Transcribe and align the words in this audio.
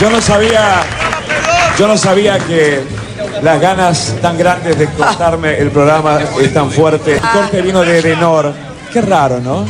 Yo 0.00 0.10
no 0.10 0.20
sabía, 0.20 0.82
yo 1.78 1.88
no 1.88 1.96
sabía 1.96 2.38
que 2.38 2.82
las 3.42 3.60
ganas 3.60 4.14
tan 4.20 4.36
grandes 4.36 4.78
de 4.78 4.86
cortarme 4.88 5.56
el 5.58 5.70
programa 5.70 6.18
es 6.40 6.52
tan 6.52 6.70
fuerte. 6.70 7.14
El 7.14 7.20
corte 7.20 7.62
vino 7.62 7.80
de 7.80 8.02
Denor. 8.02 8.52
Qué 8.92 9.00
raro, 9.00 9.40
¿no? 9.40 9.64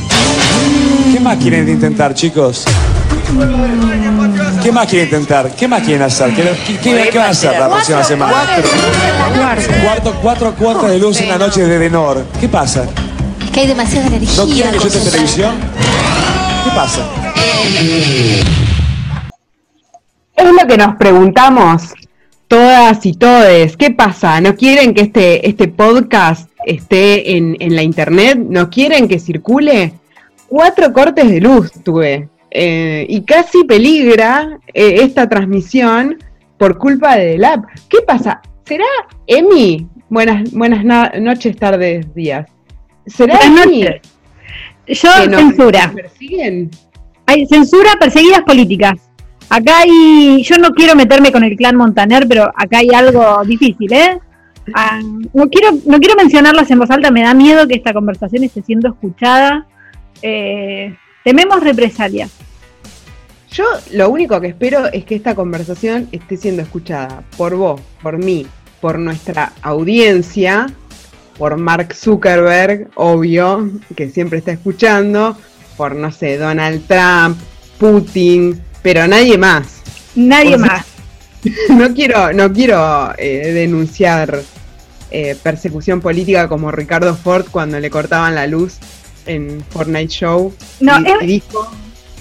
¿Qué 1.12 1.20
más 1.20 1.36
quieren 1.36 1.68
intentar, 1.68 2.12
chicos? 2.12 2.64
¿Qué 4.62 4.72
más 4.72 4.86
quieren 4.88 5.06
intentar? 5.06 5.50
¿Qué 5.52 5.68
más 5.68 5.82
quieren 5.82 6.02
hacer? 6.02 6.34
¿Qué, 6.34 6.42
qué, 6.82 7.08
qué 7.10 7.18
van 7.18 7.28
a 7.28 7.30
hacer 7.30 7.58
la 7.58 7.68
próxima 7.68 8.02
semana? 8.02 8.34
Cuatro, 9.84 10.14
cuatro 10.20 10.54
cuartos 10.54 10.90
de 10.90 10.98
luz 10.98 11.20
en 11.20 11.28
la 11.28 11.38
noche 11.38 11.64
de 11.64 11.78
Denor. 11.78 12.24
¿Qué 12.40 12.48
pasa? 12.48 12.84
Que 13.52 13.60
hay 13.60 13.66
demasiada 13.68 14.08
energía. 14.08 14.36
¿No 14.36 14.46
quieren 14.46 14.72
que 14.72 14.78
yo 14.80 14.86
esté 14.86 14.98
en 14.98 15.04
televisión? 15.04 15.54
¿Qué 16.64 16.70
pasa? 16.70 17.02
Es 20.36 20.44
lo 20.52 20.66
que 20.68 20.76
nos 20.76 20.96
preguntamos 20.96 21.94
todas 22.48 23.04
y 23.06 23.14
todes. 23.14 23.76
¿Qué 23.76 23.90
pasa? 23.90 24.40
¿No 24.40 24.54
quieren 24.54 24.94
que 24.94 25.02
este, 25.02 25.48
este 25.48 25.68
podcast 25.68 26.50
esté 26.64 27.36
en, 27.36 27.56
en 27.60 27.74
la 27.74 27.82
internet? 27.82 28.38
¿No 28.38 28.68
quieren 28.70 29.08
que 29.08 29.18
circule? 29.18 29.94
Cuatro 30.48 30.92
cortes 30.92 31.28
de 31.28 31.40
luz 31.40 31.72
tuve. 31.82 32.28
eh, 32.50 33.06
y 33.08 33.22
casi 33.24 33.64
peligra 33.64 34.58
eh, 34.72 34.98
esta 35.02 35.28
transmisión 35.28 36.18
por 36.58 36.78
culpa 36.78 37.16
de 37.16 37.26
Delap. 37.32 37.64
¿Qué 37.88 37.98
pasa? 38.06 38.40
¿Será 38.64 38.84
Emi? 39.26 39.86
Buenas, 40.08 40.50
buenas 40.52 40.84
na- 40.84 41.12
noches, 41.18 41.56
tardes, 41.56 42.14
días. 42.14 42.48
¿Será 43.06 43.36
Buenas 43.38 43.66
Emi? 43.66 43.80
noches. 43.82 44.00
Yo 44.86 45.10
que 45.22 45.28
nos- 45.28 45.40
censura. 45.40 45.86
nos 45.86 45.94
persiguen? 45.96 46.70
Hay 47.26 47.44
censura, 47.46 47.90
perseguidas 47.98 48.42
políticas. 48.42 48.94
Acá 49.48 49.78
hay, 49.80 50.42
yo 50.42 50.58
no 50.58 50.70
quiero 50.70 50.96
meterme 50.96 51.30
con 51.30 51.44
el 51.44 51.56
clan 51.56 51.76
Montaner, 51.76 52.26
pero 52.28 52.44
acá 52.56 52.78
hay 52.78 52.90
algo 52.90 53.42
difícil, 53.44 53.92
¿eh? 53.92 54.18
Ah, 54.74 55.00
no 55.00 55.48
quiero, 55.48 55.78
no 55.86 55.98
quiero 56.00 56.16
mencionarlas 56.16 56.70
en 56.70 56.78
voz 56.80 56.90
alta, 56.90 57.10
me 57.10 57.22
da 57.22 57.34
miedo 57.34 57.68
que 57.68 57.74
esta 57.74 57.92
conversación 57.92 58.42
esté 58.42 58.62
siendo 58.62 58.88
escuchada. 58.88 59.66
Eh, 60.22 60.96
tememos 61.24 61.62
represalias. 61.62 62.32
Yo 63.52 63.64
lo 63.92 64.10
único 64.10 64.40
que 64.40 64.48
espero 64.48 64.86
es 64.92 65.04
que 65.04 65.14
esta 65.14 65.34
conversación 65.34 66.08
esté 66.12 66.36
siendo 66.36 66.62
escuchada 66.62 67.22
por 67.36 67.54
vos, 67.54 67.80
por 68.02 68.18
mí, 68.18 68.46
por 68.80 68.98
nuestra 68.98 69.52
audiencia, 69.62 70.66
por 71.38 71.56
Mark 71.56 71.94
Zuckerberg, 71.94 72.90
obvio, 72.96 73.70
que 73.94 74.10
siempre 74.10 74.38
está 74.38 74.52
escuchando, 74.52 75.36
por, 75.76 75.94
no 75.94 76.10
sé, 76.10 76.38
Donald 76.38 76.86
Trump, 76.86 77.38
Putin, 77.78 78.60
pero 78.86 79.08
nadie 79.08 79.36
más. 79.36 79.82
Nadie 80.14 80.54
O 80.54 80.58
sea, 80.60 80.66
más. 80.68 80.86
No 81.70 81.92
quiero, 81.92 82.32
no 82.32 82.52
quiero 82.52 83.12
eh, 83.18 83.50
denunciar 83.52 84.42
eh, 85.10 85.36
persecución 85.42 86.00
política 86.00 86.46
como 86.48 86.70
Ricardo 86.70 87.16
Ford 87.16 87.46
cuando 87.50 87.80
le 87.80 87.90
cortaban 87.90 88.36
la 88.36 88.46
luz 88.46 88.74
en 89.26 89.60
Fortnite 89.70 90.06
Show. 90.06 90.54
No, 90.78 91.00
y, 91.00 91.04
es- 91.04 91.22
y 91.22 91.26
dijo, 91.26 91.68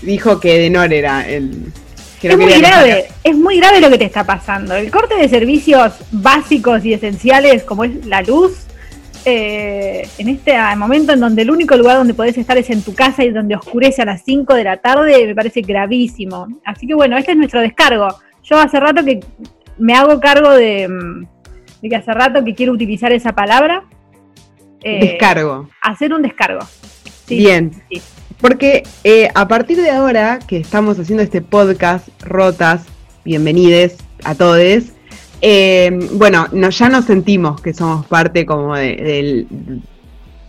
dijo 0.02 0.40
que 0.40 0.58
Denor 0.58 0.92
era 0.92 1.28
el. 1.30 1.72
que 2.20 2.30
Es 2.30 2.38
muy 2.38 2.60
grave, 2.60 3.10
es 3.24 3.36
muy 3.36 3.58
grave 3.58 3.80
lo 3.80 3.92
que 3.92 4.00
te 4.00 4.06
está 4.06 4.24
pasando. 4.24 4.74
El 4.76 4.90
corte 4.90 5.16
de 5.18 5.30
servicios 5.30 5.94
básicos 6.12 6.84
y 6.84 6.94
esenciales 6.94 7.62
como 7.62 7.84
es 7.84 8.08
la 8.08 8.24
luz, 8.24 8.54
eh, 9.26 10.08
en 10.18 10.30
este 10.30 10.56
momento 10.78 11.14
en 11.14 11.20
donde 11.20 11.42
el 11.42 11.52
único 11.52 11.76
lugar 11.76 11.98
donde 11.98 12.14
podés 12.14 12.38
estar 12.38 12.58
es 12.58 12.70
en 12.70 12.82
tu 12.84 12.94
casa 12.94 13.24
y 13.24 13.32
donde 13.32 13.56
oscurece 13.56 14.02
a 14.02 14.06
las 14.06 14.24
5 14.24 14.54
de 14.54 14.64
la 14.64 14.78
tarde, 14.78 15.26
me 15.28 15.36
parece 15.36 15.62
gravísimo. 15.62 16.48
Así 16.64 16.86
que 16.88 16.94
bueno, 16.94 17.18
este 17.18 17.32
es 17.32 17.38
nuestro 17.38 17.62
descargo. 17.62 18.08
Yo 18.44 18.58
hace 18.60 18.80
rato 18.80 19.04
que 19.04 19.20
me 19.78 19.94
hago 19.94 20.20
cargo 20.20 20.52
de, 20.52 20.88
mm, 20.88 21.28
de 21.82 21.90
que 21.90 21.96
hace 21.96 22.14
rato 22.14 22.44
que 22.46 22.54
quiero 22.56 22.72
utilizar 22.74 23.12
esa 23.12 23.34
palabra. 23.34 23.84
eh, 24.84 25.00
Descargo. 25.02 25.68
Hacer 25.82 26.14
un 26.14 26.22
descargo. 26.22 26.60
Sí, 27.28 27.38
Bien. 27.38 27.72
sí. 27.92 28.02
Porque 28.40 28.84
eh, 29.04 29.30
a 29.34 29.48
partir 29.48 29.78
de 29.82 29.90
ahora 29.90 30.38
que 30.46 30.58
estamos 30.58 31.00
haciendo 31.00 31.24
este 31.24 31.42
podcast, 31.42 32.08
Rotas, 32.22 32.84
bienvenides 33.24 33.98
a 34.24 34.36
todos. 34.36 34.60
Eh, 35.42 35.92
bueno, 36.14 36.48
no, 36.52 36.70
ya 36.70 36.90
nos 36.90 37.06
sentimos 37.06 37.62
que 37.62 37.74
somos 37.74 38.06
parte 38.08 38.46
como 38.46 38.76
de- 38.76 38.96
del, 38.96 39.48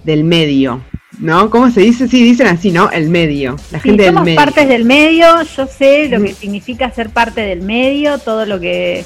del 0.05 0.25
medio, 0.25 0.81
¿no? 1.19 1.51
¿Cómo 1.51 1.71
se 1.71 1.81
dice? 1.81 2.09
Sí, 2.09 2.23
dicen 2.23 2.47
así, 2.47 2.71
¿no? 2.71 2.91
El 2.91 3.09
medio, 3.11 3.57
la 3.73 3.79
Sí, 3.81 3.89
gente 3.91 4.05
del 4.05 4.13
somos 4.15 4.25
medio. 4.25 4.37
partes 4.37 4.69
del 4.69 4.85
medio, 4.85 5.43
yo 5.43 5.67
sé 5.67 6.09
lo 6.09 6.23
que 6.23 6.33
significa 6.35 6.91
ser 6.91 7.11
parte 7.11 7.41
del 7.43 7.63
medio, 7.63 8.19
todo 8.19 8.47
lo 8.47 8.59
que... 8.61 9.05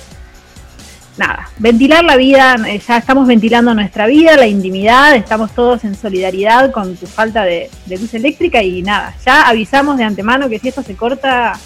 Nada, 1.18 1.50
ventilar 1.58 2.02
la 2.04 2.16
vida, 2.16 2.56
eh, 2.66 2.80
ya 2.86 2.96
estamos 2.96 3.26
ventilando 3.26 3.74
nuestra 3.74 4.06
vida, 4.06 4.36
la 4.36 4.46
intimidad, 4.46 5.14
estamos 5.16 5.52
todos 5.54 5.84
en 5.84 5.94
solidaridad 5.94 6.70
con 6.70 6.96
tu 6.96 7.06
falta 7.06 7.42
de, 7.44 7.68
de 7.86 7.98
luz 7.98 8.14
eléctrica 8.14 8.62
y 8.62 8.80
nada, 8.82 9.14
ya 9.26 9.46
avisamos 9.48 9.98
de 9.98 10.04
antemano 10.04 10.48
que 10.48 10.58
si 10.58 10.68
esto 10.68 10.82
se 10.82 10.94
corta, 10.94 11.58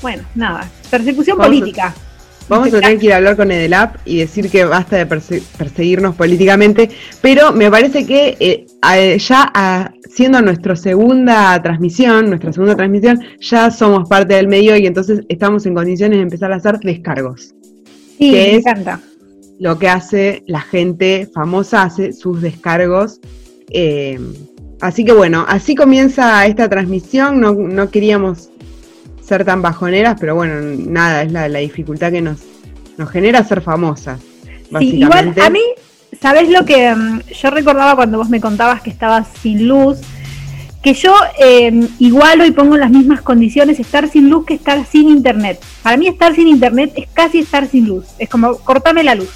bueno, 0.00 0.22
nada, 0.34 0.70
persecución 0.90 1.36
política. 1.36 1.92
Vamos 2.52 2.68
a 2.74 2.80
tener 2.80 2.98
que 2.98 3.06
ir 3.06 3.12
a 3.12 3.16
hablar 3.16 3.36
con 3.36 3.50
Edelap 3.50 3.96
y 4.04 4.18
decir 4.18 4.50
que 4.50 4.64
basta 4.64 4.96
de 4.96 5.08
perse- 5.08 5.42
perseguirnos 5.56 6.14
políticamente, 6.14 6.90
pero 7.20 7.52
me 7.52 7.70
parece 7.70 8.06
que 8.06 8.36
eh, 8.40 8.66
a- 8.82 8.98
ya 9.16 9.50
a- 9.54 9.90
siendo 10.08 10.42
nuestra 10.42 10.76
segunda 10.76 11.60
transmisión, 11.62 12.28
nuestra 12.28 12.52
segunda 12.52 12.76
transmisión, 12.76 13.20
ya 13.40 13.70
somos 13.70 14.08
parte 14.08 14.34
del 14.34 14.48
medio 14.48 14.76
y 14.76 14.86
entonces 14.86 15.20
estamos 15.28 15.64
en 15.64 15.74
condiciones 15.74 16.18
de 16.18 16.22
empezar 16.24 16.52
a 16.52 16.56
hacer 16.56 16.78
descargos. 16.80 17.54
Sí, 18.18 18.30
que 18.30 18.36
me 18.36 18.50
es- 18.56 18.66
encanta. 18.66 19.00
Lo 19.58 19.78
que 19.78 19.88
hace 19.88 20.42
la 20.46 20.60
gente 20.60 21.28
famosa, 21.32 21.82
hace 21.84 22.12
sus 22.12 22.42
descargos. 22.42 23.20
eh, 23.70 24.18
así 24.82 25.04
que 25.04 25.12
bueno, 25.12 25.46
así 25.48 25.74
comienza 25.74 26.44
esta 26.46 26.68
transmisión, 26.68 27.40
no, 27.40 27.54
no 27.54 27.90
queríamos 27.90 28.50
ser 29.24 29.44
tan 29.44 29.62
bajoneras, 29.62 30.16
pero 30.20 30.34
bueno, 30.34 30.54
nada, 30.86 31.22
es 31.22 31.32
la, 31.32 31.48
la 31.48 31.58
dificultad 31.60 32.10
que 32.12 32.20
nos, 32.20 32.38
nos 32.98 33.10
genera 33.10 33.42
ser 33.44 33.60
famosas. 33.62 34.20
Sí, 34.78 34.96
igual 35.00 35.34
a 35.40 35.50
mí, 35.50 35.60
¿sabes 36.20 36.48
lo 36.48 36.64
que 36.64 36.94
mm, 36.94 37.20
yo 37.42 37.50
recordaba 37.50 37.94
cuando 37.96 38.18
vos 38.18 38.28
me 38.30 38.40
contabas 38.40 38.80
que 38.82 38.90
estabas 38.90 39.28
sin 39.42 39.68
luz? 39.68 39.98
Que 40.82 40.94
yo 40.94 41.14
eh, 41.38 41.86
igual 42.00 42.40
hoy 42.40 42.50
pongo 42.50 42.74
en 42.74 42.80
las 42.80 42.90
mismas 42.90 43.20
condiciones 43.20 43.78
estar 43.78 44.08
sin 44.08 44.28
luz 44.28 44.44
que 44.46 44.54
estar 44.54 44.84
sin 44.84 45.08
internet. 45.08 45.60
Para 45.82 45.96
mí 45.96 46.08
estar 46.08 46.34
sin 46.34 46.48
internet 46.48 46.92
es 46.96 47.06
casi 47.12 47.38
estar 47.40 47.68
sin 47.68 47.86
luz. 47.86 48.06
Es 48.18 48.28
como 48.28 48.56
cortame 48.58 49.04
la 49.04 49.14
luz. 49.14 49.30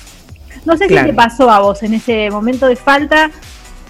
No 0.65 0.77
sé 0.77 0.89
Claro. 0.89 1.07
si 1.07 1.11
te 1.13 1.17
pasó 1.17 1.49
a 1.51 1.61
vos 1.61 1.85
en 1.85 1.95
ese 1.95 2.31
momento 2.31 2.67
de 2.67 2.75
falta, 2.75 3.31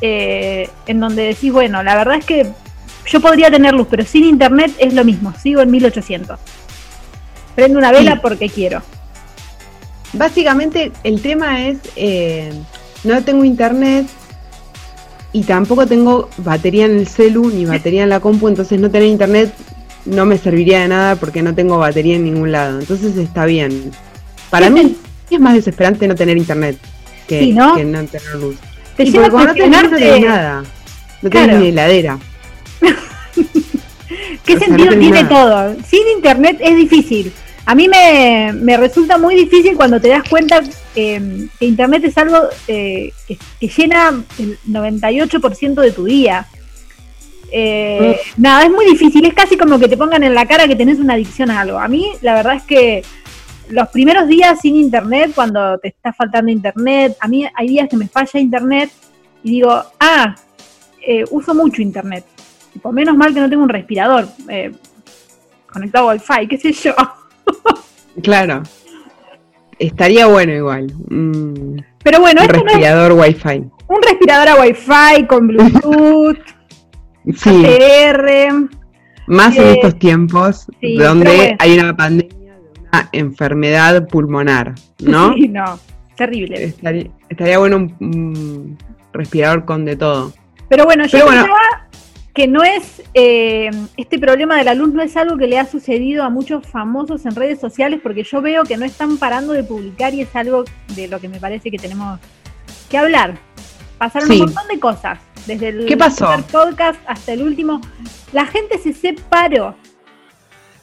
eh, 0.02 0.68
en 0.86 1.00
donde 1.00 1.22
decís, 1.22 1.50
bueno, 1.50 1.82
la 1.82 1.94
verdad 1.94 2.16
es 2.16 2.26
que 2.26 2.46
yo 3.06 3.20
podría 3.20 3.50
tener 3.50 3.74
luz, 3.74 3.86
pero 3.90 4.04
sin 4.04 4.24
internet 4.24 4.72
es 4.78 4.92
lo 4.94 5.04
mismo. 5.04 5.32
Sigo 5.42 5.60
en 5.60 5.70
1800. 5.70 6.38
Prendo 7.54 7.78
una 7.78 7.92
vela 7.92 8.12
Sí. 8.14 8.18
porque 8.22 8.48
quiero. 8.48 8.82
Básicamente 10.12 10.92
el 11.04 11.20
tema 11.20 11.66
es, 11.66 11.78
eh, 11.96 12.52
no 13.04 13.22
tengo 13.22 13.44
internet 13.44 14.06
y 15.32 15.42
tampoco 15.42 15.86
tengo 15.86 16.30
batería 16.38 16.86
en 16.86 16.98
el 16.98 17.06
celu 17.08 17.50
ni 17.50 17.64
batería 17.66 18.04
en 18.04 18.08
la 18.08 18.20
compu, 18.20 18.48
entonces 18.48 18.80
no 18.80 18.90
tener 18.90 19.08
internet 19.08 19.52
no 20.06 20.24
me 20.24 20.38
serviría 20.38 20.80
de 20.80 20.88
nada 20.88 21.16
porque 21.16 21.42
no 21.42 21.54
tengo 21.54 21.78
batería 21.78 22.16
en 22.16 22.24
ningún 22.24 22.52
lado. 22.52 22.78
Entonces 22.78 23.16
está 23.16 23.44
bien. 23.44 23.90
Para 24.50 24.70
mí 24.70 24.96
es 25.30 25.40
más 25.40 25.54
desesperante 25.54 26.06
no 26.06 26.14
tener 26.14 26.36
internet 26.38 26.78
que, 27.26 27.40
Sí, 27.40 27.52
¿no? 27.52 27.74
que 27.74 27.84
no 27.84 28.04
tener 28.04 28.34
luz. 28.36 28.56
Te 28.96 29.02
Y 29.02 29.10
porque 29.10 29.30
cuando 29.30 29.52
no 29.52 29.54
tenés 29.58 29.90
no 30.22 30.28
nada. 30.28 30.62
No 31.22 31.30
tenés 31.30 31.46
Claro. 31.48 31.60
ni 31.60 31.68
heladera. 31.68 32.18
¿Qué 34.46 34.54
O 34.54 34.58
sea, 34.58 34.68
sentido 34.68 34.92
no 34.92 34.98
tiene 35.00 35.22
nada. 35.22 35.28
todo? 35.74 35.84
Sin 35.86 36.06
internet 36.16 36.58
es 36.60 36.76
difícil. 36.76 37.32
A 37.64 37.74
mí 37.74 37.88
me, 37.88 38.53
me 38.54 38.76
resulta 38.76 39.18
muy 39.18 39.34
difícil 39.34 39.74
cuando 39.76 40.00
te 40.00 40.09
das 40.09 40.22
cuenta 40.28 40.62
eh, 40.94 41.48
que 41.59 41.66
internet 41.66 42.04
es 42.04 42.16
algo 42.16 42.38
eh, 42.68 43.12
que, 43.26 43.36
que 43.60 43.68
llena 43.68 44.22
el 44.38 44.56
98% 44.68 45.74
de 45.74 45.91
tu 45.91 46.04
día. 46.04 46.47
Eh, 47.50 48.18
Nada, 48.36 48.65
es 48.65 48.71
muy 48.71 48.84
difícil. 48.86 49.24
Es 49.24 49.34
casi 49.34 49.56
como 49.56 49.78
que 49.78 49.88
te 49.88 49.97
pongan 49.97 50.22
en 50.22 50.34
la 50.34 50.47
cara 50.47 50.68
que 50.68 50.76
tenés 50.76 50.98
una 50.98 51.15
adicción 51.15 51.50
a 51.50 51.60
algo. 51.60 51.78
A 51.78 51.88
mí, 51.88 52.12
la 52.22 52.34
verdad 52.34 52.54
es 52.54 52.62
que 52.62 53.03
los 53.68 53.88
primeros 53.88 54.28
días 54.28 54.60
sin 54.60 54.76
internet, 54.76 55.32
cuando 55.34 55.78
te 55.78 55.88
está 55.88 56.12
faltando 56.12 56.50
internet, 56.53 57.16
a 57.21 57.26
mí 57.28 57.47
hay 57.53 57.68
días 57.68 57.88
que 57.88 57.97
me 57.97 58.06
falla 58.09 58.38
internet 58.38 58.91
y 59.42 59.50
digo, 59.50 59.82
ah, 59.98 60.36
eh, 61.06 61.24
uso 61.30 61.54
mucho 61.54 61.82
internet. 61.82 62.24
Tipo, 62.76 62.92
menos 62.92 63.16
mal 63.16 63.32
que 63.32 63.40
no 63.40 63.48
tengo 63.48 63.62
un 63.62 63.70
respirador 63.70 64.28
eh, 64.50 64.70
conectado 65.72 66.10
a 66.10 66.12
Wi-Fi, 66.12 66.46
qué 66.46 66.58
sé 66.58 66.72
yo. 66.72 66.94
Claro. 68.22 68.62
Estaría 69.78 70.26
bueno 70.26 70.52
igual. 70.52 70.86
Pero 72.02 72.20
bueno, 72.20 72.42
un 72.42 72.46
esto 72.46 72.52
no 72.52 72.58
es 72.58 72.64
respirador 72.64 73.12
wifi. 73.12 73.64
un 73.88 74.02
respirador 74.02 74.48
a 74.48 74.54
Wi-Fi 74.60 75.26
con 75.26 75.46
Bluetooth, 75.48 76.38
Sí. 77.34 77.64
ATR. 77.64 78.68
Más 79.26 79.56
en 79.56 79.68
estos 79.68 79.98
tiempos 79.98 80.66
sí, 80.80 80.96
donde 80.96 81.34
bueno. 81.34 81.56
hay 81.58 81.78
una 81.78 81.96
pandemia, 81.96 82.54
enfermedad 83.12 84.06
pulmonar, 84.06 84.74
¿no? 85.02 85.32
Sí, 85.34 85.48
no, 85.48 85.78
terrible. 86.14 86.74
Estaría, 87.28 87.58
bueno 87.58 87.76
un, 87.76 88.78
respirador 89.14 89.64
con 89.64 89.86
de 89.86 89.96
todo. 89.96 90.32
Pero 90.68 90.84
bueno, 90.84 91.06
yo 91.06 91.26
creo 91.26 91.46
que 92.36 92.47
no 92.47 92.62
es, 92.62 93.03
eh, 93.15 93.71
este 93.97 94.18
problema 94.18 94.59
de 94.59 94.65
la 94.65 94.74
luz 94.74 94.92
no 94.92 95.03
es 95.03 95.16
algo 95.16 95.38
que 95.38 95.47
le 95.47 95.59
ha 95.59 95.65
sucedido 95.65 96.22
a 96.22 96.28
muchos 96.28 96.66
famosos 96.66 97.24
en 97.24 97.34
redes 97.34 97.59
sociales, 97.59 97.98
porque 98.03 98.24
yo 98.24 98.42
veo 98.42 98.65
que 98.65 98.77
no 98.77 98.84
están 98.84 99.16
parando 99.16 99.54
de 99.54 99.65
publicar 99.65 100.12
y 100.12 100.21
es 100.21 100.36
algo 100.36 100.65
de 100.94 101.09
lo 101.09 101.18
que 101.18 101.30
me 101.30 101.41
parece 101.41 101.71
que 101.71 101.78
tenemos 101.78 102.21
que 102.91 102.98
hablar. 102.98 103.38
Pasaron 103.97 104.30
un 104.30 104.38
montón 104.41 104.68
de 104.68 104.78
cosas, 104.78 105.18
desde 105.47 105.68
el 105.68 105.86
¿Qué 105.86 105.97
pasó? 105.97 106.28
podcast 106.53 107.00
hasta 107.06 107.33
el 107.33 107.41
último. 107.41 107.80
La 108.33 108.44
gente 108.44 108.77
se 108.77 108.92
separó. 108.92 109.74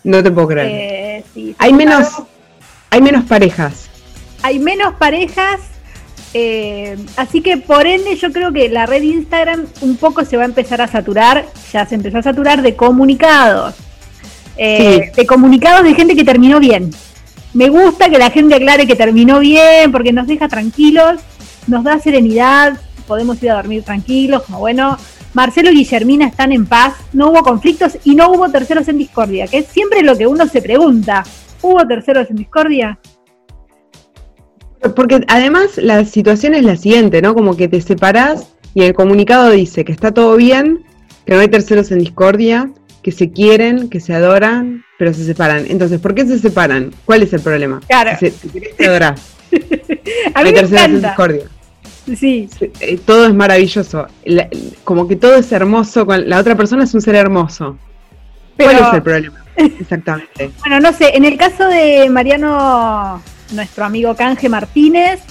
No 0.03 0.23
te 0.23 0.31
puedo 0.31 0.47
creer. 0.47 1.23
Eh, 1.35 1.55
hay 1.59 1.71
menos, 1.71 2.23
hay 2.89 3.00
menos 3.00 3.25
parejas. 3.25 3.91
Hay 4.41 4.57
menos 4.57 4.95
parejas 4.95 5.59
eh, 6.33 6.97
así 7.15 7.41
que 7.41 7.57
por 7.57 7.85
ende 7.85 8.15
yo 8.15 8.31
creo 8.31 8.51
que 8.51 8.68
la 8.69 8.85
red 8.85 9.03
Instagram 9.03 9.65
un 9.81 9.97
poco 9.97 10.25
se 10.25 10.35
va 10.35 10.44
a 10.44 10.47
empezar 10.47 10.81
a 10.81 10.88
saturar, 10.88 11.45
ya 11.71 11.85
se 11.85 11.95
empezó 11.95 12.18
a 12.18 12.24
saturar 12.24 12.62
de 12.62 12.75
comunicados, 12.75 13.75
eh, 14.57 15.12
de 15.15 15.25
comunicados 15.27 15.83
de 15.83 15.94
gente 15.94 16.15
que 16.15 16.24
terminó 16.24 16.59
bien. 16.59 16.91
Me 17.53 17.69
gusta 17.69 18.09
que 18.09 18.18
la 18.18 18.31
gente 18.31 18.56
aclare 18.56 18.88
que 18.88 18.95
terminó 18.95 19.39
bien 19.39 19.91
porque 19.91 20.12
nos 20.12 20.25
deja 20.25 20.47
tranquilos, 20.47 21.21
nos 21.68 21.83
da 21.83 22.00
serenidad, 22.00 22.79
podemos 23.07 23.41
ir 23.44 23.51
a 23.51 23.56
dormir 23.56 23.83
tranquilos, 23.83 24.41
como 24.44 24.59
bueno, 24.59 24.97
Marcelo 25.33 25.71
y 25.71 25.75
Guillermina 25.75 26.25
están 26.25 26.51
en 26.51 26.65
paz, 26.65 26.95
no 27.12 27.29
hubo 27.29 27.44
conflictos 27.44 27.97
y 28.03 28.15
no 28.15 28.31
hubo 28.31 28.50
terceros 28.50 28.88
en 28.88 28.97
discordia, 28.97 29.47
que 29.47 29.59
es 29.59 29.68
siempre 29.68 30.01
lo 30.01 30.18
que 30.18 30.25
uno 30.25 30.47
se 30.47 30.62
pregunta. 30.62 31.24
¿Hubo 31.62 31.86
terceros 31.88 32.29
en 32.29 32.38
discordia? 32.38 32.97
Porque 34.95 35.24
además 35.27 35.77
la 35.77 36.03
situación 36.06 36.53
es 36.53 36.63
la 36.63 36.75
siguiente, 36.75 37.21
¿no? 37.21 37.33
Como 37.33 37.56
que 37.56 37.68
te 37.68 37.80
separás 37.81 38.53
y 38.74 38.83
el 38.83 38.94
comunicado 38.94 39.51
dice 39.51 39.85
que 39.85 39.91
está 39.91 40.12
todo 40.12 40.35
bien, 40.35 40.83
que 41.25 41.33
no 41.33 41.39
hay 41.39 41.47
terceros 41.47 41.91
en 41.91 42.00
discordia, 42.00 42.71
que 43.01 43.12
se 43.12 43.31
quieren, 43.31 43.89
que 43.89 44.00
se 44.00 44.13
adoran, 44.13 44.83
pero 44.97 45.13
se 45.13 45.25
separan. 45.25 45.65
Entonces, 45.68 46.00
¿por 46.00 46.15
qué 46.15 46.25
se 46.25 46.39
separan? 46.39 46.91
¿Cuál 47.06 47.24
es 47.24 47.33
el 47.33 47.41
problema? 47.41 47.81
Claro. 47.88 48.18
Si 48.19 48.31
te 48.31 48.88
adorás. 48.88 49.33
A 50.33 50.41
mí 50.41 50.50
hay 50.50 50.53
terceros 50.53 50.86
en 50.86 51.01
discordia. 51.01 51.44
Sí. 52.18 52.50
Eh, 52.79 53.00
todo 53.06 53.27
es 53.27 53.33
maravilloso. 53.33 54.07
como 54.83 55.07
que 55.07 55.15
todo 55.15 55.36
es 55.36 55.51
hermoso. 55.51 56.06
La 56.06 56.39
otra 56.39 56.56
persona 56.56 56.83
es 56.83 56.94
un 56.94 57.01
ser 57.01 57.15
hermoso. 57.15 57.77
¿Cuál 58.57 58.75
es 58.75 58.94
el 58.94 59.03
problema? 59.03 59.44
Exactamente. 59.56 60.51
bueno, 60.59 60.79
no 60.79 60.94
sé. 60.94 61.15
En 61.15 61.25
el 61.25 61.38
caso 61.38 61.68
de 61.68 62.09
Mariano 62.09 63.21
nuestro 63.51 63.85
amigo 63.85 64.15
Canje 64.15 64.49
Martínez. 64.49 65.21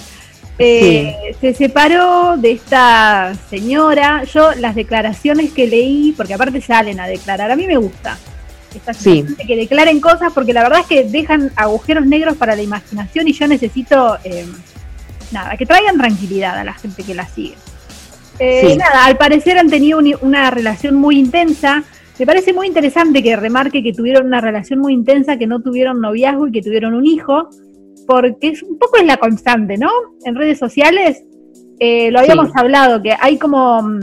Eh, 0.59 1.35
se 1.41 1.53
separó 1.53 2.37
de 2.37 2.51
esta 2.51 3.33
señora. 3.49 4.23
Yo 4.23 4.53
las 4.55 4.75
declaraciones 4.75 5.51
que 5.51 5.67
leí, 5.67 6.13
porque 6.15 6.33
aparte 6.33 6.61
salen 6.61 6.99
a 6.99 7.07
declarar, 7.07 7.51
a 7.51 7.55
mí 7.55 7.65
me 7.65 7.77
gusta. 7.77 8.17
sí. 8.93 9.25
que 9.47 9.55
declaren 9.55 9.99
cosas 9.99 10.31
porque 10.33 10.53
la 10.53 10.63
verdad 10.63 10.81
es 10.81 10.87
que 10.87 11.03
dejan 11.03 11.51
agujeros 11.55 12.05
negros 12.05 12.37
para 12.37 12.55
la 12.55 12.61
imaginación 12.61 13.27
y 13.27 13.33
yo 13.33 13.47
necesito 13.47 14.17
eh, 14.23 14.45
nada, 15.31 15.57
que 15.57 15.65
traigan 15.65 15.97
tranquilidad 15.97 16.57
a 16.57 16.63
la 16.63 16.73
gente 16.73 17.03
que 17.03 17.13
la 17.13 17.27
sigue. 17.27 17.55
Eh, 18.39 18.75
nada, 18.77 19.05
al 19.05 19.17
parecer 19.17 19.57
han 19.57 19.69
tenido 19.69 19.99
una 20.21 20.49
relación 20.51 20.95
muy 20.95 21.19
intensa. 21.19 21.83
Me 22.17 22.25
parece 22.25 22.53
muy 22.53 22.67
interesante 22.67 23.23
que 23.23 23.35
remarque 23.35 23.83
que 23.83 23.93
tuvieron 23.93 24.27
una 24.27 24.39
relación 24.39 24.79
muy 24.79 24.93
intensa, 24.93 25.37
que 25.37 25.47
no 25.47 25.61
tuvieron 25.61 25.99
noviazgo 25.99 26.47
y 26.47 26.51
que 26.51 26.61
tuvieron 26.61 26.93
un 26.93 27.05
hijo 27.05 27.49
porque 28.07 28.49
es, 28.49 28.63
un 28.63 28.77
poco 28.77 28.97
es 28.97 29.05
la 29.05 29.17
constante, 29.17 29.77
¿no? 29.77 29.89
En 30.25 30.35
redes 30.35 30.59
sociales 30.59 31.23
eh, 31.79 32.11
lo 32.11 32.19
habíamos 32.19 32.49
hablado, 32.55 33.01
que 33.01 33.15
hay 33.19 33.37
como... 33.37 33.99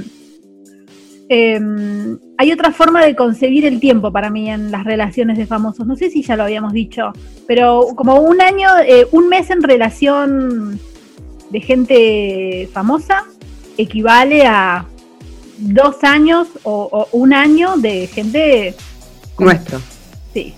Em, 1.28 2.18
hay 2.38 2.50
otra 2.50 2.72
forma 2.72 3.04
de 3.04 3.14
concebir 3.14 3.64
el 3.64 3.78
tiempo 3.78 4.10
para 4.10 4.30
mí 4.30 4.50
en 4.50 4.72
las 4.72 4.82
relaciones 4.82 5.38
de 5.38 5.46
famosos. 5.46 5.86
No 5.86 5.94
sé 5.94 6.10
si 6.10 6.22
ya 6.22 6.34
lo 6.34 6.42
habíamos 6.42 6.72
dicho, 6.72 7.12
pero 7.46 7.86
como 7.94 8.16
un 8.16 8.40
año, 8.40 8.68
eh, 8.84 9.06
un 9.12 9.28
mes 9.28 9.48
en 9.50 9.62
relación 9.62 10.80
de 11.50 11.60
gente 11.60 12.68
famosa 12.72 13.26
equivale 13.78 14.44
a 14.44 14.86
dos 15.58 16.02
años 16.02 16.48
o, 16.64 16.88
o 16.90 17.08
un 17.12 17.32
año 17.32 17.76
de 17.76 18.08
gente 18.08 18.74
nuestro. 19.38 19.80
Sí. 20.32 20.54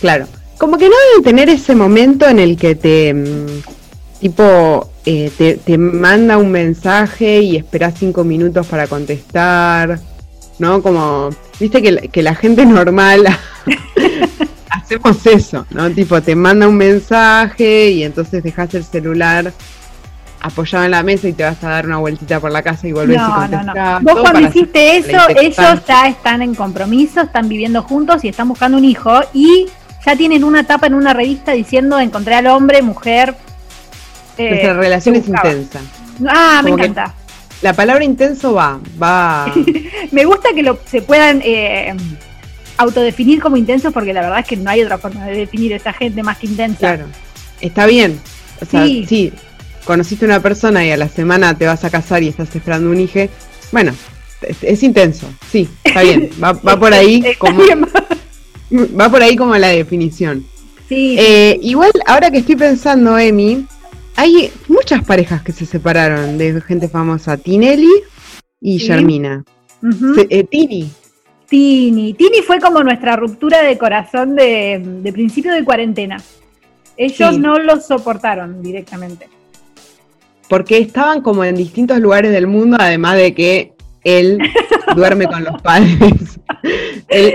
Claro. 0.00 0.26
Como 0.62 0.78
que 0.78 0.88
no 0.88 0.94
deben 1.08 1.24
tener 1.24 1.48
ese 1.48 1.74
momento 1.74 2.28
en 2.28 2.38
el 2.38 2.56
que 2.56 2.76
te, 2.76 3.12
mm, 3.12 4.20
tipo, 4.20 4.92
eh, 5.04 5.58
te, 5.66 5.76
manda 5.76 6.38
un 6.38 6.52
mensaje 6.52 7.40
y 7.40 7.56
esperas 7.56 7.94
cinco 7.98 8.22
minutos 8.22 8.64
para 8.68 8.86
contestar, 8.86 9.98
¿no? 10.60 10.80
Como, 10.80 11.30
viste 11.58 11.82
que, 11.82 12.22
la 12.22 12.34
gente 12.36 12.64
normal 12.64 13.26
hacemos 14.70 15.26
eso, 15.26 15.66
¿no? 15.70 15.90
Tipo, 15.90 16.22
te 16.22 16.36
manda 16.36 16.68
un 16.68 16.76
mensaje 16.76 17.90
y 17.90 18.04
entonces 18.04 18.44
dejas 18.44 18.72
el 18.74 18.84
celular 18.84 19.52
apoyado 20.40 20.84
en 20.84 20.92
la 20.92 21.02
mesa 21.02 21.26
y 21.26 21.32
te 21.32 21.42
vas 21.42 21.62
a 21.64 21.70
dar 21.70 21.86
una 21.86 21.98
vueltita 21.98 22.38
por 22.38 22.52
la 22.52 22.62
casa 22.62 22.86
y 22.86 22.92
volvés 22.92 23.18
a 23.18 23.34
contestar. 23.34 23.66
No, 23.66 24.00
no. 24.00 24.00
Vos 24.02 24.20
cuando 24.20 24.48
hiciste 24.48 24.98
eso, 24.98 25.18
ellos 25.40 25.82
ya 25.88 26.06
están 26.06 26.40
en 26.40 26.54
compromiso, 26.54 27.22
están 27.22 27.48
viviendo 27.48 27.82
juntos 27.82 28.22
y 28.22 28.28
están 28.28 28.46
buscando 28.46 28.78
un 28.78 28.84
hijo 28.84 29.22
y 29.34 29.66
ya 30.04 30.16
tienen 30.16 30.44
una 30.44 30.64
tapa 30.64 30.86
en 30.86 30.94
una 30.94 31.12
revista 31.12 31.52
diciendo 31.52 31.98
encontré 31.98 32.34
al 32.34 32.46
hombre, 32.48 32.82
mujer. 32.82 33.34
Eh, 34.38 34.50
Nuestra 34.50 34.74
relación 34.74 35.16
es 35.16 35.28
intensa. 35.28 35.80
Ah, 36.28 36.60
me 36.64 36.70
encanta. 36.70 37.14
La 37.60 37.72
palabra 37.72 38.02
intenso 38.02 38.54
va, 38.54 38.80
va. 39.00 39.52
me 40.10 40.24
gusta 40.24 40.50
que 40.54 40.62
lo, 40.62 40.80
se 40.84 41.02
puedan 41.02 41.40
eh, 41.44 41.94
autodefinir 42.76 43.40
como 43.40 43.56
intensos 43.56 43.92
porque 43.92 44.12
la 44.12 44.22
verdad 44.22 44.40
es 44.40 44.46
que 44.46 44.56
no 44.56 44.68
hay 44.68 44.82
otra 44.82 44.98
forma 44.98 45.26
de 45.26 45.36
definir 45.36 45.72
a 45.72 45.76
esta 45.76 45.92
gente 45.92 46.22
más 46.22 46.38
que 46.38 46.46
intensa. 46.46 46.78
Claro, 46.78 47.06
está 47.60 47.86
bien. 47.86 48.18
O 48.60 48.64
sea, 48.64 48.84
sí. 48.84 49.32
conociste 49.84 50.24
a 50.24 50.28
una 50.28 50.40
persona 50.40 50.84
y 50.84 50.90
a 50.90 50.96
la 50.96 51.08
semana 51.08 51.56
te 51.56 51.66
vas 51.66 51.84
a 51.84 51.90
casar 51.90 52.22
y 52.22 52.28
estás 52.28 52.54
esperando 52.54 52.90
un 52.90 53.00
hijo. 53.00 53.20
Bueno, 53.70 53.92
es, 54.42 54.82
intenso, 54.82 55.32
sí, 55.50 55.68
está 55.84 56.02
bien. 56.02 56.30
Va, 56.42 56.52
va 56.52 56.78
por 56.78 56.92
ahí 56.92 57.22
como. 57.38 57.62
Va 58.72 59.10
por 59.10 59.22
ahí 59.22 59.36
como 59.36 59.56
la 59.56 59.68
definición. 59.68 60.44
Sí. 60.88 61.16
Eh, 61.18 61.58
igual, 61.62 61.90
ahora 62.06 62.30
que 62.30 62.38
estoy 62.38 62.56
pensando, 62.56 63.18
Emi, 63.18 63.66
hay 64.16 64.50
muchas 64.68 65.04
parejas 65.04 65.42
que 65.42 65.52
se 65.52 65.66
separaron 65.66 66.38
de 66.38 66.60
gente 66.60 66.88
famosa. 66.88 67.36
Tinelli 67.36 67.92
y 68.60 68.78
Germina. 68.78 69.44
Eh, 70.28 70.44
Tini. 70.44 70.90
Tini. 71.48 72.14
Tini 72.14 72.42
fue 72.42 72.60
como 72.60 72.82
nuestra 72.82 73.16
ruptura 73.16 73.62
de 73.62 73.76
corazón 73.76 74.36
de, 74.36 75.10
principio 75.12 75.52
de 75.52 75.64
cuarentena. 75.64 76.18
Ellos 76.96 77.38
no 77.38 77.58
lo 77.58 77.80
soportaron 77.80 78.62
directamente. 78.62 79.28
Porque 80.48 80.78
estaban 80.78 81.22
como 81.22 81.44
en 81.44 81.56
distintos 81.56 81.98
lugares 81.98 82.32
del 82.32 82.46
mundo, 82.46 82.76
además 82.78 83.16
de 83.16 83.34
que 83.34 83.72
él 84.04 84.38
duerme 84.94 85.26
con 85.26 85.44
los 85.44 85.60
padres. 85.62 86.38
él, 87.08 87.34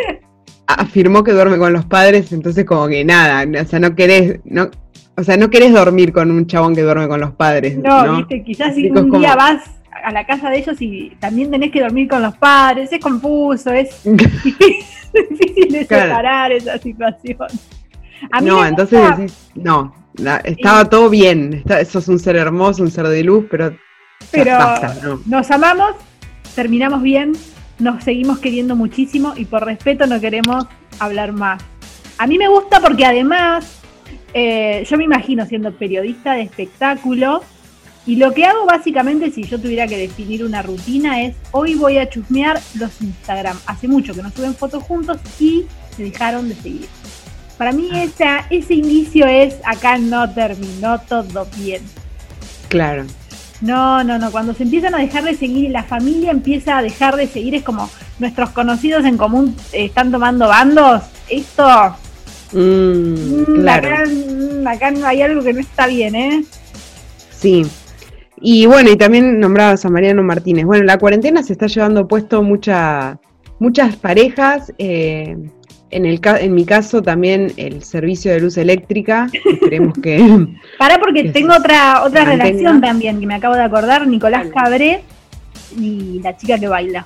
afirmó 0.67 1.23
que 1.23 1.31
duerme 1.31 1.57
con 1.57 1.73
los 1.73 1.85
padres, 1.85 2.31
entonces 2.31 2.65
como 2.65 2.87
que 2.87 3.03
nada, 3.05 3.45
o 3.61 3.65
sea, 3.65 3.79
no 3.79 3.95
querés, 3.95 4.39
no, 4.43 4.69
o 5.15 5.23
sea, 5.23 5.37
no 5.37 5.49
querés 5.49 5.73
dormir 5.73 6.11
con 6.11 6.29
un 6.29 6.45
chabón 6.45 6.75
que 6.75 6.81
duerme 6.81 7.07
con 7.07 7.19
los 7.19 7.31
paddes. 7.31 7.77
No, 7.77 8.17
viste, 8.17 8.43
quizás 8.43 8.75
si 8.75 8.89
un 8.89 9.11
día 9.11 9.35
vas 9.35 9.63
a 10.03 10.11
la 10.11 10.25
casa 10.25 10.49
de 10.49 10.59
ellos 10.59 10.79
y 10.79 11.11
también 11.19 11.49
tenés 11.49 11.71
que 11.71 11.81
dormir 11.81 12.07
con 12.07 12.21
los 12.21 12.37
padres, 12.37 12.91
es 12.91 12.99
confuso, 12.99 13.71
es 13.71 14.01
difícil 14.03 15.71
de 15.71 15.85
separar 15.85 16.51
esa 16.51 16.77
situación. 16.77 17.37
no, 18.43 18.65
entonces 18.65 19.17
decís, 19.17 19.49
no, 19.55 19.93
estaba 20.43 20.85
todo 20.85 21.09
bien, 21.09 21.63
eso 21.67 21.99
es 21.99 22.07
un 22.07 22.19
ser 22.19 22.35
hermoso, 22.35 22.83
un 22.83 22.91
ser 22.91 23.07
de 23.07 23.23
luz, 23.23 23.45
pero... 23.49 23.75
Pero 24.31 24.57
nos 25.25 25.49
amamos, 25.51 25.91
terminamos 26.55 27.01
bien, 27.01 27.33
nos 27.79 28.03
seguimos 28.03 28.39
queriendo 28.39 28.75
muchísimo 28.75 29.33
y 29.35 29.45
por 29.45 29.65
respeto 29.65 30.07
no 30.07 30.19
queremos 30.19 30.65
hablar 30.99 31.31
más. 31.31 31.63
A 32.17 32.27
mí 32.27 32.37
me 32.37 32.47
gusta 32.47 32.79
porque 32.79 33.05
además 33.05 33.79
eh, 34.33 34.85
yo 34.89 34.97
me 34.97 35.03
imagino 35.03 35.45
siendo 35.45 35.71
periodista 35.71 36.33
de 36.33 36.43
espectáculo 36.43 37.41
y 38.05 38.15
lo 38.15 38.33
que 38.33 38.45
hago 38.45 38.65
básicamente 38.65 39.31
si 39.31 39.43
yo 39.43 39.59
tuviera 39.59 39.85
que 39.85 39.97
definir 39.97 40.43
una 40.43 40.61
rutina 40.61 41.21
es 41.21 41.35
hoy 41.51 41.75
voy 41.75 41.97
a 41.97 42.09
chusmear 42.09 42.59
los 42.75 43.01
Instagram. 43.01 43.57
Hace 43.65 43.87
mucho 43.87 44.13
que 44.13 44.23
no 44.23 44.31
suben 44.31 44.55
fotos 44.55 44.83
juntos 44.83 45.17
y 45.39 45.65
se 45.95 46.03
dejaron 46.03 46.49
de 46.49 46.55
seguir. 46.55 46.87
Para 47.57 47.71
mí 47.71 47.89
ah. 47.93 48.03
esa, 48.03 48.47
ese 48.49 48.75
inicio 48.75 49.27
es 49.27 49.55
acá 49.65 49.97
no 49.97 50.31
terminó 50.33 50.99
todo 51.01 51.47
bien. 51.57 51.81
Claro. 52.69 53.05
No, 53.61 54.03
no, 54.03 54.19
no. 54.19 54.31
Cuando 54.31 54.53
se 54.53 54.63
empiezan 54.63 54.93
a 54.95 54.99
dejar 54.99 55.23
de 55.23 55.35
seguir 55.35 55.65
y 55.65 55.69
la 55.69 55.83
familia 55.83 56.31
empieza 56.31 56.77
a 56.77 56.81
dejar 56.81 57.15
de 57.15 57.27
seguir, 57.27 57.55
es 57.55 57.63
como 57.63 57.89
nuestros 58.19 58.51
conocidos 58.51 59.03
en 59.05 59.17
común 59.17 59.55
están 59.73 60.11
tomando 60.11 60.47
bandos. 60.47 61.03
Esto 61.29 61.95
Mm, 62.53 63.13
Mm, 63.41 63.43
claro. 63.61 63.87
acá, 63.89 64.03
mm, 64.07 64.67
acá 64.67 64.93
hay 65.07 65.21
algo 65.21 65.43
que 65.43 65.51
no 65.53 65.59
está 65.59 65.85
bien, 65.87 66.15
¿eh? 66.15 66.45
Sí. 67.29 67.65
Y 68.39 68.65
bueno, 68.67 68.89
y 68.89 68.95
también 68.95 69.39
nombrabas 69.39 69.83
a 69.85 69.89
Mariano 69.89 70.23
Martínez. 70.23 70.65
Bueno, 70.65 70.85
la 70.85 70.97
cuarentena 70.97 71.43
se 71.43 71.53
está 71.53 71.67
llevando 71.67 72.07
puesto 72.07 72.43
mucha, 72.43 73.19
muchas 73.59 73.95
parejas. 73.97 74.71
eh, 74.77 75.35
en, 75.91 76.05
el, 76.05 76.19
ca- 76.19 76.39
en 76.39 76.53
mi 76.53 76.65
caso 76.65 77.01
también 77.01 77.53
el 77.57 77.83
servicio 77.83 78.31
de 78.31 78.39
luz 78.41 78.57
eléctrica. 78.57 79.27
Esperemos 79.33 79.97
que... 80.01 80.47
Pará 80.79 80.99
porque 80.99 81.23
Que 81.23 81.29
tengo 81.29 81.55
otra 81.55 82.03
otra 82.03 82.25
relación 82.25 82.81
también 82.81 83.19
que 83.19 83.25
me 83.27 83.35
acabo 83.35 83.55
de 83.55 83.63
acordar, 83.63 84.05
Nicolás. 84.07 84.47
Cabré 84.53 85.01
y 85.79 86.19
la 86.23 86.35
chica 86.37 86.57
que 86.59 86.67
baila. 86.67 87.05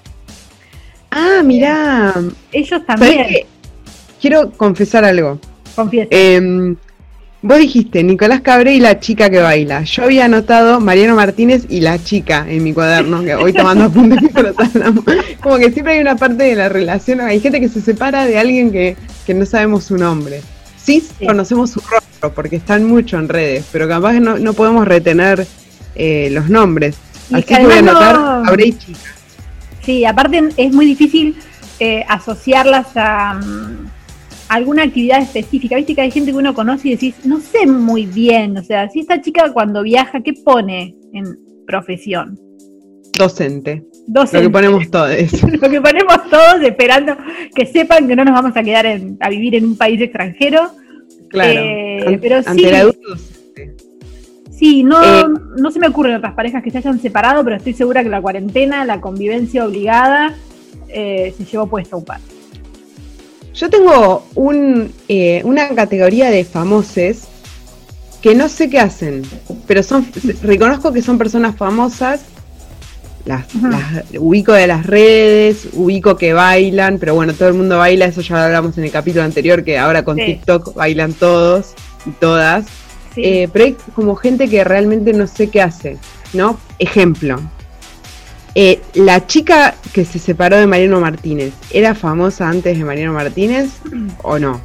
Ah, 1.11 1.41
mirá. 1.43 2.13
Ellos 2.51 2.81
¿Sabés 2.85 2.85
también? 2.87 3.27
Quiero 4.21 4.51
confesar 4.51 5.03
algo. 5.03 5.39
confieso. 5.75 6.07
Eh, 6.11 6.75
vos 7.41 7.57
dijiste 7.57 8.03
Nicolás 8.03 8.41
Cabré 8.41 8.75
y 8.75 8.79
la 8.79 8.99
chica 8.99 9.29
que 9.29 9.39
baila. 9.39 9.83
Yo 9.83 10.03
había 10.03 10.25
anotado 10.25 10.79
Mariano 10.79 11.15
Martínez 11.15 11.65
y 11.69 11.81
la 11.81 12.01
chica 12.03 12.45
en 12.47 12.63
mi 12.63 12.73
cuaderno, 12.73 13.23
que 13.23 13.35
voy 13.35 13.53
tomando 13.53 13.85
apuntes. 13.85 14.29
Como 15.41 15.57
que 15.57 15.71
siempre 15.71 15.93
hay 15.95 15.99
una 16.01 16.15
parte 16.15 16.43
de 16.43 16.55
la 16.55 16.69
relación, 16.69 17.21
hay 17.21 17.39
gente 17.39 17.59
que 17.59 17.69
se 17.69 17.81
separa 17.81 18.25
de 18.25 18.37
alguien 18.37 18.71
que, 18.71 18.95
que 19.25 19.33
no 19.33 19.45
sabemos 19.45 19.85
su 19.85 19.97
nombre. 19.97 20.41
Sí, 20.77 21.01
Sí. 21.19 21.25
conocemos 21.27 21.69
su 21.71 21.79
rostro, 21.79 22.33
porque 22.33 22.55
están 22.55 22.85
mucho 22.85 23.17
en 23.19 23.29
redes, 23.29 23.65
pero 23.71 23.87
capaz 23.87 24.13
que 24.13 24.19
no, 24.19 24.37
no 24.39 24.53
podemos 24.53 24.87
retener 24.87 25.45
eh, 25.95 26.29
los 26.31 26.49
nombres. 26.49 26.95
Y 27.29 27.35
Así 27.35 27.43
que 27.43 27.59
voy 27.63 27.73
a 27.73 27.79
anotar 27.79 28.15
no- 28.19 28.43
Cabré 28.43 28.67
y 28.67 28.73
chica. 28.73 28.99
Sí, 29.83 30.05
aparte 30.05 30.49
es 30.57 30.73
muy 30.73 30.85
difícil 30.85 31.35
eh, 31.79 32.03
asociarlas 32.07 32.87
a 32.95 33.39
alguna 34.55 34.83
actividad 34.83 35.21
específica. 35.21 35.75
Viste 35.77 35.95
que 35.95 36.01
hay 36.01 36.11
gente 36.11 36.31
que 36.31 36.37
uno 36.37 36.53
conoce 36.53 36.89
y 36.89 36.91
decís, 36.91 37.15
no 37.23 37.39
sé 37.39 37.65
muy 37.67 38.05
bien, 38.05 38.57
o 38.57 38.63
sea, 38.63 38.89
si 38.89 38.99
esta 38.99 39.21
chica 39.21 39.51
cuando 39.53 39.81
viaja, 39.81 40.21
¿qué 40.21 40.33
pone 40.33 40.95
en 41.13 41.37
profesión? 41.65 42.37
Docente, 43.17 43.83
Docente. 44.07 44.43
lo 44.43 44.49
que 44.49 44.49
ponemos 44.53 44.89
todos. 44.91 45.43
Lo 45.61 45.69
que 45.69 45.81
ponemos 45.81 46.29
todos 46.29 46.61
esperando 46.63 47.15
que 47.55 47.65
sepan 47.65 48.07
que 48.07 48.15
no 48.15 48.23
nos 48.25 48.33
vamos 48.33 48.55
a 48.55 48.63
quedar 48.63 48.85
en- 48.85 49.17
a 49.19 49.29
vivir 49.29 49.55
en 49.55 49.65
un 49.65 49.77
país 49.77 49.99
extranjero. 50.01 50.71
Claro. 51.29 51.59
Eh, 51.61 52.19
pero 52.21 52.37
ante 52.37 52.53
sí. 52.53 52.61
la 52.71 52.83
duda, 52.83 52.95
docente. 53.07 53.75
Sí, 54.51 54.83
no, 54.83 55.01
Eh. 55.03 55.23
no 55.57 55.71
se 55.71 55.79
me 55.79 55.87
ocurren 55.87 56.15
otras 56.15 56.33
parejas 56.33 56.61
que 56.63 56.71
se 56.71 56.77
hayan 56.79 56.99
separado, 56.99 57.43
pero 57.43 57.55
estoy 57.57 57.73
segura 57.73 58.03
que 58.03 58.09
la 58.09 58.21
cuarentena, 58.21 58.85
la 58.85 58.99
convivencia 59.01 59.65
obligada, 59.65 60.35
eh, 60.89 61.33
se 61.37 61.45
llevó 61.45 61.67
puesto 61.67 61.97
un 61.97 62.05
par. 62.05 62.19
Yo 63.53 63.69
tengo 63.69 64.25
un, 64.35 64.93
eh, 65.07 65.41
una 65.43 65.69
categoría 65.69 66.29
de 66.29 66.45
famoses 66.45 67.23
que 68.21 68.35
no 68.35 68.47
sé 68.49 68.69
qué 68.69 68.79
hacen, 68.79 69.23
pero 69.67 69.83
son 69.83 70.07
reconozco 70.43 70.93
que 70.93 71.01
son 71.01 71.17
personas 71.17 71.55
famosas, 71.55 72.21
las, 73.25 73.45
ubico 74.17 74.53
de 74.53 74.67
las 74.67 74.85
redes, 74.85 75.67
ubico 75.73 76.17
que 76.17 76.33
bailan, 76.33 76.97
pero 76.97 77.13
bueno, 77.15 77.33
todo 77.33 77.49
el 77.49 77.55
mundo 77.55 77.77
baila, 77.77 78.05
eso 78.05 78.21
ya 78.21 78.35
lo 78.35 78.41
hablamos 78.43 78.77
en 78.77 78.85
el 78.85 78.91
capítulo 78.91 79.23
anterior, 79.23 79.63
que 79.63 79.77
ahora 79.77 80.03
con 80.03 80.17
Sí. 80.17 80.25
TikTok 80.25 80.75
bailan 80.75 81.13
todos 81.13 81.73
y 82.05 82.11
todas, 82.11 82.65
Sí. 83.13 83.21
Eh, 83.25 83.49
pero 83.51 83.65
hay 83.65 83.75
como 83.93 84.15
gente 84.15 84.47
que 84.47 84.63
realmente 84.63 85.11
no 85.11 85.27
sé 85.27 85.49
qué 85.49 85.61
hace, 85.61 85.97
¿no? 86.31 86.57
Ejemplo. 86.79 87.41
Eh, 88.55 88.81
la 88.93 89.25
chica 89.27 89.75
que 89.93 90.05
se 90.05 90.19
separó 90.19 90.57
de 90.57 90.67
Mariano 90.67 90.99
Martínez, 90.99 91.53
¿era 91.71 91.95
famosa 91.95 92.49
antes 92.49 92.77
de 92.77 92.83
Mariano 92.83 93.13
Martínez 93.13 93.69
o 94.23 94.37
no? 94.39 94.59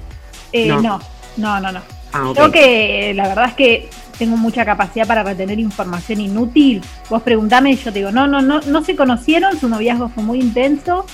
Eh, 0.52 0.66
no. 0.66 0.80
no. 0.80 1.00
no, 1.36 1.60
no, 1.60 1.72
no, 1.72 1.80
Ah. 2.12 2.32
Creo 2.34 2.50
que 2.50 3.10
eh, 3.10 3.14
la 3.14 3.28
verdad 3.28 3.46
es 3.48 3.54
que 3.54 3.90
tengo 4.18 4.36
mucha 4.38 4.64
capacidad 4.64 5.06
para 5.06 5.22
retener 5.22 5.58
información 5.58 6.20
inútil. 6.20 6.80
Vos 7.10 7.20
preguntame 7.22 7.72
y 7.72 7.76
yo 7.76 7.92
te 7.92 7.98
digo, 7.98 8.10
no, 8.10 8.26
no, 8.26 8.40
no, 8.40 8.60
no 8.60 8.82
se 8.84 8.96
conocieron, 8.96 9.58
su 9.60 9.68
noviazgo 9.68 10.08
fue 10.08 10.22
muy 10.24 10.40
intenso. 10.40 11.04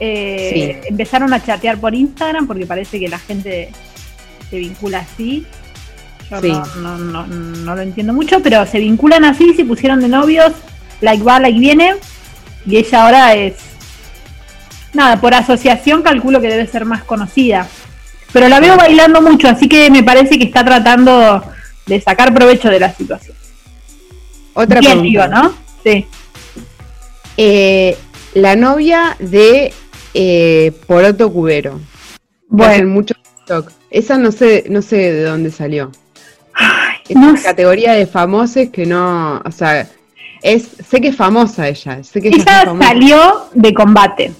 Eh, 0.00 0.80
Empezaron 0.88 1.32
a 1.32 1.40
chatear 1.42 1.78
por 1.78 1.94
Instagram 1.94 2.46
porque 2.48 2.66
parece 2.66 2.98
que 2.98 3.08
la 3.08 3.18
gente 3.18 3.70
se 4.50 4.56
vincula 4.56 5.00
así. 5.00 5.46
Yo 6.30 6.40
Sí. 6.40 6.48
no, 6.48 6.98
no, 6.98 6.98
no, 6.98 7.26
no 7.26 7.76
lo 7.76 7.82
entiendo 7.82 8.12
mucho, 8.12 8.40
pero 8.42 8.66
se 8.66 8.78
vinculan 8.80 9.24
así, 9.24 9.54
se 9.54 9.64
pusieron 9.64 10.00
de 10.00 10.08
novios, 10.08 10.52
like 11.04 11.22
va, 11.22 11.38
like 11.38 11.58
viene, 11.58 11.94
y 12.66 12.76
ella 12.76 13.04
ahora 13.04 13.34
es. 13.34 13.54
Nada, 14.92 15.20
por 15.20 15.34
asociación 15.34 16.02
calculo 16.02 16.40
que 16.40 16.48
debe 16.48 16.66
ser 16.66 16.84
más 16.84 17.02
conocida. 17.04 17.68
Pero 18.32 18.48
la 18.48 18.60
veo 18.60 18.76
bailando 18.76 19.20
mucho, 19.20 19.48
así 19.48 19.68
que 19.68 19.90
me 19.90 20.02
parece 20.02 20.38
que 20.38 20.44
está 20.44 20.64
tratando 20.64 21.44
de 21.86 22.00
sacar 22.00 22.32
provecho 22.34 22.68
de 22.68 22.80
la 22.80 22.92
situación. 22.92 23.36
Otra 24.54 24.80
Bien, 24.80 25.00
pregunta. 25.00 25.08
digo, 25.08 25.26
¿no? 25.28 25.54
Sí. 25.84 26.06
Eh, 27.36 27.96
la 28.34 28.56
novia 28.56 29.16
de 29.18 29.72
eh, 30.14 30.72
Poroto 30.86 31.32
Cubero. 31.32 31.80
Bueno, 32.48 32.88
mucho 32.88 33.14
TikTok. 33.14 33.70
Esa 33.90 34.16
no 34.16 34.32
sé, 34.32 34.64
no 34.68 34.82
sé 34.82 34.96
de 35.12 35.22
dónde 35.24 35.50
salió. 35.50 35.90
Es 37.08 37.16
no 37.16 37.30
una 37.30 37.36
sé. 37.36 37.44
categoría 37.44 37.92
de 37.92 38.06
famoses 38.06 38.70
que 38.70 38.86
no, 38.86 39.42
o 39.44 39.50
sea, 39.50 39.88
es, 40.44 40.76
sé 40.86 41.00
que 41.00 41.08
es 41.08 41.16
famosa 41.16 41.66
ella, 41.66 42.04
sé 42.04 42.20
que 42.20 42.28
ella 42.28 42.36
es 42.36 42.42
ella 42.42 42.64
famosa. 42.66 42.86
salió 42.86 43.46
de 43.54 43.72
combate. 43.72 44.32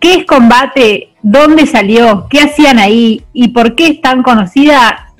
¿Qué 0.00 0.14
es 0.14 0.24
combate? 0.24 1.10
¿Dónde 1.22 1.66
salió? 1.66 2.26
¿Qué 2.30 2.40
hacían 2.40 2.78
ahí? 2.78 3.22
¿Y 3.34 3.48
por 3.48 3.74
qué 3.74 3.88
es 3.88 4.00
tan 4.00 4.22
conocida? 4.22 5.12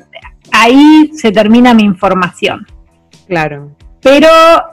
Ahí 0.51 1.11
se 1.15 1.31
termina 1.31 1.75
mi 1.75 1.83
información. 1.83 2.67
Claro. 3.29 3.77
Pero, 4.01 4.29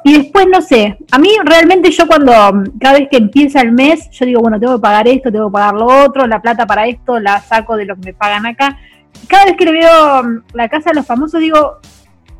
y 0.05 0.13
después 0.13 0.47
no 0.49 0.61
sé, 0.61 0.97
a 1.11 1.19
mí 1.19 1.31
realmente 1.43 1.91
yo 1.91 2.07
cuando, 2.07 2.31
cada 2.79 2.99
vez 2.99 3.09
que 3.11 3.17
empieza 3.17 3.59
el 3.59 3.73
mes, 3.73 4.09
yo 4.11 4.25
digo, 4.25 4.39
bueno, 4.39 4.57
tengo 4.57 4.77
que 4.77 4.81
pagar 4.81 5.05
esto, 5.09 5.29
tengo 5.29 5.49
que 5.49 5.53
pagar 5.53 5.73
lo 5.73 6.05
otro, 6.05 6.25
la 6.27 6.41
plata 6.41 6.65
para 6.65 6.87
esto, 6.87 7.19
la 7.19 7.41
saco 7.41 7.75
de 7.75 7.83
lo 7.83 7.95
que 7.95 8.03
me 8.05 8.13
pagan 8.13 8.45
acá. 8.45 8.77
Cada 9.27 9.43
vez 9.43 9.57
que 9.57 9.65
le 9.65 9.73
veo 9.73 10.23
mm, 10.23 10.43
la 10.53 10.69
casa 10.69 10.91
de 10.91 10.95
los 10.95 11.05
famosos, 11.05 11.41
digo, 11.41 11.79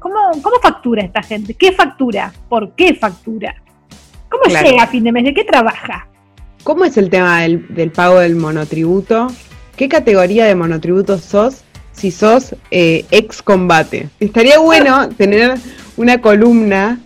¿cómo, 0.07 0.41
cómo 0.41 0.55
factura 0.61 1.03
esta 1.03 1.21
gente? 1.21 1.53
¿Qué 1.53 1.71
factura? 1.71 2.33
¿Por 2.49 2.71
qué 2.71 2.93
factura? 2.95 3.55
¿Cómo 4.29 4.43
Claro. 4.43 4.69
llega 4.69 4.83
a 4.83 4.87
fin 4.87 5.03
de 5.03 5.11
mes? 5.11 5.23
¿De 5.25 5.33
qué 5.33 5.43
trabaja? 5.43 6.07
¿Cómo 6.63 6.85
es 6.85 6.97
el 6.97 7.09
tema 7.09 7.41
del, 7.41 7.65
del 7.73 7.91
pago 7.91 8.19
del 8.19 8.35
monotributo? 8.35 9.27
¿Qué 9.75 9.87
categoría 9.87 10.45
de 10.45 10.55
monotributo 10.55 11.17
sos 11.17 11.61
si 11.93 12.11
sos 12.11 12.55
eh, 12.71 13.05
ex 13.11 13.41
combate? 13.41 14.09
Estaría 14.19 14.59
bueno 14.59 15.09
tener 15.17 15.55
una 15.95 16.19
columna 16.19 16.99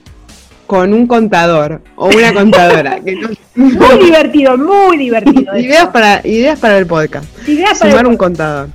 con 0.67 0.93
un 0.93 1.05
contador 1.05 1.81
o 1.96 2.08
una 2.08 2.34
contadora. 2.41 3.00
que 3.01 3.15
Muy 3.55 3.98
divertido, 4.05 4.58
muy 4.58 4.98
divertido. 4.98 5.58
ideas, 5.58 5.88
para, 5.89 6.25
ideas 6.25 6.58
para 6.60 6.77
el 6.77 6.88
podcast. 6.88 7.25
Ideas 7.48 7.77
para 7.77 7.91
Sumar 7.91 8.05
el- 8.05 8.12
un 8.12 8.17
contador. 8.17 8.70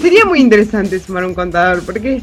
Sería 0.00 0.24
muy 0.24 0.40
interesante 0.40 0.98
sumar 1.00 1.24
un 1.24 1.34
contador, 1.34 1.82
porque, 1.84 2.22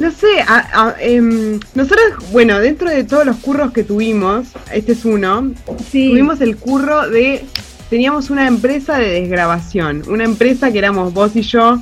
no 0.00 0.10
sé, 0.10 0.40
a- 0.46 0.88
a- 0.88 0.94
em, 1.00 1.60
nosotros, 1.74 2.00
bueno, 2.32 2.58
dentro 2.58 2.90
de 2.90 3.04
todos 3.04 3.24
los 3.24 3.36
curros 3.36 3.70
que 3.72 3.84
tuvimos, 3.84 4.48
este 4.72 4.92
es 4.92 5.04
uno, 5.04 5.52
Sí. 5.90 6.08
tuvimos 6.08 6.40
el 6.40 6.56
curro 6.56 7.08
de, 7.08 7.44
teníamos 7.90 8.30
una 8.30 8.46
empresa 8.48 8.98
de 8.98 9.10
desgrabación, 9.20 10.02
una 10.08 10.24
empresa 10.24 10.72
que 10.72 10.78
éramos 10.78 11.12
vos 11.12 11.36
y 11.36 11.42
yo, 11.42 11.78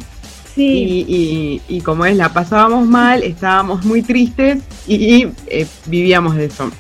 sí. 0.54 1.04
y, 1.08 1.14
y- 1.70 1.76
y 1.76 1.80
como 1.80 2.04
es, 2.06 2.16
la 2.16 2.32
pasábamos 2.32 2.86
mal, 2.86 3.22
estábamos 3.22 3.84
muy 3.84 4.02
tristes 4.02 4.58
y, 4.86 5.28
eh, 5.46 5.66
vivíamos 5.86 6.34
de 6.36 6.46
eso. 6.46 6.70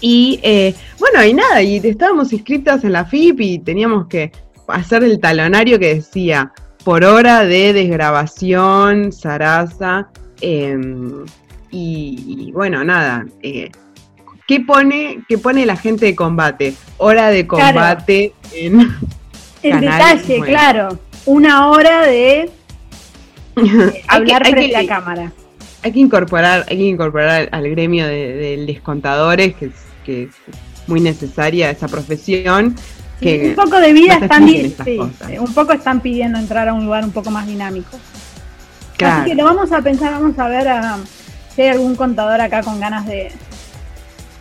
Y 0.00 0.40
eh, 0.42 0.74
bueno, 0.98 1.24
y 1.24 1.32
nada, 1.34 1.62
y 1.62 1.76
estábamos 1.76 2.32
inscritas 2.32 2.82
en 2.82 2.92
la 2.92 3.04
FIP 3.04 3.40
y 3.40 3.58
teníamos 3.60 4.08
que 4.08 4.32
hacer 4.66 5.04
el 5.04 5.20
talonario 5.20 5.78
que 5.78 5.94
decía 5.94 6.50
por 6.82 7.04
hora 7.04 7.44
de 7.44 7.72
desgrabación, 7.72 9.12
Sarasa, 9.12 10.08
em, 10.42 11.24
y, 11.70 12.46
y 12.48 12.52
bueno, 12.52 12.84
nada. 12.84 13.24
eh, 13.42 13.70
¿Qué 14.46 14.60
pone, 14.60 15.20
¿Qué 15.28 15.38
pone 15.38 15.64
la 15.64 15.76
gente 15.76 16.04
de 16.06 16.14
combate? 16.16 16.74
Hora 16.98 17.28
de 17.30 17.46
Claro. 17.46 17.66
combate 17.78 18.32
en 18.54 18.80
El 19.62 19.80
detalle, 19.80 20.40
claro. 20.40 20.98
Una 21.24 21.68
hora 21.70 22.02
de 22.06 22.40
eh, 22.40 22.50
Hay 23.56 23.68
que- 23.70 24.02
hablar 24.08 24.42
hay 24.44 24.52
frente 24.52 24.70
que- 24.70 24.76
a 24.76 24.86
cámara. 24.86 25.32
Hay 25.84 25.92
que 25.92 25.98
incorporar, 26.00 26.64
hay 26.68 26.76
que 26.76 26.84
incorporar 26.84 27.48
al, 27.50 27.70
gremio 27.70 28.06
de, 28.06 28.34
de 28.34 28.66
descontadores, 28.66 29.54
que 29.56 29.66
es, 29.66 29.72
que 30.04 30.22
es 30.24 30.30
muy 30.86 31.00
necesaria 31.00 31.70
esa 31.70 31.88
profesión. 31.88 32.76
Que 33.20 33.48
un 33.50 33.54
poco 33.64 33.78
de 33.80 33.92
vida 33.92 34.14
están, 34.20 34.48
sí, 34.48 34.74
un 35.38 35.54
poco 35.54 35.72
están 35.72 36.00
pidiendo 36.00 36.38
entrar 36.38 36.68
a 36.68 36.72
un 36.74 36.84
lugar 36.84 37.04
un 37.04 37.12
poco 37.12 37.30
más 37.30 37.46
dinámico. 37.46 37.98
Claro, 39.02 39.22
Así 39.22 39.30
que 39.30 39.36
lo 39.36 39.44
vamos 39.44 39.72
a 39.72 39.82
pensar, 39.82 40.12
vamos 40.12 40.38
a 40.38 40.48
ver 40.48 40.68
ah, 40.68 40.98
si 41.54 41.62
hay 41.62 41.68
algún 41.68 41.96
contador 41.96 42.40
acá 42.40 42.62
con 42.62 42.80
ganas 42.80 43.06
de, 43.06 43.30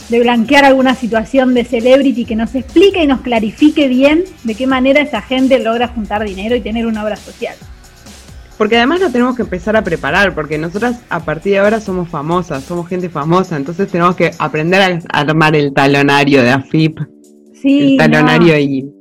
de 0.10 0.20
blanquear 0.20 0.66
alguna 0.66 0.94
situación 0.94 1.54
de 1.54 1.64
celebrity 1.64 2.26
que 2.26 2.36
nos 2.36 2.54
explique 2.54 3.04
y 3.04 3.08
nos 3.08 3.22
clarifique 3.22 3.88
bien 3.88 4.24
de 4.44 4.56
qué 4.56 4.68
manera 4.68 5.02
esa 5.02 5.22
gente 5.22 5.58
logra 5.60 5.88
juntar 5.88 6.24
dinero 6.24 6.56
y 6.56 6.62
tener 6.62 6.86
una 6.86 7.04
obra 7.04 7.16
social. 7.16 7.56
Porque 8.58 8.78
además 8.78 9.00
lo 9.00 9.10
tenemos 9.10 9.36
que 9.36 9.42
empezar 9.42 9.76
a 9.76 9.84
preparar, 9.84 10.36
porque 10.36 10.58
nosotras 10.58 11.00
a 11.10 11.22
partir 11.22 11.54
de 11.54 11.60
ahora 11.60 11.80
somos 11.80 12.10
famosas, 12.10 12.64
somos 12.64 12.88
gente 12.88 13.10
famosa, 13.10 13.56
entonces 13.56 13.90
tenemos 13.90 14.16
que 14.16 14.32
aprender 14.38 15.02
a 15.12 15.20
armar 15.20 15.56
el 15.56 15.74
talonario 15.74 16.44
de 16.44 16.52
AFIP. 16.52 17.00
Sí, 17.60 17.94
el 17.94 17.98
talonario 17.98 18.58
y 18.60 18.92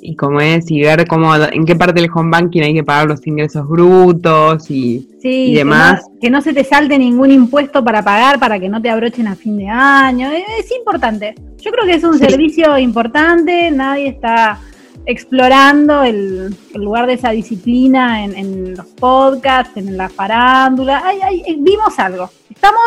y 0.00 0.16
cómo 0.16 0.40
es, 0.40 0.70
y 0.70 0.80
ver 0.80 1.06
cómo, 1.06 1.34
en 1.34 1.64
qué 1.64 1.76
parte 1.76 2.00
del 2.00 2.10
home 2.12 2.30
banking 2.30 2.62
hay 2.62 2.74
que 2.74 2.84
pagar 2.84 3.08
los 3.08 3.26
ingresos 3.26 3.68
brutos 3.68 4.70
y, 4.70 5.06
demás. 5.54 6.02
Que 6.20 6.30
no, 6.30 6.40
se 6.40 6.52
te 6.52 6.64
salte 6.64 6.98
ningún 6.98 7.30
impuesto 7.30 7.84
para 7.84 8.02
pagar 8.02 8.38
para 8.38 8.58
que 8.58 8.68
no 8.68 8.80
te 8.80 8.90
abrochen 8.90 9.28
a 9.28 9.36
fin 9.36 9.56
de 9.58 9.68
año. 9.68 10.30
Es, 10.30 10.70
importante. 10.76 11.34
Yo 11.58 11.70
creo 11.70 11.84
que 11.86 11.94
es 11.94 12.04
un 12.04 12.18
servicio 12.18 12.78
importante, 12.78 13.70
nadie 13.70 14.08
está 14.08 14.60
explorando 15.06 16.02
el, 16.02 16.54
lugar 16.74 17.06
de 17.06 17.14
esa 17.14 17.30
disciplina 17.30 18.24
en, 18.24 18.74
los 18.76 18.86
podcasts, 18.86 19.76
en 19.76 19.96
la 19.96 20.08
farándula. 20.08 21.02
vimos 21.58 21.98
algo. 21.98 22.30
Estamos 22.50 22.80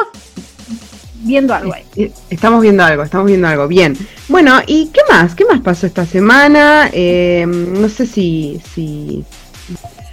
viendo 1.21 1.53
algo 1.53 1.73
ahí. 1.73 2.11
Estamos 2.29 2.61
viendo 2.61 2.83
algo, 2.83 3.03
estamos 3.03 3.27
viendo 3.27 3.47
algo. 3.47 3.67
Bien. 3.67 3.95
Bueno, 4.27 4.59
¿y 4.67 4.87
qué 4.87 5.01
más? 5.09 5.35
¿Qué 5.35 5.45
más 5.45 5.61
pasó 5.61 5.87
esta 5.87 6.05
semana? 6.05 6.89
Eh, 6.91 7.45
no 7.47 7.89
sé 7.89 8.05
si... 8.05 8.61
si 8.73 9.23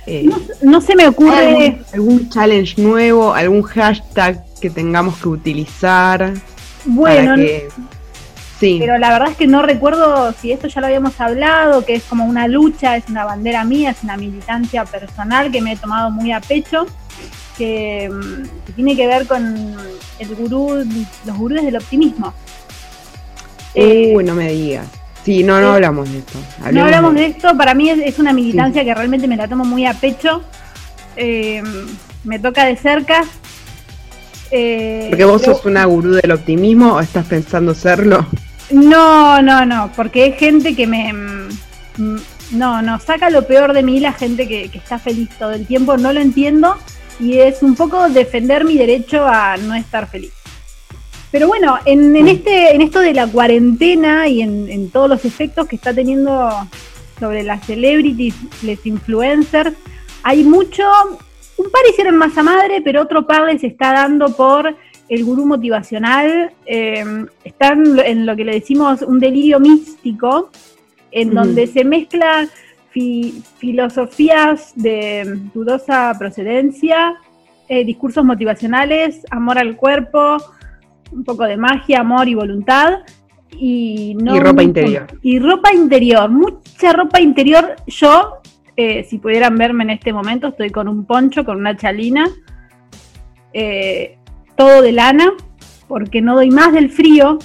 eh, 0.06 0.28
no, 0.62 0.80
se 0.80 0.96
me 0.96 1.06
ocurre... 1.08 1.82
Algún, 1.92 2.28
challenge 2.30 2.80
nuevo, 2.80 3.34
algún 3.34 3.62
hashtag 3.62 4.44
que 4.60 4.70
tengamos 4.70 5.16
que 5.18 5.28
utilizar. 5.28 6.34
Bueno, 6.84 7.34
sí. 8.58 8.78
Pero 8.80 8.98
la 8.98 9.10
verdad 9.10 9.30
es 9.30 9.36
que 9.36 9.46
no 9.46 9.62
recuerdo 9.62 10.32
si 10.40 10.52
esto 10.52 10.68
ya 10.68 10.80
lo 10.80 10.86
habíamos 10.86 11.20
hablado, 11.20 11.84
que 11.84 11.94
es 11.94 12.04
como 12.04 12.24
una 12.24 12.48
lucha, 12.48 12.96
es 12.96 13.04
una 13.08 13.24
bandera 13.24 13.64
mía, 13.64 13.90
es 13.90 14.02
una 14.02 14.16
militancia 14.16 14.84
personal 14.84 15.50
que 15.50 15.60
me 15.60 15.72
he 15.72 15.76
tomado 15.76 16.10
muy 16.10 16.32
a 16.32 16.40
pecho 16.40 16.86
que, 17.58 18.10
tiene 18.76 18.96
que 18.96 19.06
ver 19.06 19.26
con 19.26 19.76
el 20.18 20.34
gurú, 20.36 20.86
los 21.26 21.36
gurús 21.36 21.62
del 21.62 21.76
optimismo. 21.76 22.32
Uy, 23.74 23.82
eh, 23.82 24.14
no 24.24 24.34
me 24.34 24.50
digas. 24.52 24.86
Sí, 25.24 25.42
no, 25.42 25.60
no 25.60 25.72
eh, 25.72 25.74
hablamos 25.74 26.10
de 26.10 26.18
esto. 26.18 26.38
no 26.72 26.84
hablamos 26.84 27.14
de... 27.14 27.26
esto, 27.26 27.56
para 27.56 27.74
mí 27.74 27.90
es, 27.90 28.18
una 28.18 28.32
militancia 28.32 28.84
que 28.84 28.94
realmente 28.94 29.26
me 29.26 29.36
la 29.36 29.48
tomo 29.48 29.64
muy 29.64 29.84
a 29.84 29.92
pecho. 29.92 30.42
Eh, 31.16 31.62
me 32.24 32.38
toca 32.38 32.64
de 32.64 32.76
cerca. 32.76 33.24
¿Porque 34.44 35.24
vos 35.26 35.42
sos 35.42 35.64
una 35.66 35.84
gurú 35.84 36.12
del 36.12 36.30
optimismo 36.30 36.94
o 36.94 37.00
estás 37.00 37.26
pensando 37.26 37.74
serlo? 37.74 38.26
No, 38.70 39.42
no, 39.42 39.66
no, 39.66 39.90
porque 39.94 40.26
es 40.26 40.38
gente 40.38 40.74
que 40.74 40.86
me... 40.86 41.12
Mm, 41.12 42.16
no, 42.52 42.80
no, 42.80 42.98
saca 42.98 43.28
lo 43.28 43.46
peor 43.46 43.74
de 43.74 43.82
mí 43.82 44.00
la 44.00 44.12
gente 44.12 44.48
que, 44.48 44.70
que 44.70 44.78
está 44.78 44.98
feliz 44.98 45.28
todo 45.38 45.52
el 45.52 45.66
tiempo, 45.66 45.98
no 45.98 46.14
lo 46.14 46.20
entiendo 46.20 46.78
y 47.20 47.38
es 47.38 47.62
un 47.62 47.75
poco 47.75 48.08
defender 48.08 48.64
mi 48.64 48.76
derecho 48.76 49.25
a 49.26 49.56
no 49.56 49.75
estar 49.75 50.08
feliz. 50.08 50.32
Pero 51.30 51.46
bueno, 51.46 51.78
en, 51.84 52.16
este, 52.26 52.75
en 52.75 52.80
esto 52.80 53.00
de 53.00 53.12
la 53.12 53.26
cuarentena 53.26 54.28
y 54.28 54.40
en, 54.40 54.90
todos 54.90 55.10
los 55.10 55.25
efectos 55.25 55.66
que 55.68 55.76
está 55.76 55.92
teniendo 55.92 56.50
sobre 57.20 57.42
las 57.42 57.66
celebrities, 57.66 58.34
les 58.62 58.84
influencers, 58.87 59.75
hay 60.22 60.42
mucho, 60.42 60.84
un 61.58 61.70
par 61.70 61.82
hicieron 61.90 62.16
masa 62.16 62.42
madre, 62.42 62.80
pero 62.82 63.02
otro 63.02 63.26
par 63.26 63.44
les 63.44 63.62
está 63.62 63.92
dando 63.92 64.34
por 64.34 64.75
el 65.08 65.25
gurú 65.25 65.44
motivacional, 65.44 66.52
eh, 66.64 67.04
están 67.44 67.98
en 67.98 68.25
lo 68.25 68.34
que 68.34 68.44
le 68.44 68.52
decimos 68.52 69.02
un 69.02 69.18
delirio 69.18 69.60
místico, 69.60 70.50
en 71.10 71.34
donde 71.34 71.66
se 71.66 71.84
mezcla 71.84 72.48
filosofías 73.58 74.72
de 74.74 75.38
dudosa 75.54 76.14
procedencia, 76.18 77.16
eh, 77.68 77.84
discursos 77.84 78.24
motivacionales, 78.24 79.26
amor 79.30 79.58
al 79.58 79.76
cuerpo, 79.76 80.38
un 81.12 81.24
poco 81.24 81.44
de 81.44 81.56
magia, 81.56 82.00
amor 82.00 82.28
y 82.28 82.34
voluntad. 82.34 83.00
Y, 83.50 84.16
no 84.20 84.38
ropa 84.40 84.62
interior. 84.62 85.06
Y 85.22 85.38
ropa 85.38 85.72
interior, 85.72 86.30
mucha 86.30 86.92
ropa 86.92 87.20
interior. 87.20 87.76
Yo, 87.87 88.40
eh, 88.76 89.04
si 89.04 89.18
pudieran 89.18 89.56
verme 89.56 89.84
en 89.84 89.90
este 89.90 90.12
momento, 90.12 90.48
estoy 90.48 90.70
con 90.70 90.88
un 90.88 91.04
poncho, 91.04 91.44
con 91.44 91.58
una 91.58 91.76
chalina, 91.76 92.26
eh, 93.52 94.18
todo 94.56 94.82
de 94.82 94.92
lana, 94.92 95.32
porque 95.88 96.20
no 96.20 96.34
doy 96.34 96.50
más 96.50 96.72
del 96.72 96.90
frío 96.90 97.38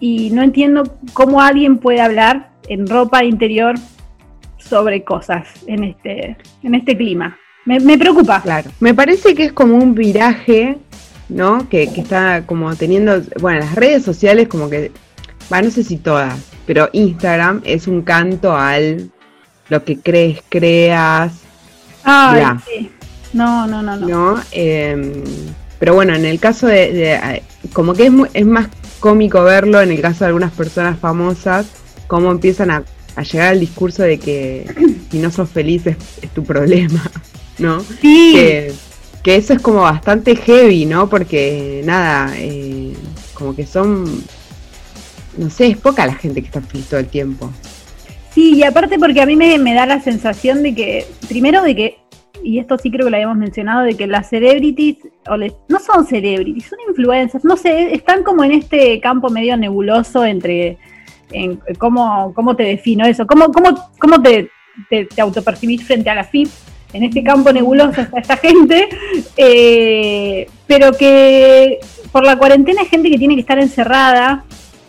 y 0.00 0.30
no 0.30 0.42
entiendo 0.42 0.84
cómo 1.12 1.40
alguien 1.40 1.78
puede 1.78 2.00
hablar 2.00 2.50
en 2.68 2.86
ropa 2.86 3.24
interior 3.24 3.76
sobre 4.68 5.04
cosas 5.04 5.48
en 5.66 5.84
este, 5.84 6.36
en 6.62 6.74
este 6.74 6.96
clima. 6.96 7.36
Me, 7.64 7.98
preocupa. 7.98 8.40
Claro. 8.42 8.70
Me 8.78 8.94
parece 8.94 9.34
que 9.34 9.44
es 9.44 9.52
como 9.52 9.76
un 9.76 9.94
viraje, 9.94 10.78
¿no? 11.28 11.68
Que, 11.68 11.82
está 11.82 12.46
como 12.46 12.74
teniendo, 12.76 13.20
bueno, 13.40 13.60
las 13.60 13.74
redes 13.74 14.04
sociales 14.04 14.46
como 14.46 14.70
que, 14.70 14.92
bueno, 15.50 15.66
no 15.66 15.70
sé 15.72 15.82
si 15.82 15.96
todas, 15.96 16.38
pero 16.64 16.88
Instagram 16.92 17.62
es 17.64 17.88
un 17.88 18.02
canto 18.02 18.56
al 18.56 19.10
lo 19.68 19.84
que 19.84 19.98
crees, 19.98 20.42
creas. 20.48 21.32
Ah, 22.04 22.56
sí. 22.64 22.88
No, 23.32 23.66
no, 23.66 23.82
no, 23.82 23.96
no. 23.96 24.40
Em, 24.52 25.24
pero 25.80 25.94
bueno, 25.94 26.14
en 26.14 26.24
el 26.24 26.38
caso 26.38 26.68
de, 26.68 27.42
como 27.72 27.94
que 27.94 28.06
es, 28.06 28.12
es 28.32 28.46
más 28.46 28.68
cómico 29.00 29.42
verlo 29.42 29.80
en 29.80 29.90
el 29.90 30.00
caso 30.00 30.20
de 30.20 30.26
algunas 30.26 30.52
personas 30.52 30.98
famosas, 31.00 31.66
cómo 32.06 32.30
empiezan 32.30 32.70
a 32.70 32.84
a 33.16 33.22
llegar 33.22 33.48
al 33.48 33.60
discurso 33.60 34.02
de 34.02 34.18
que 34.18 34.66
si 35.10 35.18
no 35.18 35.30
sos 35.30 35.50
feliz 35.50 35.86
es, 35.86 35.96
tu 36.34 36.44
problema, 36.44 37.02
¿no? 37.58 37.80
Sí. 37.80 38.34
Que, 38.34 38.74
eso 39.34 39.54
es 39.54 39.60
como 39.60 39.80
bastante 39.80 40.36
heavy, 40.36 40.86
¿no? 40.86 41.08
Porque 41.08 41.82
nada, 41.84 42.32
eh, 42.36 42.92
como 43.34 43.56
que 43.56 43.66
son, 43.66 44.04
no 45.36 45.50
sé, 45.50 45.66
es 45.66 45.78
poca 45.78 46.06
la 46.06 46.14
gente 46.14 46.42
que 46.42 46.46
está 46.46 46.60
feliz 46.60 46.86
todo 46.86 47.00
el 47.00 47.08
tiempo. 47.08 47.50
Sí, 48.32 48.54
y 48.54 48.62
aparte 48.62 49.00
porque 49.00 49.20
a 49.20 49.26
mí 49.26 49.34
me, 49.34 49.74
da 49.74 49.84
la 49.84 50.00
sensación 50.00 50.62
de 50.62 50.76
que, 50.76 51.06
primero 51.26 51.62
de 51.62 51.74
que, 51.74 51.98
y 52.44 52.60
esto 52.60 52.78
sí 52.78 52.92
creo 52.92 53.06
que 53.06 53.10
lo 53.10 53.16
habíamos 53.16 53.38
mencionado, 53.38 53.82
de 53.82 53.96
que 53.96 54.06
las 54.06 54.28
celebrities, 54.28 54.98
o 55.28 55.36
no 55.36 55.80
son 55.80 56.06
celebrities, 56.06 56.66
son 56.66 56.78
influencers, 56.88 57.44
no 57.44 57.56
sé, 57.56 57.94
están 57.94 58.22
como 58.22 58.44
en 58.44 58.52
este 58.52 59.00
campo 59.00 59.28
medio 59.28 59.56
nebuloso 59.56 60.24
entre 60.24 60.78
cómo, 61.78 62.32
cómo 62.34 62.56
te 62.56 62.64
defino 62.64 63.06
eso, 63.06 63.26
cómo, 63.26 63.52
cómo, 63.52 63.90
cómo 63.98 64.22
te, 64.22 64.50
te, 64.88 65.20
autopercibís 65.20 65.84
frente 65.84 66.10
a 66.10 66.14
la 66.14 66.24
FIP. 66.24 66.48
En 66.92 67.02
este 67.02 67.22
campo 67.22 67.52
nebuloso 67.52 68.00
está 68.00 68.20
esta 68.20 68.36
gente, 68.36 68.88
eh, 69.36 70.48
pero 70.66 70.92
que 70.92 71.78
por 72.12 72.24
la 72.24 72.38
cuarentena 72.38 72.82
hay 72.82 72.86
gente 72.86 73.10
que 73.10 73.18
tiene 73.18 73.34
que 73.34 73.40
estar 73.40 73.58
encerrada 73.58 74.44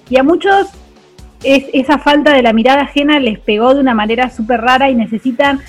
y 0.10 0.18
a 0.18 0.24
muchos 0.24 0.68
es, 1.44 1.66
esa 1.74 1.98
falta 1.98 2.34
de 2.34 2.44
la 2.44 2.54
mirada 2.54 2.84
ajena 2.84 3.20
les 3.20 3.40
pegó 3.40 3.74
de 3.74 3.82
una 3.82 3.94
manera 3.94 4.30
súper 4.30 4.62
rara 4.62 4.90
y 4.90 4.96
necesitan 4.96 5.60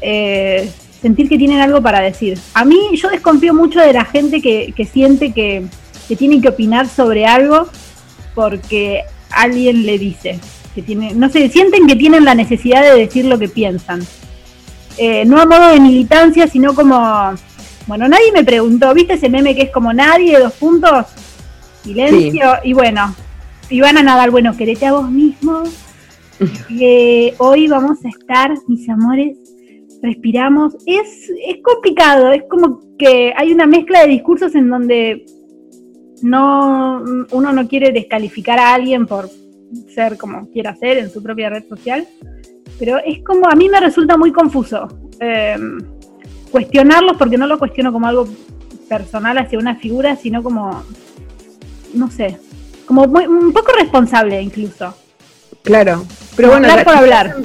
eh, 0.00 0.68
sentir 1.00 1.28
que 1.28 1.38
tienen 1.38 1.60
algo 1.60 1.80
para 1.82 2.00
decir. 2.00 2.38
A 2.54 2.64
mí 2.64 2.78
yo 2.94 3.08
desconfío 3.08 3.54
mucho 3.54 3.80
de 3.80 3.92
la 3.92 4.04
gente 4.04 4.40
que, 4.40 4.72
que 4.74 4.84
siente 4.84 5.32
que, 5.32 5.66
que 6.08 6.16
tienen 6.16 6.40
que 6.40 6.48
opinar 6.48 6.88
sobre 6.88 7.26
algo 7.26 7.68
porque 8.34 9.04
alguien 9.30 9.84
le 9.86 9.98
dice 9.98 10.38
que 10.74 10.82
tiene, 10.82 11.14
no 11.14 11.28
sé, 11.30 11.48
sienten 11.48 11.86
que 11.86 11.96
tienen 11.96 12.24
la 12.24 12.34
necesidad 12.34 12.82
de 12.82 12.98
decir 12.98 13.24
lo 13.24 13.38
que 13.38 13.48
piensan. 13.48 14.06
Eh, 14.98 15.24
no 15.24 15.40
a 15.40 15.46
modo 15.46 15.68
de 15.68 15.80
militancia, 15.80 16.46
sino 16.46 16.74
como, 16.74 17.34
bueno, 17.86 18.08
nadie 18.08 18.30
me 18.32 18.44
preguntó, 18.44 18.92
¿viste 18.92 19.14
ese 19.14 19.28
meme 19.28 19.54
que 19.54 19.62
es 19.62 19.70
como 19.70 19.92
nadie, 19.92 20.38
dos 20.38 20.52
puntos? 20.54 21.06
Silencio, 21.82 22.56
y 22.62 22.72
bueno, 22.72 23.14
y 23.70 23.80
van 23.80 23.96
a 23.98 24.02
nadar, 24.02 24.30
bueno, 24.30 24.56
querete 24.56 24.86
a 24.86 24.92
vos 24.92 25.10
mismo. 25.10 25.62
Eh, 26.78 27.32
hoy 27.38 27.66
vamos 27.66 28.04
a 28.04 28.10
estar, 28.10 28.52
mis 28.68 28.86
amores, 28.90 29.38
respiramos. 30.02 30.74
Es, 30.84 31.30
es 31.46 31.62
complicado, 31.62 32.30
es 32.30 32.42
como 32.50 32.82
que 32.98 33.32
hay 33.34 33.52
una 33.52 33.64
mezcla 33.64 34.02
de 34.02 34.08
discursos 34.08 34.54
en 34.54 34.68
donde 34.68 35.24
no, 36.22 37.02
uno 37.30 37.52
no 37.52 37.68
quiere 37.68 37.92
descalificar 37.92 38.58
a 38.58 38.74
alguien 38.74 39.06
por 39.06 39.28
ser 39.94 40.16
como 40.16 40.50
quiera 40.50 40.74
ser 40.76 40.98
en 40.98 41.10
su 41.10 41.22
propia 41.22 41.50
red 41.50 41.64
social, 41.68 42.06
pero 42.78 42.98
es 42.98 43.22
como, 43.22 43.48
a 43.48 43.54
mí 43.54 43.68
me 43.68 43.80
resulta 43.80 44.16
muy 44.16 44.32
confuso 44.32 44.88
em, 45.20 45.78
cuestionarlos 46.50 47.16
porque 47.16 47.38
no 47.38 47.46
lo 47.46 47.58
cuestiono 47.58 47.92
como 47.92 48.06
algo 48.06 48.28
personal 48.88 49.38
hacia 49.38 49.58
una 49.58 49.76
figura, 49.76 50.16
sino 50.16 50.42
como, 50.42 50.82
no 51.94 52.10
sé, 52.10 52.38
como 52.86 53.02
un 53.02 53.52
poco 53.52 53.72
responsable 53.72 54.40
incluso. 54.40 54.94
Claro, 55.62 56.04
pero 56.36 56.50
bueno, 56.50 56.68
hablar 56.68 56.84
por 56.84 56.94
hablar. 56.94 57.36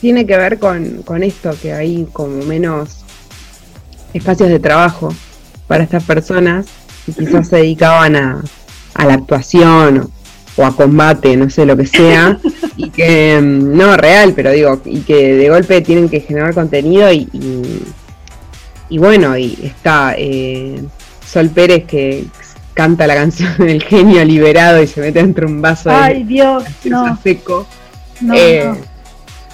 Tiene 0.00 0.24
que 0.24 0.36
ver 0.36 0.58
con, 0.58 1.02
con 1.02 1.22
esto, 1.22 1.50
que 1.60 1.72
hay 1.72 2.06
como 2.12 2.44
menos 2.44 3.04
espacios 4.14 4.48
de 4.48 4.58
trabajo 4.58 5.12
para 5.66 5.84
estas 5.84 6.04
personas 6.04 6.66
y 7.06 7.12
quizás 7.12 7.48
se 7.48 7.56
dedicaban 7.56 8.16
a, 8.16 8.42
a 8.94 9.06
la 9.06 9.14
actuación 9.14 10.10
o 10.56 10.64
a 10.64 10.74
combate, 10.74 11.36
no 11.36 11.48
sé 11.48 11.64
lo 11.64 11.76
que 11.76 11.86
sea, 11.86 12.38
y 12.76 12.90
que, 12.90 13.38
mm, 13.40 13.76
no, 13.76 13.96
real, 13.96 14.32
pero 14.34 14.50
digo, 14.50 14.80
y 14.84 15.00
que 15.00 15.34
de 15.36 15.48
golpe 15.48 15.80
tienen 15.80 16.08
que 16.08 16.20
generar 16.20 16.54
contenido 16.54 17.10
y, 17.12 17.28
y, 18.88 18.98
bueno, 18.98 19.36
y 19.36 19.58
está 19.62 20.14
eh, 20.18 20.82
Sol 21.26 21.48
Pérez 21.50 21.84
que 21.84 22.24
canta 22.74 23.06
la 23.06 23.14
canción 23.14 23.54
del 23.58 23.82
genio 23.82 24.24
liberado 24.24 24.82
y 24.82 24.86
se 24.86 25.00
mete 25.00 25.20
dentro 25.20 25.46
un 25.46 25.60
vaso 25.62 25.90
Ay, 25.90 26.24
Dios, 26.24 26.64
no. 26.84 27.18
seco. 27.22 27.66
Eh, 28.34 28.70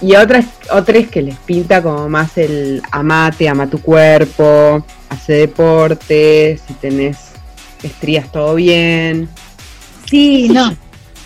y 0.00 0.14
otras, 0.16 0.46
otras 0.70 1.06
que 1.06 1.22
les 1.22 1.36
pinta 1.36 1.82
como 1.82 2.08
más 2.08 2.36
el 2.36 2.82
amate, 2.90 3.48
ama 3.48 3.66
tu 3.68 3.80
cuerpo, 3.80 4.84
hace 5.08 5.34
deporte, 5.34 6.58
si 6.66 6.74
tenés 6.74 7.25
estrías 7.86 8.30
todo 8.30 8.54
bien. 8.54 9.28
Sí, 10.08 10.48
no. 10.48 10.76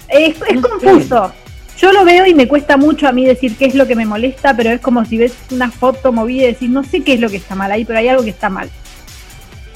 Es, 0.08 0.36
confuso. 0.60 1.32
Yo 1.78 1.92
lo 1.92 2.04
veo 2.04 2.26
y 2.26 2.34
me 2.34 2.46
cuesta 2.46 2.76
mucho 2.76 3.08
a 3.08 3.12
mí 3.12 3.24
decir 3.24 3.56
qué 3.56 3.64
es 3.64 3.74
lo 3.74 3.86
que 3.86 3.96
me 3.96 4.04
molesta, 4.04 4.54
pero 4.54 4.70
es 4.70 4.80
como 4.80 5.04
si 5.04 5.16
ves 5.16 5.32
una 5.50 5.70
foto 5.70 6.12
movida 6.12 6.44
y 6.44 6.46
decís, 6.48 6.68
no 6.68 6.84
sé 6.84 7.02
qué 7.02 7.14
es 7.14 7.20
lo 7.20 7.30
que 7.30 7.36
está 7.36 7.54
mal 7.54 7.72
ahí, 7.72 7.84
pero 7.84 7.98
hay 7.98 8.08
algo 8.08 8.22
que 8.22 8.30
está 8.30 8.50
mal. 8.50 8.70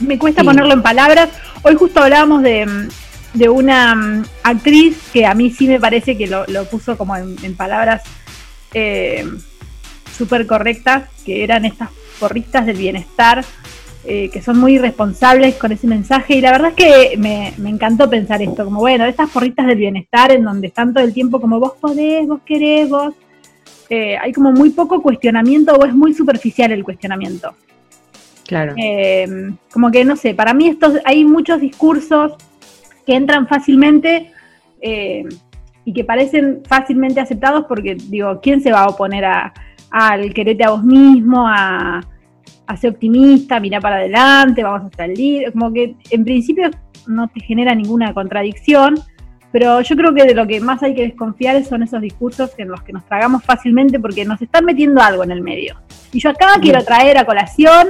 Me 0.01 0.19
cuesta 0.19 0.45
ponerlo 0.45 0.75
en 0.75 0.83
palabras. 0.83 1.31
Hoy 1.63 1.77
justo 1.77 2.03
hablábamos 2.03 2.43
de, 2.43 2.67
una 3.49 3.95
mm, 3.95 4.25
actriz 4.43 4.99
que 5.13 5.25
a 5.25 5.35
mí 5.35 5.51
sí 5.51 5.67
me 5.67 5.81
parece 5.81 6.19
que 6.19 6.27
lo, 6.27 6.45
puso 6.71 6.99
como 6.99 7.17
en, 7.17 7.55
palabras 7.57 8.03
eh, 8.75 9.27
súper 10.17 10.47
correctas, 10.47 11.05
que 11.25 11.43
eran 11.43 11.65
estas 11.65 11.89
porristas 12.19 12.67
del 12.67 12.77
bienestar 12.77 13.45
eh, 14.07 14.29
que 14.31 14.43
son 14.43 14.59
muy 14.59 14.77
responsables 14.77 15.55
con 15.55 15.73
ese 15.73 15.87
mensaje 15.87 16.37
y 16.37 16.43
la 16.43 16.53
verdad 16.53 16.75
es 16.75 16.75
que 16.75 17.17
me, 17.17 17.55
encantó 17.67 18.11
pensar 18.11 18.43
esto, 18.43 18.67
como 18.67 18.81
bueno, 18.81 19.07
estas 19.07 19.31
porritas 19.31 19.67
del 19.67 19.79
bienestar 19.79 20.31
en 20.31 20.45
donde 20.45 20.67
están 20.67 20.93
todo 20.93 21.03
el 21.03 21.15
tiempo 21.15 21.41
como 21.41 21.59
vos 21.59 21.73
podés, 21.81 22.27
vos 22.27 22.41
querés, 22.45 22.91
vos, 22.91 23.15
eh, 23.89 24.19
hay 24.19 24.33
como 24.35 24.53
muy 24.53 24.71
poco 24.71 25.01
cuestionamiento 25.01 25.75
o 25.75 25.87
es 25.87 25.95
muy 25.95 26.13
superficial 26.13 26.73
el 26.73 26.85
cuestionamiento. 26.85 27.55
Claro. 28.47 28.75
Eh, 28.77 29.55
como 29.73 29.91
que 29.91 30.05
no 30.05 30.17
sé, 30.17 30.35
para 30.35 30.53
mí 30.53 30.69
estos, 30.69 30.99
hay 31.07 31.25
muchos 31.25 31.63
discursos 31.63 32.35
que 33.07 33.15
entran 33.15 33.49
fácilmente 33.49 34.33
y 34.83 35.93
que 35.95 36.05
parecen 36.05 36.61
fácilmente 36.69 37.21
aceptados 37.21 37.65
porque 37.67 37.95
digo, 37.95 38.39
¿quién 38.43 38.61
se 38.61 38.71
va 38.71 38.83
a 38.83 38.89
oponer 38.89 39.25
a, 39.25 39.55
al 39.91 40.35
quererte 40.35 40.63
a 40.63 40.71
vos 40.71 40.85
mismo, 40.85 41.49
a 41.49 42.03
hacer 42.67 42.91
optimista, 42.91 43.61
mira 43.61 43.81
para 43.81 43.97
adelante, 43.97 44.63
vamos 44.63 44.91
hasta 44.91 45.05
el 45.05 45.15
día, 45.15 45.53
como 45.53 45.73
que 45.73 45.95
en 46.11 46.25
principio 46.25 46.71
no 47.07 47.29
te 47.29 47.41
genera 47.41 47.75
ninguna 47.75 48.15
contradicción, 48.15 48.95
pero 49.53 49.81
yo 49.83 49.97
creo 49.97 50.15
que 50.15 50.25
de 50.25 50.35
lo 50.35 50.47
que 50.47 50.61
más 50.61 50.83
hay 50.83 50.95
que 50.95 51.03
desconfiar 51.03 51.63
son 51.65 51.83
esos 51.83 52.01
discursos 52.01 52.51
en 52.59 52.69
los 52.69 52.83
que 52.83 52.93
nos 52.93 53.05
tragamos 53.05 53.45
fácilmente 53.45 54.01
porque 54.01 54.25
nos 54.25 54.41
están 54.43 54.65
metiendo 54.65 55.01
algo 55.01 55.23
en 55.23 55.31
el 55.31 55.43
medio. 55.43 55.77
Y 56.13 56.21
yo 56.21 56.31
acá 56.31 56.49
quiero 56.61 56.83
traer 56.83 57.19
a 57.19 57.25
colación 57.25 57.89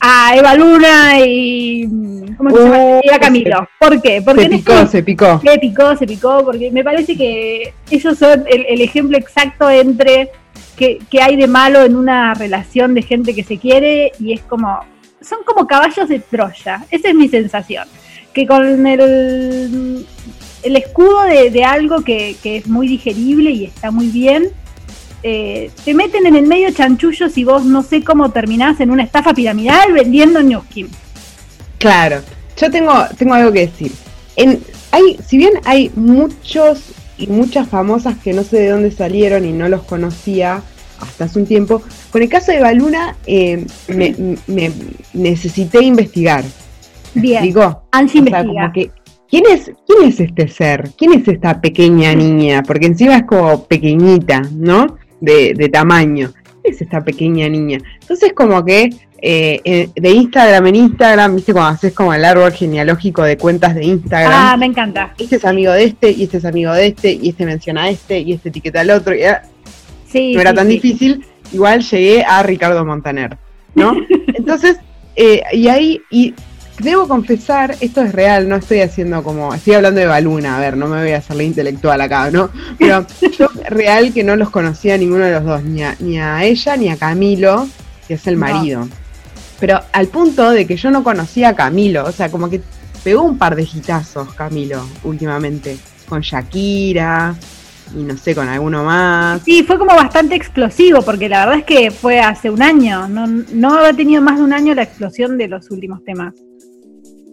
a 0.00 0.36
Eva 0.36 0.54
Luna 0.54 1.20
y, 1.24 1.88
¿cómo 2.36 2.50
se 2.50 2.58
llama? 2.58 3.00
y 3.02 3.08
a 3.08 3.18
Camilo. 3.18 3.68
¿Por 3.80 4.02
qué? 4.02 4.20
Porque 4.22 4.42
se 4.42 4.48
picó, 4.50 4.86
se 4.86 5.02
picó. 5.02 5.40
Se 5.40 5.58
picó, 5.58 5.96
se 5.96 6.06
picó, 6.06 6.44
porque 6.44 6.70
me 6.70 6.84
parece 6.84 7.16
que 7.16 7.72
ellos 7.90 8.18
son 8.18 8.44
el 8.46 8.80
ejemplo 8.80 9.16
exacto 9.16 9.70
entre 9.70 10.30
que, 10.76 11.00
hay 11.20 11.36
de 11.36 11.46
malo 11.46 11.82
en 11.82 11.96
una 11.96 12.34
relación 12.34 12.94
de 12.94 13.02
gente 13.02 13.34
que 13.34 13.42
se 13.42 13.58
quiere 13.58 14.12
y 14.20 14.32
es 14.32 14.42
como, 14.42 14.80
son 15.20 15.38
como 15.44 15.66
caballos 15.66 16.08
de 16.08 16.20
Troya, 16.20 16.84
esa 16.90 17.08
es 17.08 17.14
mi 17.14 17.28
sensación, 17.28 17.88
que 18.32 18.46
con 18.46 18.86
el, 18.86 20.06
el 20.62 20.76
escudo 20.76 21.22
de, 21.22 21.64
algo 21.64 22.02
que, 22.02 22.36
es 22.42 22.66
muy 22.66 22.88
digerible 22.88 23.50
y 23.50 23.64
está 23.64 23.90
muy 23.90 24.08
bien, 24.08 24.48
eh, 25.22 25.70
te 25.84 25.94
meten 25.94 26.26
en 26.26 26.36
el 26.36 26.46
medio 26.46 26.70
chanchullos 26.70 27.36
y 27.38 27.44
vos 27.44 27.64
no 27.64 27.82
sé 27.82 28.04
cómo 28.04 28.30
terminás 28.30 28.78
en 28.80 28.90
una 28.90 29.02
estafa 29.02 29.32
piramidal 29.32 29.92
vendiendo 29.92 30.40
ñuskin. 30.40 30.88
Claro, 31.78 32.20
yo 32.56 32.70
tengo, 32.70 32.92
tengo 33.16 33.34
algo 33.34 33.52
que 33.52 33.66
decir. 33.66 33.92
En, 34.36 34.60
hay, 34.92 35.18
si 35.26 35.38
bien 35.38 35.52
hay 35.64 35.90
muchos 35.94 36.92
y 37.18 37.26
muchas 37.28 37.68
famosas 37.68 38.16
que 38.18 38.32
no 38.32 38.42
sé 38.42 38.58
de 38.58 38.68
dónde 38.68 38.90
salieron 38.90 39.44
y 39.44 39.52
no 39.52 39.68
los 39.68 39.82
conocía 39.82 40.62
hasta 41.00 41.24
hace 41.24 41.38
un 41.38 41.46
tiempo. 41.46 41.82
Con 42.10 42.22
el 42.22 42.28
caso 42.28 42.52
de 42.52 42.60
Baluna 42.60 43.16
eh, 43.26 43.64
me, 43.88 44.72
necesité 45.12 45.82
investigar. 45.82 46.44
Bien. 47.14 47.42
Digo, 47.42 47.82
investiga. 48.14 48.72
¿quién, 48.72 49.44
es, 49.50 49.70
¿Quién 49.86 50.08
es 50.08 50.20
este 50.20 50.48
ser? 50.48 50.90
¿Quién 50.96 51.14
es 51.14 51.28
esta 51.28 51.60
pequeña 51.60 52.14
niña? 52.14 52.62
Porque 52.62 52.86
encima 52.86 53.16
es 53.16 53.24
como 53.24 53.64
pequeñita, 53.64 54.42
¿no? 54.52 54.98
De, 55.20 55.54
de 55.54 55.68
tamaño. 55.68 56.32
¿Quién 56.66 56.74
es 56.74 56.82
esta 56.82 57.04
pequeña 57.04 57.48
niña? 57.48 57.78
Entonces 58.00 58.32
como 58.32 58.64
que 58.64 58.90
eh, 59.22 59.60
eh, 59.64 59.88
de 59.94 60.10
Instagram 60.10 60.66
en 60.66 60.76
Instagram, 60.76 61.36
viste 61.36 61.52
cuando 61.52 61.70
haces 61.70 61.92
como 61.94 62.12
el 62.12 62.24
árbol 62.24 62.52
genealógico 62.52 63.22
de 63.22 63.38
cuentas 63.38 63.74
de 63.74 63.84
Instagram. 63.84 64.32
Ah, 64.32 64.56
me 64.56 64.66
encanta. 64.66 65.14
Este 65.18 65.36
es 65.36 65.44
amigo 65.44 65.72
de 65.72 65.84
este, 65.84 66.10
y 66.10 66.24
este 66.24 66.36
es 66.36 66.44
amigo 66.44 66.72
de 66.72 66.88
este, 66.88 67.12
y 67.12 67.30
este 67.30 67.46
menciona 67.46 67.84
a 67.84 67.90
este, 67.90 68.20
y 68.20 68.34
este 68.34 68.50
etiqueta 68.50 68.80
al 68.80 68.90
otro. 68.90 69.14
Y, 69.14 69.22
sí, 70.06 70.34
no 70.34 70.40
era 70.40 70.52
tan 70.52 70.68
difícil. 70.68 71.24
Igual 71.52 71.82
llegué 71.82 72.24
a 72.24 72.42
Ricardo 72.42 72.84
Montaner, 72.84 73.38
¿no? 73.74 73.94
Entonces, 74.34 74.78
eh, 75.14 75.42
y 75.52 75.68
ahí, 75.68 76.00
y 76.10 76.34
debo 76.78 77.08
confesar, 77.08 77.76
esto 77.80 78.02
es 78.02 78.12
real, 78.12 78.48
no 78.48 78.56
estoy 78.56 78.80
haciendo 78.80 79.22
como, 79.22 79.54
estoy 79.54 79.74
hablando 79.74 80.00
de 80.00 80.06
Baluna, 80.06 80.56
a 80.56 80.60
ver, 80.60 80.76
no 80.76 80.86
me 80.88 81.00
voy 81.00 81.12
a 81.12 81.18
hacer 81.18 81.36
la 81.36 81.42
intelectual 81.42 82.00
acá, 82.00 82.30
¿no? 82.30 82.50
Pero 82.78 83.06
yo 83.38 83.48
real 83.68 84.12
que 84.12 84.24
no 84.24 84.36
los 84.36 84.50
conocía 84.50 84.94
a 84.94 84.98
ninguno 84.98 85.24
de 85.24 85.32
los 85.32 85.44
dos, 85.44 85.62
ni 85.62 85.82
a, 85.82 85.96
ni 86.00 86.18
a 86.18 86.44
ella 86.44 86.76
ni 86.76 86.88
a 86.88 86.96
Camilo, 86.96 87.66
que 88.06 88.14
es 88.14 88.26
el 88.26 88.36
marido 88.36 88.88
pero 89.58 89.80
al 89.92 90.08
punto 90.08 90.50
de 90.50 90.66
que 90.66 90.76
yo 90.76 90.90
no 90.90 91.02
conocía 91.02 91.50
a 91.50 91.54
Camilo, 91.54 92.04
o 92.04 92.12
sea, 92.12 92.30
como 92.30 92.50
que 92.50 92.60
pegó 93.02 93.22
un 93.22 93.38
par 93.38 93.56
de 93.56 93.64
gitazos 93.64 94.34
Camilo 94.34 94.84
últimamente, 95.04 95.78
con 96.08 96.20
Shakira 96.20 97.34
y 97.94 98.02
no 98.02 98.16
sé, 98.16 98.34
con 98.34 98.48
alguno 98.48 98.84
más. 98.84 99.42
Sí, 99.42 99.62
fue 99.62 99.78
como 99.78 99.94
bastante 99.94 100.34
explosivo, 100.34 101.02
porque 101.02 101.28
la 101.28 101.46
verdad 101.46 101.60
es 101.60 101.64
que 101.64 101.90
fue 101.90 102.20
hace 102.20 102.50
un 102.50 102.62
año, 102.62 103.08
no, 103.08 103.26
no 103.26 103.78
ha 103.78 103.92
tenido 103.92 104.20
más 104.20 104.38
de 104.38 104.44
un 104.44 104.52
año 104.52 104.74
la 104.74 104.82
explosión 104.82 105.38
de 105.38 105.48
los 105.48 105.70
últimos 105.70 106.02
temas. 106.04 106.34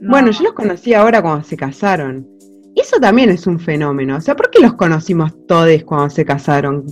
Bueno, 0.01 0.31
yo 0.31 0.43
los 0.43 0.53
conocí 0.53 0.93
ahora 0.93 1.21
cuando 1.21 1.43
se 1.43 1.55
casaron. 1.55 2.27
Eso 2.75 2.99
también 2.99 3.29
es 3.29 3.47
un 3.47 3.59
fenómeno. 3.59 4.17
O 4.17 4.21
sea, 4.21 4.35
¿por 4.35 4.49
qué 4.49 4.59
los 4.59 4.73
conocimos 4.73 5.31
todos 5.47 5.83
cuando 5.83 6.09
se 6.09 6.25
casaron? 6.25 6.85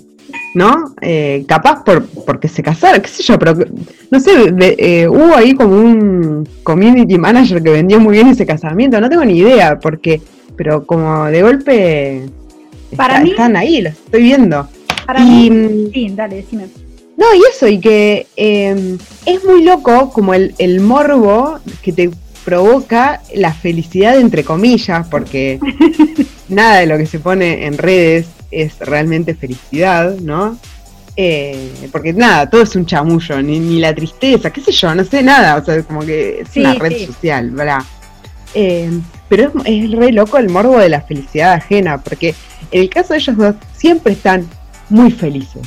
¿no? 0.53 0.93
Eh, 1.01 1.45
capaz 1.47 1.83
por 1.83 2.05
porque 2.25 2.47
se 2.47 2.61
casaron, 2.61 3.01
qué 3.01 3.07
sé 3.07 3.23
yo, 3.23 3.39
pero 3.39 3.55
no 4.09 4.19
sé, 4.19 4.31
eh, 4.59 5.07
hubo 5.07 5.35
ahí 5.35 5.53
como 5.53 5.75
un 5.75 6.47
community 6.63 7.17
manager 7.17 7.61
que 7.61 7.71
vendió 7.71 7.99
muy 7.99 8.13
bien 8.13 8.27
ese 8.27 8.45
casamiento, 8.45 8.99
no 8.99 9.09
tengo 9.09 9.25
ni 9.25 9.37
idea, 9.37 9.79
porque, 9.79 10.21
pero 10.55 10.85
como 10.85 11.25
de 11.25 11.41
golpe 11.41 12.25
para 12.95 13.21
están 13.23 13.55
ahí, 13.55 13.81
los 13.81 13.93
estoy 13.93 14.23
viendo. 14.23 14.67
Para 15.05 15.21
mí, 15.21 15.49
mm, 15.49 15.91
sí, 15.93 16.13
dale, 16.15 16.37
decime. 16.37 16.67
No, 17.17 17.25
y 17.35 17.41
eso, 17.53 17.67
y 17.67 17.79
que 17.79 18.27
em, 18.35 18.97
es 19.25 19.45
muy 19.45 19.63
loco 19.63 20.11
como 20.11 20.33
el, 20.33 20.55
el 20.57 20.79
morbo 20.81 21.59
que 21.81 21.91
te 21.91 22.09
provoca 22.43 23.21
la 23.35 23.53
felicidad 23.53 24.19
entre 24.19 24.43
comillas, 24.43 25.07
porque 25.07 25.59
nada 26.49 26.79
de 26.79 26.87
lo 26.87 26.97
que 26.97 27.05
se 27.05 27.19
pone 27.19 27.65
en 27.65 27.77
redes 27.77 28.27
es 28.51 28.79
realmente 28.79 29.35
felicidad, 29.35 30.15
¿no? 30.19 30.57
Eh, 31.15 31.89
porque 31.91 32.13
nada, 32.13 32.49
todo 32.49 32.61
es 32.61 32.75
un 32.75 32.85
chamullo, 32.85 33.41
ni, 33.41 33.79
la 33.79 33.93
tristeza, 33.93 34.49
qué 34.49 34.61
sé 34.61 34.71
yo, 34.71 34.95
no 34.95 35.03
sé 35.03 35.21
nada, 35.21 35.57
o 35.57 35.63
sea, 35.63 35.83
como 35.83 36.01
que 36.01 36.41
es 36.41 36.55
una 36.55 36.73
red 36.75 37.05
social, 37.05 37.51
¿verdad? 37.51 37.81
Eh, 38.53 38.89
pero 39.29 39.51
es, 39.65 39.65
es, 39.65 39.91
re 39.91 40.11
loco 40.11 40.37
el 40.37 40.49
morbo 40.49 40.77
de 40.79 40.89
la 40.89 41.01
felicidad 41.01 41.53
ajena, 41.53 41.97
porque 41.97 42.33
en 42.71 42.81
el 42.81 42.89
caso 42.89 43.13
de 43.13 43.19
ellos 43.19 43.37
dos 43.37 43.55
siempre 43.75 44.13
están 44.13 44.47
muy 44.89 45.11
felices, 45.11 45.61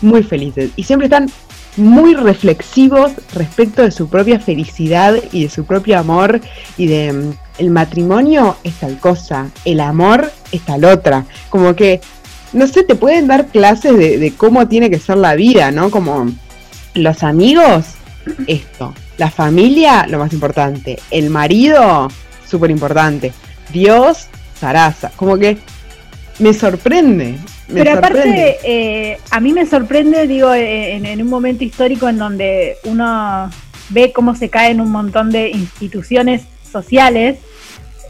muy 0.00 0.22
felices, 0.22 0.70
y 0.76 0.82
siempre 0.82 1.06
están 1.06 1.30
muy 1.76 2.14
reflexivos 2.14 3.12
respecto 3.34 3.82
de 3.82 3.90
su 3.90 4.08
propia 4.08 4.40
felicidad 4.40 5.14
y 5.32 5.44
de 5.44 5.50
su 5.50 5.64
propio 5.64 5.98
amor 5.98 6.40
y 6.76 6.86
de 6.86 7.12
mm, 7.12 7.32
el 7.58 7.70
matrimonio 7.70 8.56
es 8.64 8.74
tal 8.74 8.98
cosa, 8.98 9.50
el 9.64 9.80
amor 9.80 10.30
es 10.52 10.62
tal 10.62 10.84
otra, 10.84 11.24
como 11.50 11.74
que 11.74 12.00
no 12.52 12.66
sé, 12.66 12.84
te 12.84 12.94
pueden 12.94 13.26
dar 13.26 13.48
clases 13.48 13.96
de, 13.98 14.32
cómo 14.36 14.66
tiene 14.66 14.88
que 14.88 14.98
ser 14.98 15.18
la 15.18 15.34
vida, 15.34 15.70
¿no? 15.70 15.90
Como 15.90 16.26
los 16.94 17.22
amigos, 17.22 17.84
esto. 18.46 18.94
La 19.18 19.30
familia, 19.30 20.06
lo 20.06 20.18
más 20.18 20.32
importante. 20.32 20.98
El 21.10 21.30
marido, 21.30 22.08
súper 22.48 22.70
importante. 22.70 23.32
Dios, 23.72 24.28
zaraza. 24.58 25.10
Como 25.16 25.36
que 25.38 25.58
me 26.38 26.52
sorprende. 26.54 27.38
Pero 27.72 27.92
aparte, 27.92 28.58
eh, 28.64 29.18
a 29.30 29.40
mí 29.40 29.52
me 29.52 29.66
sorprende, 29.66 30.26
digo, 30.26 30.54
en, 30.54 31.04
en, 31.04 31.20
un 31.22 31.28
momento 31.28 31.64
histórico 31.64 32.08
en 32.08 32.18
donde 32.18 32.76
uno 32.84 33.50
ve 33.90 34.12
cómo 34.12 34.34
se 34.34 34.48
caen 34.48 34.80
un 34.80 34.90
montón 34.90 35.30
de 35.30 35.50
instituciones 35.50 36.42
sociales 36.70 37.38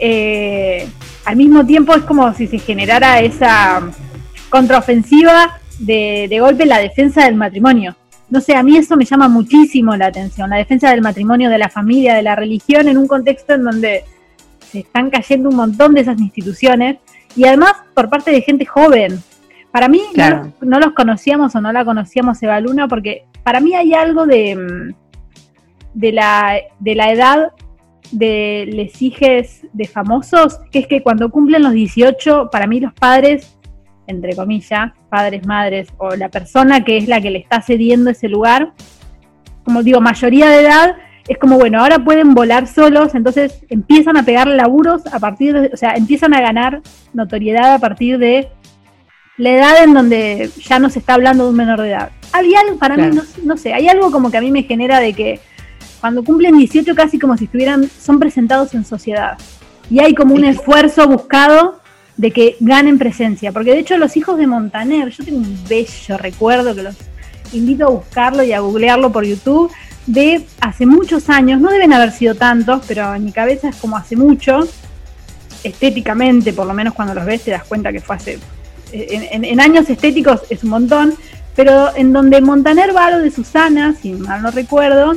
eh, 0.00 0.86
al 1.24 1.36
mismo 1.36 1.64
tiempo 1.64 1.94
es 1.94 2.02
como 2.02 2.32
si 2.34 2.46
se 2.46 2.58
generara 2.58 3.20
esa 3.20 3.90
contraofensiva 4.50 5.58
de, 5.78 6.26
de 6.28 6.40
golpe 6.40 6.66
la 6.66 6.78
defensa 6.78 7.24
del 7.24 7.34
matrimonio. 7.34 7.96
No 8.28 8.40
sé, 8.40 8.54
a 8.56 8.62
mí 8.62 8.76
eso 8.76 8.96
me 8.96 9.04
llama 9.04 9.28
muchísimo 9.28 9.96
la 9.96 10.06
atención, 10.06 10.50
la 10.50 10.56
defensa 10.56 10.90
del 10.90 11.00
matrimonio, 11.00 11.48
de 11.48 11.58
la 11.58 11.68
familia, 11.68 12.14
de 12.14 12.22
la 12.22 12.34
religión, 12.34 12.88
en 12.88 12.98
un 12.98 13.06
contexto 13.06 13.54
en 13.54 13.64
donde 13.64 14.04
se 14.70 14.80
están 14.80 15.10
cayendo 15.10 15.48
un 15.48 15.56
montón 15.56 15.94
de 15.94 16.00
esas 16.00 16.18
instituciones 16.20 16.98
y 17.37 17.44
además 17.44 17.75
por 17.94 18.09
parte 18.09 18.31
de 18.31 18.42
gente 18.42 18.64
joven. 18.64 19.20
Para 19.70 19.88
mí 19.88 20.01
no, 20.62 20.81
los, 20.81 20.92
conocíamos 20.92 21.55
o 21.55 21.61
no 21.61 21.70
la 21.70 21.85
conocíamos 21.85 22.42
Eva 22.42 22.61
Luna 22.61 22.88
porque 22.88 23.27
para 23.42 23.61
mí 23.61 23.75
hay 23.75 23.92
algo 23.92 24.27
de, 24.27 24.57
mm, 24.57 24.94
de, 25.94 26.12
la, 26.12 26.55
de 26.81 26.94
la 26.94 27.12
edad 27.12 27.53
de 28.11 28.68
les 28.72 29.01
hijes 29.03 29.66
de 29.72 29.87
famosos, 29.87 30.61
que 30.70 30.79
es 30.81 30.87
que 30.87 31.03
cuando 31.03 31.31
cumplen 31.31 31.62
los 31.62 31.72
18, 31.72 32.49
para 32.51 32.66
mí 32.66 32.81
los 32.81 32.92
padres, 32.94 33.59
entre 34.07 34.35
comillas, 34.35 34.92
padres, 35.11 35.46
madres, 35.46 35.88
o 35.99 36.14
la 36.14 36.29
persona 36.29 36.85
que 36.85 36.96
es 36.96 37.09
la 37.09 37.20
que 37.20 37.31
le 37.31 37.38
está 37.38 37.61
cediendo 37.61 38.11
ese 38.11 38.29
lugar, 38.29 38.72
como 39.64 39.83
digo, 39.83 40.01
mayoría 40.01 40.49
de 40.49 40.61
edad, 40.61 40.96
es 41.28 41.38
como, 41.38 41.58
bueno, 41.58 41.80
ahora 41.80 42.04
pueden 42.04 42.34
volar 42.34 42.68
solos, 42.68 43.14
entonces 43.14 43.60
empiezan 43.68 44.16
a 44.16 44.22
pegar 44.22 44.46
laburos 44.46 45.06
a 45.12 45.18
partir 45.18 45.58
de, 45.58 45.70
o 45.72 45.76
sea, 45.76 45.94
empiezan 45.94 46.34
a 46.34 46.40
ganar 46.40 46.82
notoriedad 47.12 47.74
a 47.74 47.78
partir 47.78 48.18
de 48.18 48.48
la 49.36 49.50
edad 49.50 49.84
en 49.84 49.92
donde 49.92 50.50
ya 50.62 50.78
no 50.78 50.88
se 50.88 51.00
está 51.00 51.14
hablando 51.14 51.44
de 51.44 51.50
un 51.50 51.56
menor 51.56 51.80
de 51.80 51.90
edad. 51.90 52.10
Hay 52.32 52.54
algo, 52.54 52.78
para 52.78 52.96
mí, 52.96 53.18
no, 53.44 53.56
sé, 53.56 53.74
hay 53.74 53.88
algo 53.88 54.10
como 54.10 54.30
que 54.30 54.36
a 54.36 54.40
mí 54.40 54.50
me 54.50 54.62
genera 54.62 55.00
de 55.00 55.12
que 55.14 55.40
cuando 56.00 56.22
cumplen 56.22 56.56
18 56.56 56.94
casi 56.94 57.18
como 57.18 57.36
si 57.36 57.44
estuvieran, 57.44 57.88
son 57.88 58.18
presentados 58.18 58.74
en 58.74 58.84
sociedad. 58.84 59.36
Y 59.90 60.00
hay 60.00 60.14
como 60.14 60.34
un 60.34 60.44
esfuerzo 60.44 61.08
buscado 61.08 61.80
de 62.16 62.30
que 62.30 62.56
ganen 62.60 62.98
presencia. 62.98 63.52
Porque 63.52 63.72
de 63.72 63.80
hecho 63.80 63.96
los 63.98 64.16
hijos 64.16 64.38
de 64.38 64.46
Montaner, 64.46 65.08
yo 65.10 65.24
tengo 65.24 65.38
un 65.38 65.58
bello 65.68 66.18
recuerdo 66.18 66.74
que 66.74 66.82
los 66.82 66.96
invito 67.52 67.86
a 67.86 67.90
buscarlo 67.90 68.42
y 68.42 68.52
a 68.52 68.60
googlearlo 68.60 69.12
por 69.12 69.24
YouTube, 69.24 69.70
de 70.06 70.46
hace 70.60 70.86
muchos 70.86 71.28
años, 71.28 71.60
no 71.60 71.70
deben 71.70 71.92
haber 71.92 72.12
sido 72.12 72.34
tantos, 72.34 72.82
pero 72.86 73.14
en 73.14 73.24
mi 73.24 73.32
cabeza 73.32 73.68
es 73.68 73.76
como 73.76 73.96
hace 73.96 74.16
mucho, 74.16 74.66
estéticamente, 75.64 76.52
por 76.52 76.66
lo 76.66 76.74
menos 76.74 76.94
cuando 76.94 77.14
los 77.14 77.24
ves 77.24 77.42
te 77.42 77.50
das 77.50 77.64
cuenta 77.64 77.92
que 77.92 78.00
fue 78.00 78.16
hace, 78.16 78.38
en, 78.92 79.60
años 79.60 79.90
estéticos 79.90 80.42
es 80.48 80.62
un 80.64 80.70
montón, 80.70 81.14
pero 81.54 81.94
en 81.96 82.12
donde 82.12 82.40
Montaner 82.40 82.94
va 82.94 83.06
a 83.06 83.10
lo 83.12 83.18
de 83.18 83.30
Susana, 83.30 83.94
si 84.00 84.12
mal 84.12 84.42
no 84.42 84.50
recuerdo, 84.50 85.16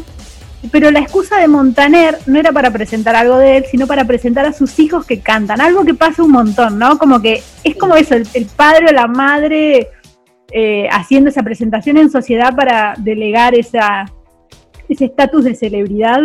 pero 0.71 0.91
la 0.91 0.99
excusa 0.99 1.37
de 1.37 1.47
Montaner 1.47 2.17
no 2.25 2.39
era 2.39 2.51
para 2.51 2.71
presentar 2.71 3.15
algo 3.15 3.37
de 3.37 3.57
él, 3.57 3.65
sino 3.69 3.87
para 3.87 4.05
presentar 4.05 4.45
a 4.45 4.53
sus 4.53 4.77
hijos 4.79 5.05
que 5.05 5.19
cantan, 5.19 5.61
algo 5.61 5.85
que 5.85 5.93
pasa 5.93 6.23
un 6.23 6.31
montón, 6.31 6.79
¿no? 6.79 6.97
Como 6.97 7.21
que 7.21 7.43
es 7.63 7.75
como 7.75 7.95
eso, 7.95 8.15
el, 8.15 8.45
padre 8.55 8.87
o 8.89 8.91
la 8.91 9.07
madre 9.07 9.89
eh, 10.51 10.87
haciendo 10.91 11.29
esa 11.29 11.43
presentación 11.43 11.97
en 11.97 12.09
sociedad 12.09 12.55
para 12.55 12.95
delegar 12.97 13.55
esa, 13.55 14.05
ese 14.89 15.05
estatus 15.05 15.45
de 15.45 15.55
celebridad. 15.55 16.21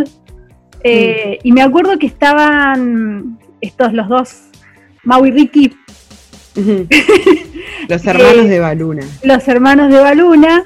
Eh, 0.83 1.39
y 1.43 1.53
me 1.53 1.63
acuerdo 1.63 1.99
que 1.99 2.07
estaban 2.07 3.39
estos, 3.61 3.93
los 3.93 4.09
dos, 4.09 4.35
Mau 5.05 5.25
y 5.27 5.31
Ricky. 5.31 5.77
los 7.89 8.07
hermanos 8.07 8.49
de 8.49 8.61
Baluna. 8.61 9.03
Los 9.23 9.49
hermanos 9.49 9.93
de 9.93 10.01
Baluna, 10.01 10.65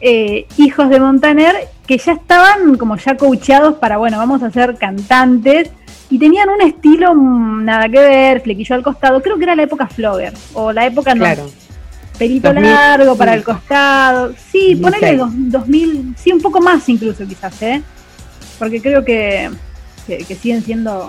eh, 0.00 0.46
hijos 0.56 0.88
de 0.88 1.00
Montaner, 1.00 1.54
que 1.86 1.98
ya 1.98 2.12
estaban 2.12 2.76
como 2.76 2.96
ya 2.96 3.16
coacheados 3.16 3.74
para, 3.74 3.98
bueno, 3.98 4.18
vamos 4.18 4.42
a 4.42 4.50
ser 4.50 4.76
cantantes. 4.76 5.70
Y 6.10 6.18
tenían 6.18 6.48
un 6.50 6.60
estilo 6.60 7.14
mm, 7.14 7.64
nada 7.64 7.88
que 7.88 7.98
ver, 7.98 8.40
flequillo 8.40 8.74
al 8.76 8.82
costado. 8.82 9.22
Creo 9.22 9.36
que 9.36 9.44
era 9.44 9.56
la 9.56 9.62
época 9.62 9.86
Flogger, 9.86 10.34
o 10.52 10.72
la 10.72 10.86
época 10.86 11.14
claro 11.14 11.46
pelito 12.18 12.52
largo 12.52 13.16
para 13.16 13.34
el 13.34 13.44
costado. 13.44 14.34
Sí, 14.50 14.76
ponele 14.76 15.16
dos, 15.16 15.30
2000, 15.32 16.14
sí, 16.16 16.32
un 16.32 16.40
poco 16.40 16.60
más 16.60 16.88
incluso 16.88 17.26
quizás, 17.26 17.60
¿eh? 17.62 17.82
Porque 18.58 18.80
creo 18.80 19.04
que, 19.04 19.50
que, 20.06 20.34
siguen 20.34 20.62
siendo 20.62 21.08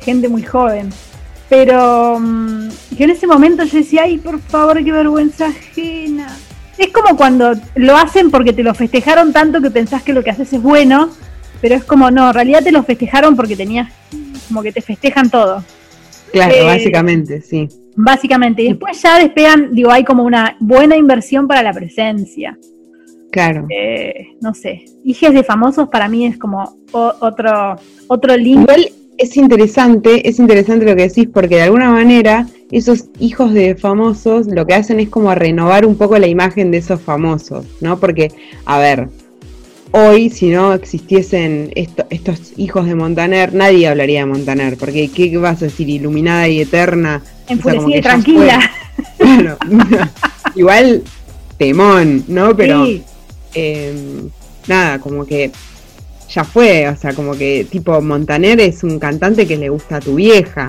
gente 0.00 0.28
muy 0.28 0.42
joven. 0.42 0.90
Pero 1.48 2.18
mm, 2.18 2.68
que 2.96 3.04
en 3.04 3.10
ese 3.10 3.26
momento 3.26 3.64
yo 3.64 3.78
decía, 3.78 4.02
ay, 4.04 4.18
por 4.18 4.40
favor, 4.40 4.82
qué 4.82 4.90
vergüenza 4.90 5.46
ajena. 5.46 6.36
Es 6.78 6.88
como 6.88 7.16
cuando 7.16 7.52
lo 7.74 7.96
hacen 7.96 8.30
porque 8.30 8.52
te 8.52 8.62
lo 8.62 8.74
festejaron 8.74 9.32
tanto 9.32 9.60
que 9.62 9.70
pensás 9.70 10.02
que 10.02 10.12
lo 10.12 10.22
que 10.22 10.30
haces 10.30 10.52
es 10.52 10.60
bueno, 10.60 11.10
pero 11.60 11.74
es 11.74 11.84
como, 11.84 12.10
no, 12.10 12.28
en 12.28 12.34
realidad 12.34 12.62
te 12.62 12.72
lo 12.72 12.82
festejaron 12.82 13.36
porque 13.36 13.56
tenías, 13.56 13.90
como 14.48 14.62
que 14.62 14.72
te 14.72 14.82
festejan 14.82 15.30
todo. 15.30 15.62
Claro, 16.32 16.54
eh, 16.54 16.64
básicamente, 16.64 17.40
sí. 17.40 17.68
Básicamente. 17.96 18.62
Y 18.62 18.68
después 18.68 19.00
ya 19.02 19.18
despegan, 19.18 19.74
digo, 19.74 19.90
hay 19.90 20.04
como 20.04 20.22
una 20.22 20.56
buena 20.60 20.96
inversión 20.96 21.48
para 21.48 21.62
la 21.62 21.72
presencia. 21.72 22.58
Claro. 23.32 23.66
Eh, 23.70 24.36
no 24.40 24.54
sé. 24.54 24.84
Hijes 25.04 25.34
de 25.34 25.42
famosos 25.42 25.88
para 25.88 26.08
mí 26.08 26.26
es 26.26 26.38
como 26.38 26.78
otro, 26.92 27.76
otro 28.06 28.36
link. 28.36 28.60
Igual 28.60 28.88
es 29.18 29.36
interesante, 29.36 30.28
es 30.28 30.38
interesante 30.38 30.84
lo 30.84 30.94
que 30.94 31.08
decís, 31.08 31.28
porque 31.32 31.56
de 31.56 31.62
alguna 31.62 31.90
manera 31.90 32.46
esos 32.70 33.06
hijos 33.18 33.52
de 33.52 33.74
famosos 33.74 34.46
lo 34.46 34.66
que 34.66 34.74
hacen 34.74 35.00
es 35.00 35.08
como 35.08 35.34
renovar 35.34 35.86
un 35.86 35.96
poco 35.96 36.18
la 36.18 36.26
imagen 36.26 36.70
de 36.70 36.78
esos 36.78 37.00
famosos, 37.00 37.66
¿no? 37.80 37.98
Porque, 37.98 38.32
a 38.64 38.78
ver, 38.78 39.08
hoy, 39.92 40.30
si 40.30 40.48
no 40.48 40.74
existiesen 40.74 41.72
estos 41.74 42.52
hijos 42.56 42.86
de 42.86 42.94
Montaner, 42.94 43.54
nadie 43.54 43.88
hablaría 43.88 44.20
de 44.20 44.26
Montaner, 44.26 44.76
porque 44.76 45.08
¿qué 45.08 45.36
vas 45.38 45.62
a 45.62 45.66
decir? 45.66 45.88
Iluminada 45.88 46.48
y 46.48 46.60
eterna. 46.60 47.22
Enfurecida 47.48 47.96
y 47.96 48.00
tranquila. 48.00 48.70
Igual 50.54 51.02
temón, 51.58 52.24
¿no? 52.28 52.56
Pero 52.56 52.86
em, 53.54 54.30
nada, 54.66 54.98
como 54.98 55.24
que 55.24 55.50
ya 56.28 56.44
fue, 56.44 56.88
o 56.88 56.96
sea, 56.96 57.14
como 57.14 57.36
que 57.36 57.66
tipo 57.70 58.00
Montaner 58.00 58.60
es 58.60 58.82
un 58.82 58.98
cantante 58.98 59.46
que 59.46 59.56
le 59.56 59.68
gusta 59.68 59.96
a 59.96 60.00
tu 60.00 60.16
vieja, 60.16 60.68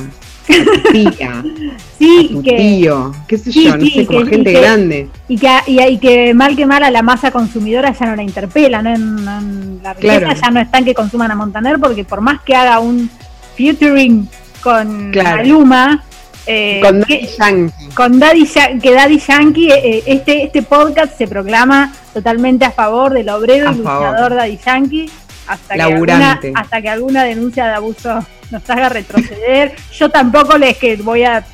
tía, 0.92 1.44
sí, 2.00 2.30
tu 2.32 2.42
tío, 2.42 3.12
qué 3.28 3.38
sé 3.38 3.52
yo, 3.52 3.78
no 3.78 3.86
sé, 3.86 4.06
como 4.06 4.26
gente 4.26 4.52
grande. 4.52 5.10
Y 5.28 5.38
que, 5.38 5.50
y, 5.68 5.98
que 5.98 6.34
mal 6.34 6.56
que 6.56 6.66
mal 6.66 6.84
a 6.84 6.92
la 6.92 7.02
masa 7.02 7.32
consumidora 7.32 7.92
ya 7.92 8.06
no 8.06 8.16
la 8.16 8.24
interpela, 8.24 8.82
¿no? 8.82 8.94
En, 8.94 9.84
la 9.84 9.94
riqueza 9.94 10.34
ya 10.34 10.52
no 10.52 10.60
están 10.60 10.86
que 10.86 10.94
consuman 10.94 11.32
a 11.32 11.36
Montaner 11.36 11.78
porque 11.80 12.04
por 12.04 12.22
más 12.22 12.42
que 12.42 12.56
haga 12.56 12.80
un 12.80 13.10
featuring 13.56 14.28
con 14.62 15.12
claro. 15.12 15.38
Maluma, 15.38 16.04
eh, 16.46 16.80
con 16.82 17.02
Daddy 17.02 17.28
Yankee. 17.38 17.90
Con 17.94 18.20
Daddy, 18.20 18.50
que 18.82 18.94
Daddy 18.94 19.20
Yankee, 19.20 19.72
eh, 19.72 19.82
eh, 19.84 20.04
este, 20.08 20.44
este 20.44 20.64
podcast 20.64 21.18
se 21.18 21.28
proclama 21.28 21.94
totalmente 22.14 22.66
a 22.66 22.72
favor 22.72 23.14
del 23.14 23.30
obrero 23.30 23.72
y 23.72 23.76
luchador 23.76 24.34
Daddy 24.34 24.58
Yankee 24.66 25.12
hasta 25.48 25.76
que, 25.76 25.82
alguna, 25.82 26.40
hasta 26.56 26.82
que 26.82 26.90
alguna 26.90 27.24
denuncia 27.24 27.66
de 27.66 27.74
abuso 27.74 28.26
nos 28.52 28.70
haga 28.70 28.90
retroceder. 28.90 29.74
Yo 29.94 30.10
tampoco 30.10 30.58
les 30.58 30.78
que 30.78 30.96
voy 30.98 31.24
a 31.24 31.46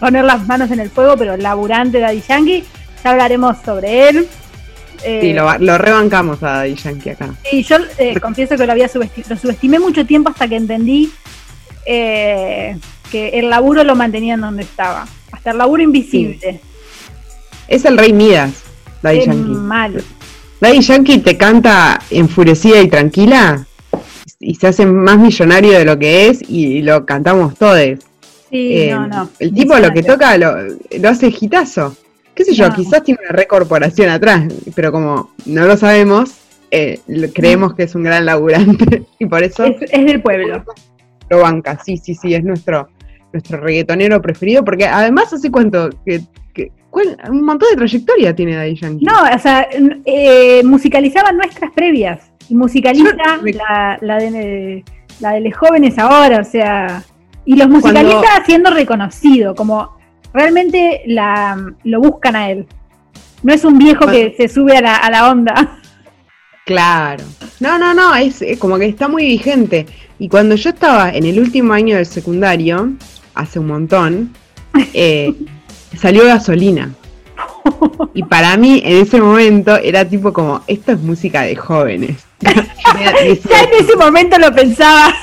poner 0.00 0.24
las 0.24 0.46
manos 0.46 0.70
en 0.70 0.80
el 0.80 0.90
fuego, 0.90 1.16
pero 1.16 1.36
laburante 1.36 2.00
Daddy 2.00 2.22
Yankee, 2.28 2.64
ya 3.02 3.10
hablaremos 3.10 3.56
sobre 3.64 4.08
él. 4.08 4.28
sí, 5.02 5.32
lo, 5.32 5.78
rebancamos 5.78 6.42
a 6.42 6.58
Daddy 6.58 6.74
Yankee 6.74 7.10
acá. 7.10 7.30
Sí, 7.50 7.62
yo 7.62 7.76
confieso 8.20 8.56
que 8.56 8.66
lo 8.66 8.72
había 8.72 8.88
subestimado, 8.88 9.34
lo 9.34 9.40
subestimé 9.40 9.78
mucho 9.78 10.06
tiempo 10.06 10.30
hasta 10.30 10.48
que 10.48 10.56
entendí 10.56 11.12
que 11.84 12.78
el 13.12 13.50
laburo 13.50 13.84
lo 13.84 13.94
mantenían 13.94 14.40
donde 14.40 14.62
estaba. 14.62 15.06
Hasta 15.30 15.50
el 15.50 15.58
laburo 15.58 15.82
invisible. 15.82 16.60
Es 17.68 17.84
el 17.84 17.96
rey 17.96 18.12
Midas, 18.12 18.52
Daddy 19.02 19.26
Yankee. 19.26 19.50
Mal. 19.50 20.04
Daddy 20.60 20.80
Yankee 20.80 21.18
te 21.18 21.36
canta 21.36 22.00
enfurecida 22.10 22.80
y 22.80 22.88
tranquila 22.88 23.66
y 24.42 24.56
se 24.56 24.66
hace 24.66 24.84
más 24.84 25.18
millonario 25.18 25.78
de 25.78 25.84
lo 25.84 25.98
que 25.98 26.28
es 26.28 26.42
y 26.48 26.82
lo 26.82 27.06
cantamos 27.06 27.54
todos. 27.54 27.80
Sí, 28.50 28.82
eh, 28.82 28.90
no, 28.90 29.06
no. 29.06 29.30
El 29.38 29.54
tipo 29.54 29.76
lo 29.78 29.90
que 29.92 30.02
toca 30.02 30.36
lo, 30.36 30.56
hace 31.08 31.30
gitazo. 31.30 31.96
¿Qué 32.34 32.44
sé 32.44 32.52
yo? 32.54 32.68
Quizás 32.70 33.04
tiene 33.04 33.20
una 33.22 33.36
recorporación 33.36 34.08
atrás, 34.08 34.52
pero 34.74 34.90
como 34.90 35.30
no 35.46 35.66
lo 35.66 35.76
sabemos, 35.76 36.34
eh, 36.70 37.00
creemos 37.32 37.74
que 37.74 37.84
es 37.84 37.94
un 37.94 38.02
gran 38.02 38.26
laburante 38.26 39.04
y 39.18 39.26
por 39.26 39.42
eso... 39.42 39.64
Es, 39.64 40.04
del 40.04 40.20
pueblo. 40.20 40.64
Lo 41.30 41.40
banca, 41.40 41.78
sí, 41.84 41.96
sí, 41.96 42.14
sí, 42.14 42.34
es 42.34 42.42
nuestro, 42.42 42.88
nuestro 43.32 43.60
reggaetonero 43.60 44.20
preferido, 44.20 44.64
porque 44.64 44.86
además 44.86 45.32
hace 45.32 45.50
cuánto 45.50 45.88
que 46.04 46.22
un 47.30 47.44
montón 47.44 47.70
de 47.70 47.76
trayectoria 47.76 48.34
tiene 48.34 48.56
Daddy 48.56 48.74
Yankee. 48.74 49.04
No, 49.04 49.14
o 49.34 49.38
sea, 49.38 49.66
eh, 50.04 50.62
musicalizaba 50.64 51.32
nuestras 51.32 51.72
previas 51.72 52.31
y 52.48 52.54
musicaliza 52.54 53.14
la, 53.14 53.98
la, 54.00 54.16
de, 54.18 54.84
la 55.20 55.32
de 55.32 55.40
los 55.40 55.56
jóvenes 55.56 55.98
ahora, 55.98 56.40
o 56.40 56.44
sea, 56.44 57.02
y 57.44 57.56
los 57.56 57.68
musicaliza 57.68 58.44
siendo 58.44 58.70
reconocido, 58.70 59.54
como 59.54 59.96
realmente 60.32 61.02
la, 61.06 61.74
lo 61.84 62.00
buscan 62.00 62.36
a 62.36 62.50
él. 62.50 62.66
No 63.42 63.52
es 63.52 63.64
un 63.64 63.78
viejo 63.78 64.06
que 64.06 64.34
se 64.36 64.48
sube 64.48 64.76
a 64.76 64.80
la, 64.80 64.96
a 64.96 65.10
la 65.10 65.30
onda. 65.30 65.78
Claro. 66.64 67.24
No, 67.58 67.76
no, 67.76 67.92
no, 67.92 68.14
es, 68.14 68.40
es 68.40 68.56
como 68.56 68.78
que 68.78 68.86
está 68.86 69.08
muy 69.08 69.24
vigente. 69.24 69.84
Y 70.20 70.28
cuando 70.28 70.54
yo 70.54 70.70
estaba 70.70 71.10
en 71.10 71.26
el 71.26 71.40
último 71.40 71.72
año 71.72 71.96
del 71.96 72.06
secundario, 72.06 72.92
hace 73.34 73.58
un 73.58 73.66
montón, 73.66 74.32
eh, 74.94 75.34
salió 75.96 76.24
gasolina. 76.24 76.94
Y 78.14 78.22
para 78.22 78.56
mí 78.56 78.80
en 78.84 79.02
ese 79.02 79.20
momento 79.20 79.76
era 79.76 80.08
tipo 80.08 80.32
como, 80.32 80.62
esto 80.68 80.92
es 80.92 81.00
música 81.00 81.42
de 81.42 81.56
jóvenes. 81.56 82.24
Ya 82.42 83.62
en 83.62 83.84
ese 83.84 83.96
momento 83.96 84.38
lo 84.38 84.52
pensaba. 84.52 85.14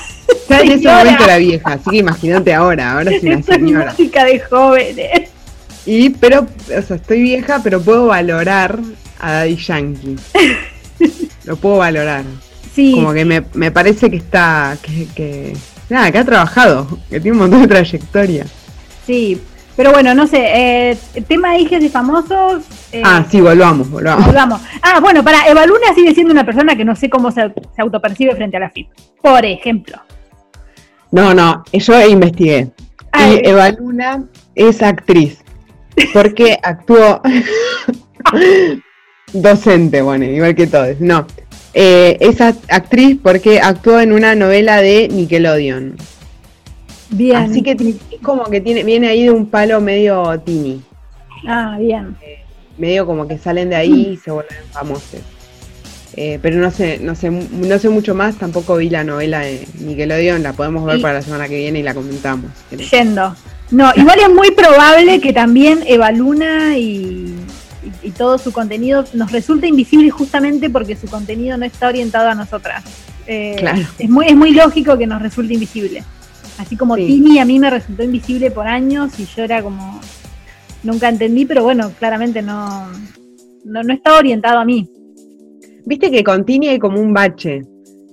Ya 0.48 0.60
en 0.60 0.70
ese 0.72 0.88
momento 0.88 1.24
era 1.24 1.36
vieja, 1.38 1.72
así 1.72 1.90
que 1.90 1.96
imagínate 1.98 2.54
ahora, 2.54 2.92
ahora 2.92 3.10
es 3.10 3.22
una 3.22 3.42
señora. 3.42 3.90
Es 3.90 3.98
música 3.98 4.24
de 4.24 4.40
jóvenes. 4.40 5.30
Y, 5.86 6.10
pero, 6.10 6.46
o 6.78 6.82
sea, 6.82 6.96
estoy 6.96 7.22
vieja, 7.22 7.60
pero 7.62 7.80
puedo 7.80 8.06
valorar 8.06 8.78
a 9.18 9.32
Daddy 9.32 9.56
Yankee. 9.56 10.16
Lo 11.44 11.56
puedo 11.56 11.78
valorar. 11.78 12.24
Sí. 12.74 12.92
Como 12.94 13.12
que 13.12 13.24
me, 13.24 13.42
me 13.54 13.70
parece 13.70 14.10
que 14.10 14.16
está, 14.16 14.76
que, 14.82 15.06
que, 15.14 15.56
nada, 15.88 16.12
que 16.12 16.18
ha 16.18 16.24
trabajado, 16.24 16.98
que 17.08 17.20
tiene 17.20 17.32
un 17.32 17.42
montón 17.42 17.62
de 17.62 17.68
trayectoria. 17.68 18.46
Sí, 19.06 19.40
pero 19.76 19.92
bueno, 19.92 20.14
no 20.14 20.26
sé, 20.26 20.90
eh, 20.92 20.98
tema 21.26 21.52
de 21.52 21.60
hijas 21.60 21.82
de 21.82 21.88
famosos. 21.88 22.62
Eh, 22.92 23.02
Ah, 23.04 23.24
sí, 23.30 23.40
volvamos, 23.40 23.90
volvamos. 23.90 24.26
volvamos. 24.26 24.60
Ah, 24.82 24.98
bueno, 25.00 25.22
para, 25.22 25.46
Evaluna 25.48 25.94
sigue 25.94 26.14
siendo 26.14 26.32
una 26.32 26.44
persona 26.44 26.76
que 26.76 26.84
no 26.84 26.96
sé 26.96 27.08
cómo 27.10 27.30
se, 27.30 27.42
se 27.74 27.82
autopercibe 27.82 28.34
frente 28.34 28.56
a 28.56 28.60
la 28.60 28.70
FIP. 28.70 28.88
Por 29.22 29.44
ejemplo. 29.44 29.96
No, 31.12 31.34
no, 31.34 31.62
yo 31.72 32.06
investigué. 32.08 32.70
Ay. 33.12 33.40
Y 33.44 33.48
Eva 33.48 33.70
Luna 33.70 34.24
es 34.54 34.82
actriz. 34.82 35.42
Porque 36.12 36.56
actuó 36.62 37.20
docente, 39.32 40.02
bueno, 40.02 40.24
igual 40.24 40.54
que 40.54 40.66
todos. 40.66 41.00
No. 41.00 41.26
Eh, 41.72 42.16
es 42.20 42.40
act- 42.40 42.64
actriz 42.68 43.18
porque 43.22 43.60
actuó 43.60 44.00
en 44.00 44.12
una 44.12 44.34
novela 44.34 44.80
de 44.80 45.08
Nickelodeon. 45.08 45.96
Bien. 47.10 47.36
Así 47.36 47.62
que 47.62 47.76
como 48.22 48.44
que 48.44 48.60
tiene, 48.60 48.84
viene 48.84 49.08
ahí 49.08 49.24
de 49.24 49.30
un 49.30 49.46
palo 49.46 49.80
medio 49.80 50.38
teeny. 50.40 50.80
Ah, 51.46 51.76
bien. 51.78 52.16
Medio 52.80 53.06
como 53.06 53.28
que 53.28 53.38
salen 53.38 53.68
de 53.70 53.76
ahí 53.76 54.08
y 54.12 54.16
se 54.16 54.30
vuelven 54.32 54.56
famosos. 54.72 55.20
Eh, 56.16 56.40
pero 56.42 56.56
no 56.58 56.70
sé, 56.72 56.98
no 57.00 57.14
sé, 57.14 57.30
no 57.30 57.78
sé 57.78 57.88
mucho 57.88 58.14
más, 58.16 58.34
tampoco 58.36 58.76
vi 58.76 58.90
la 58.90 59.04
novela 59.04 59.40
de 59.40 59.64
Nickelodeon, 59.78 60.42
la 60.42 60.52
podemos 60.54 60.84
ver 60.84 60.98
Y- 60.98 61.02
para 61.02 61.14
la 61.14 61.22
semana 61.22 61.46
que 61.48 61.56
viene 61.56 61.78
y 61.78 61.82
la 61.84 61.94
comentamos. 61.94 62.50
querés. 62.68 62.90
Yendo. 62.90 63.36
No, 63.70 63.92
igual 63.94 64.18
es 64.18 64.28
muy 64.34 64.50
probable 64.50 65.20
que 65.20 65.32
también 65.32 65.84
Evaluna 65.86 66.76
y, 66.76 67.36
y, 68.02 68.08
y 68.08 68.10
todo 68.10 68.38
su 68.38 68.50
contenido 68.50 69.04
nos 69.12 69.30
resulte 69.30 69.68
invisible 69.68 70.10
justamente 70.10 70.68
porque 70.68 70.96
su 70.96 71.06
contenido 71.06 71.56
no 71.56 71.64
está 71.64 71.86
orientado 71.86 72.28
a 72.28 72.34
nosotras. 72.34 72.82
Eh, 73.28 73.54
Claro. 73.58 73.82
es, 73.98 74.10
muy, 74.10 74.26
es 74.26 74.34
muy 74.34 74.50
lógico 74.52 74.98
que 74.98 75.06
nos 75.06 75.22
resulte 75.22 75.54
invisible. 75.54 76.02
Así 76.58 76.76
como 76.76 76.96
Sí. 76.96 77.06
Tini 77.06 77.38
a 77.38 77.44
mí 77.44 77.60
me 77.60 77.70
resultó 77.70 78.02
invisible 78.02 78.50
por 78.50 78.66
años 78.66 79.12
y 79.18 79.26
yo 79.26 79.44
era 79.44 79.62
como. 79.62 80.00
Nunca 80.82 81.08
entendí, 81.08 81.44
pero 81.44 81.62
bueno, 81.62 81.90
claramente 81.98 82.42
no, 82.42 82.88
no, 83.64 83.82
no 83.82 83.92
estaba 83.92 84.18
orientado 84.18 84.58
a 84.58 84.64
mí. 84.64 84.88
Viste 85.84 86.10
que 86.10 86.24
con 86.24 86.44
Tini 86.44 86.68
hay 86.68 86.78
como 86.78 87.00
un 87.00 87.12
bache. 87.12 87.62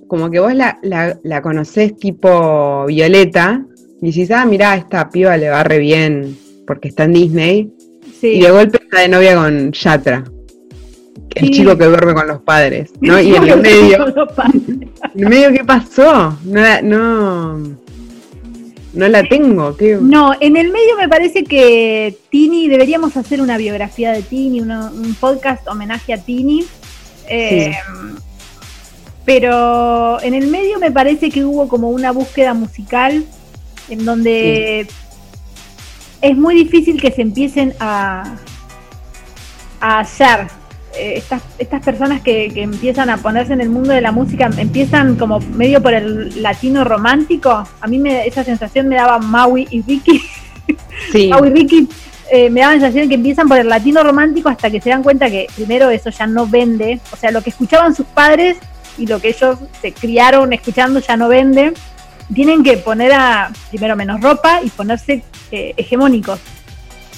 Como 0.06 0.30
que 0.30 0.40
vos 0.40 0.54
la, 0.54 0.78
la, 0.82 1.18
la 1.22 1.42
conocés 1.42 1.96
tipo 1.96 2.86
Violeta 2.86 3.64
y 4.00 4.06
decís, 4.08 4.30
ah, 4.30 4.44
mirá, 4.46 4.76
esta 4.76 5.10
piba 5.10 5.36
le 5.36 5.50
va 5.50 5.62
re 5.64 5.78
bien 5.78 6.36
porque 6.66 6.88
está 6.88 7.04
en 7.04 7.12
Disney. 7.12 7.72
Sí. 8.20 8.28
Y 8.28 8.42
de 8.42 8.50
golpe 8.50 8.78
está 8.82 9.00
de 9.02 9.08
novia 9.08 9.34
con 9.36 9.72
Yatra, 9.72 10.24
el 11.34 11.44
Sí. 11.46 11.50
chico 11.52 11.76
que 11.76 11.84
duerme 11.84 12.14
con 12.14 12.26
los 12.26 12.42
padres. 12.42 12.90
¿no? 13.00 13.20
Y 13.20 13.34
en 13.34 13.48
el 13.48 13.60
medio, 13.60 14.06
en 15.14 15.20
el 15.22 15.28
medio, 15.28 15.52
¿qué 15.52 15.64
pasó? 15.64 16.36
No 16.44 16.82
no, 16.82 17.58
no 18.94 19.08
la 19.08 19.22
tengo. 19.24 19.76
No, 20.00 20.32
en 20.40 20.56
el 20.56 20.70
medio 20.72 20.96
me 20.96 21.08
parece 21.08 21.44
que 21.44 22.16
Tini, 22.30 22.68
deberíamos 22.68 23.16
hacer 23.16 23.40
una 23.40 23.56
biografía 23.58 24.12
de 24.12 24.22
Tini, 24.22 24.60
uno- 24.60 24.90
un 24.92 25.14
podcast 25.14 25.66
homenaje 25.68 26.12
a 26.14 26.18
Tini. 26.18 26.64
Eh, 27.28 27.72
Pero 29.24 30.20
en 30.22 30.32
el 30.34 30.46
medio 30.46 30.78
me 30.78 30.90
parece 30.90 31.30
que 31.30 31.44
hubo 31.44 31.68
como 31.68 31.90
una 31.90 32.12
búsqueda 32.12 32.54
musical 32.54 33.24
en 33.90 34.04
donde 34.06 34.86
es 36.22 36.36
muy 36.36 36.54
difícil 36.54 37.00
que 37.00 37.10
se 37.12 37.22
empiecen 37.22 37.74
a, 37.78 38.36
a 39.80 39.98
hallar. 40.02 40.48
Eh, 40.98 41.16
estas, 41.16 41.42
estas 41.58 41.82
personas 41.84 42.22
que, 42.22 42.50
que 42.52 42.62
empiezan 42.62 43.08
a 43.08 43.18
ponerse 43.18 43.52
en 43.52 43.60
el 43.60 43.70
mundo 43.70 43.92
de 43.92 44.00
la 44.00 44.10
música 44.10 44.50
empiezan 44.58 45.14
como 45.16 45.38
medio 45.38 45.80
por 45.80 45.94
el 45.94 46.42
latino 46.42 46.82
romántico. 46.84 47.50
A 47.80 47.86
mí 47.86 47.98
me, 47.98 48.26
esa 48.26 48.42
sensación 48.42 48.88
me 48.88 48.96
daba 48.96 49.18
Maui 49.18 49.66
y 49.70 49.82
Ricky. 49.82 50.22
Sí, 51.12 51.28
Mau 51.28 51.46
y 51.46 51.50
Ricky 51.50 51.88
eh, 52.30 52.50
me 52.50 52.60
da 52.60 52.66
la 52.66 52.72
sensación 52.72 53.08
que 53.08 53.14
empiezan 53.14 53.48
por 53.48 53.56
el 53.56 53.68
latino 53.68 54.02
romántico 54.02 54.50
hasta 54.50 54.70
que 54.70 54.80
se 54.80 54.90
dan 54.90 55.02
cuenta 55.02 55.30
que 55.30 55.46
primero 55.54 55.88
eso 55.88 56.10
ya 56.10 56.26
no 56.26 56.46
vende, 56.46 57.00
o 57.10 57.16
sea, 57.16 57.30
lo 57.30 57.40
que 57.40 57.50
escuchaban 57.50 57.94
sus 57.94 58.04
padres 58.04 58.58
y 58.98 59.06
lo 59.06 59.18
que 59.18 59.28
ellos 59.28 59.58
se 59.80 59.92
criaron 59.92 60.52
escuchando 60.52 61.00
ya 61.00 61.16
no 61.16 61.28
vende. 61.28 61.72
Tienen 62.34 62.62
que 62.62 62.76
poner 62.76 63.12
a 63.12 63.50
primero 63.70 63.96
menos 63.96 64.20
ropa 64.20 64.60
y 64.62 64.68
ponerse 64.68 65.22
eh, 65.50 65.72
hegemónicos. 65.78 66.40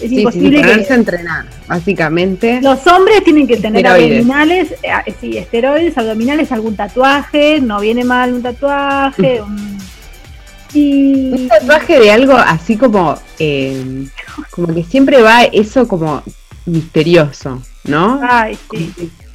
Es 0.00 0.08
sí, 0.08 0.08
sí, 0.08 0.14
sí, 0.14 0.20
imposible 0.22 0.60
ponerse 0.60 0.86
que 0.88 0.94
entrenar, 0.94 1.44
básicamente. 1.68 2.60
los 2.62 2.86
hombres 2.86 3.22
tienen 3.22 3.46
que 3.46 3.56
tener 3.58 3.84
Esteroides. 3.84 4.12
abdominales, 4.26 4.72
eh, 4.82 5.14
sí, 5.20 5.36
esteroides, 5.36 5.98
abdominales, 5.98 6.50
algún 6.52 6.74
tatuaje, 6.76 7.60
no 7.60 7.80
viene 7.80 8.04
mal 8.04 8.32
un 8.32 8.42
tatuaje, 8.42 9.42
un- 9.42 9.78
y 10.72 11.32
Un 11.32 11.48
tatuaje 11.48 11.98
de 11.98 12.10
algo 12.12 12.34
así 12.34 12.76
como, 12.76 13.16
eh, 13.38 14.06
como 14.50 14.72
que 14.74 14.84
siempre 14.84 15.20
va 15.20 15.42
eso 15.44 15.86
como 15.88 16.22
misterioso, 16.66 17.60
¿no? 17.84 18.20
ay, 18.22 18.56
sí. 18.70 18.92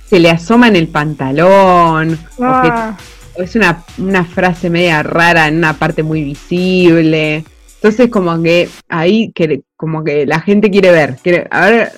se 0.10 0.20
le 0.20 0.30
asoma 0.30 0.68
en 0.68 0.76
el 0.78 0.88
pantalón, 0.88 2.14
o, 2.38 2.42
que- 2.62 2.70
Ah. 2.72 2.96
es 3.38 3.56
una, 3.56 3.84
una 3.98 4.24
frase 4.24 4.70
media 4.70 5.04
rara 5.04 5.48
en 5.48 5.58
una 5.58 5.74
parte 5.74 6.04
muy 6.04 6.24
visible. 6.24 7.44
Entonces 7.86 8.10
como 8.10 8.42
que 8.42 8.68
ahí 8.90 9.32
que, 9.34 9.62
como 9.78 10.04
que 10.04 10.26
la 10.26 10.40
gente 10.40 10.72
quiere 10.72 10.92
ver, 10.92 11.18
quiere, 11.22 11.46
a 11.52 11.70
ver, 11.70 11.92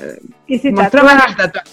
mostrame 0.74 1.12
el 1.30 1.36
tatuaje. 1.38 1.70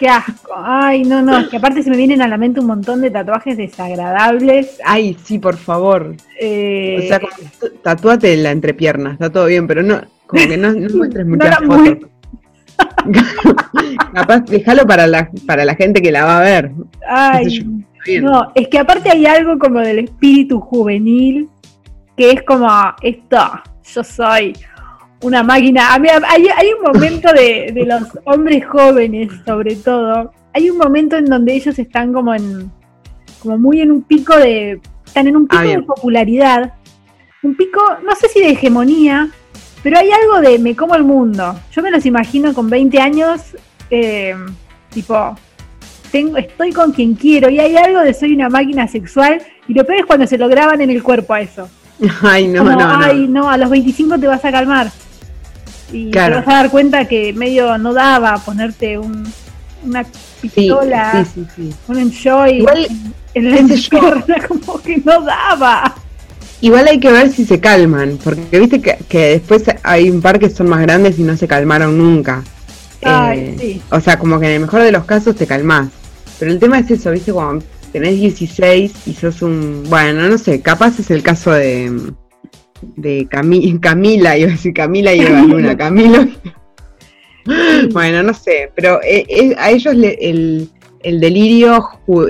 Qué 0.00 0.08
asco. 0.08 0.52
Ay, 0.56 1.04
no, 1.04 1.22
no. 1.22 1.38
es 1.38 1.48
Que 1.48 1.58
aparte 1.58 1.82
se 1.84 1.88
me 1.90 1.96
vienen 1.96 2.20
a 2.22 2.26
la 2.28 2.36
mente 2.36 2.58
un 2.58 2.66
montón 2.66 3.00
de 3.00 3.10
tatuajes 3.10 3.56
desagradables. 3.56 4.78
Ay, 4.84 5.16
sí, 5.24 5.38
por 5.38 5.56
favor. 5.56 6.16
Eh, 6.40 6.98
O 7.04 7.06
sea, 7.06 7.20
como 7.20 7.32
que 7.36 7.44
t- 7.44 7.76
tatúate 7.82 8.36
la 8.36 8.50
entrepierna, 8.50 9.12
está 9.12 9.30
todo 9.30 9.46
bien, 9.46 9.68
pero 9.68 9.84
no, 9.84 10.00
como 10.26 10.44
que 10.48 10.56
no, 10.56 10.72
no 10.72 10.96
muestres 10.96 11.24
No 11.26 11.36
muchas 11.36 11.60
la 11.60 11.66
fotos. 11.66 12.10
Capaz, 14.12 14.40
déjalo 14.40 14.86
para 14.86 15.06
la, 15.06 15.30
para 15.46 15.64
la 15.64 15.76
gente 15.76 16.02
que 16.02 16.10
la 16.10 16.24
va 16.24 16.38
a 16.40 16.42
ver. 16.42 16.72
ay, 17.08 17.64
no. 18.20 18.52
Es 18.54 18.68
que 18.68 18.78
aparte 18.78 19.10
hay 19.10 19.24
algo 19.26 19.58
como 19.58 19.80
del 19.80 20.00
espíritu 20.00 20.60
juvenil 20.60 21.48
que 22.16 22.32
es 22.32 22.42
como 22.42 22.68
esto. 23.02 23.38
Yo 23.94 24.02
soy 24.02 24.56
una 25.22 25.42
máquina. 25.42 25.94
A 25.94 25.98
mí, 25.98 26.08
hay, 26.08 26.48
hay 26.48 26.68
un 26.72 26.92
momento 26.92 27.32
de, 27.32 27.70
de 27.72 27.84
los 27.84 28.02
hombres 28.24 28.64
jóvenes, 28.66 29.30
sobre 29.44 29.76
todo. 29.76 30.32
Hay 30.52 30.70
un 30.70 30.78
momento 30.78 31.16
en 31.16 31.26
donde 31.26 31.54
ellos 31.54 31.78
están 31.78 32.12
como 32.12 32.34
en, 32.34 32.70
como 33.40 33.58
muy 33.58 33.80
en 33.80 33.92
un 33.92 34.02
pico 34.02 34.36
de, 34.36 34.80
están 35.04 35.28
en 35.28 35.36
un 35.36 35.46
pico 35.46 35.62
Ah, 35.62 35.66
de 35.66 35.82
popularidad, 35.82 36.74
un 37.42 37.56
pico, 37.56 37.80
no 38.04 38.14
sé 38.14 38.28
si 38.28 38.40
de 38.40 38.50
hegemonía, 38.50 39.30
pero 39.82 39.98
hay 39.98 40.10
algo 40.10 40.40
de 40.40 40.58
me 40.58 40.74
como 40.74 40.94
el 40.94 41.04
mundo. 41.04 41.58
Yo 41.72 41.82
me 41.82 41.90
los 41.90 42.04
imagino 42.06 42.52
con 42.52 42.68
20 42.68 42.98
años, 43.00 43.56
eh, 43.90 44.34
tipo, 44.90 45.36
tengo, 46.10 46.36
estoy 46.36 46.72
con 46.72 46.92
quien 46.92 47.14
quiero 47.14 47.48
y 47.50 47.60
hay 47.60 47.76
algo 47.76 48.00
de 48.00 48.14
soy 48.14 48.34
una 48.34 48.48
máquina 48.48 48.88
sexual 48.88 49.40
y 49.68 49.74
lo 49.74 49.84
peor 49.84 50.00
es 50.00 50.06
cuando 50.06 50.26
se 50.26 50.38
lo 50.38 50.48
graban 50.48 50.80
en 50.80 50.90
el 50.90 51.02
cuerpo 51.02 51.34
a 51.34 51.40
eso. 51.40 51.68
Ay, 52.22 52.48
no, 52.48 52.58
Como, 52.64 52.72
no, 52.76 52.98
no. 52.98 53.04
ay, 53.04 53.26
no, 53.28 53.50
a 53.50 53.56
los 53.56 53.70
25 53.70 54.18
te 54.18 54.26
vas 54.26 54.44
a 54.44 54.52
calmar. 54.52 54.90
Y 55.92 56.10
Claro. 56.10 56.34
te 56.34 56.40
vas 56.40 56.48
a 56.48 56.62
dar 56.62 56.70
cuenta 56.70 57.06
que 57.06 57.32
medio 57.32 57.78
no 57.78 57.92
daba 57.94 58.36
ponerte 58.38 58.98
un, 58.98 59.26
una 59.84 60.04
pistola, 60.40 61.24
sí, 61.24 61.30
sí, 61.34 61.46
sí. 61.70 61.74
un 61.88 61.98
enjoy 61.98 62.58
Igual, 62.58 62.88
en 63.34 63.44
la 63.50 63.56
yo. 63.56 63.60
entrepierna, 63.60 64.36
como 64.48 64.80
que 64.82 64.98
no 64.98 65.20
daba. 65.22 65.94
Igual 66.60 66.88
hay 66.88 66.98
que 66.98 67.12
ver 67.12 67.30
si 67.30 67.44
se 67.44 67.60
calman, 67.60 68.18
porque 68.22 68.58
viste 68.58 68.80
que, 68.80 68.96
que 69.08 69.18
después 69.38 69.64
hay 69.82 70.10
un 70.10 70.20
par 70.22 70.38
que 70.38 70.48
son 70.50 70.68
más 70.68 70.80
grandes 70.80 71.18
y 71.18 71.22
no 71.22 71.36
se 71.36 71.46
calmaron 71.46 71.96
nunca. 71.98 72.42
Ay, 73.02 73.38
Eh, 73.38 73.56
sí. 73.60 73.82
O 73.90 74.00
sea, 74.00 74.18
como 74.18 74.40
que 74.40 74.46
en 74.46 74.52
el 74.54 74.60
mejor 74.60 74.82
de 74.82 74.90
los 74.90 75.04
casos 75.04 75.36
te 75.36 75.46
calmás. 75.46 75.88
Pero 76.38 76.50
el 76.50 76.58
tema 76.58 76.78
es 76.78 76.90
eso, 76.90 77.10
viste, 77.12 77.32
cuando 77.32 77.64
tenés 77.92 78.16
16 78.20 78.92
y 79.06 79.12
sos 79.14 79.42
un... 79.42 79.84
Bueno, 79.88 80.28
no 80.28 80.38
sé, 80.38 80.60
capaz 80.60 80.98
es 80.98 81.10
el 81.10 81.22
caso 81.22 81.52
de... 81.52 81.90
De 82.96 83.26
Cami- 83.28 83.80
Camila, 83.80 84.36
iba 84.36 84.48
a 84.48 84.52
decir 84.52 84.74
Camila 84.74 85.14
y 85.14 85.20
Eva 85.20 85.40
Luna, 85.42 85.76
Camilo. 85.78 86.26
bueno, 87.92 88.22
no 88.22 88.34
sé, 88.34 88.70
pero 88.74 89.00
eh, 89.02 89.24
eh, 89.28 89.54
a 89.58 89.70
ellos 89.70 89.94
le- 89.94 90.18
el, 90.20 90.68
el 91.02 91.20
delirio 91.20 91.82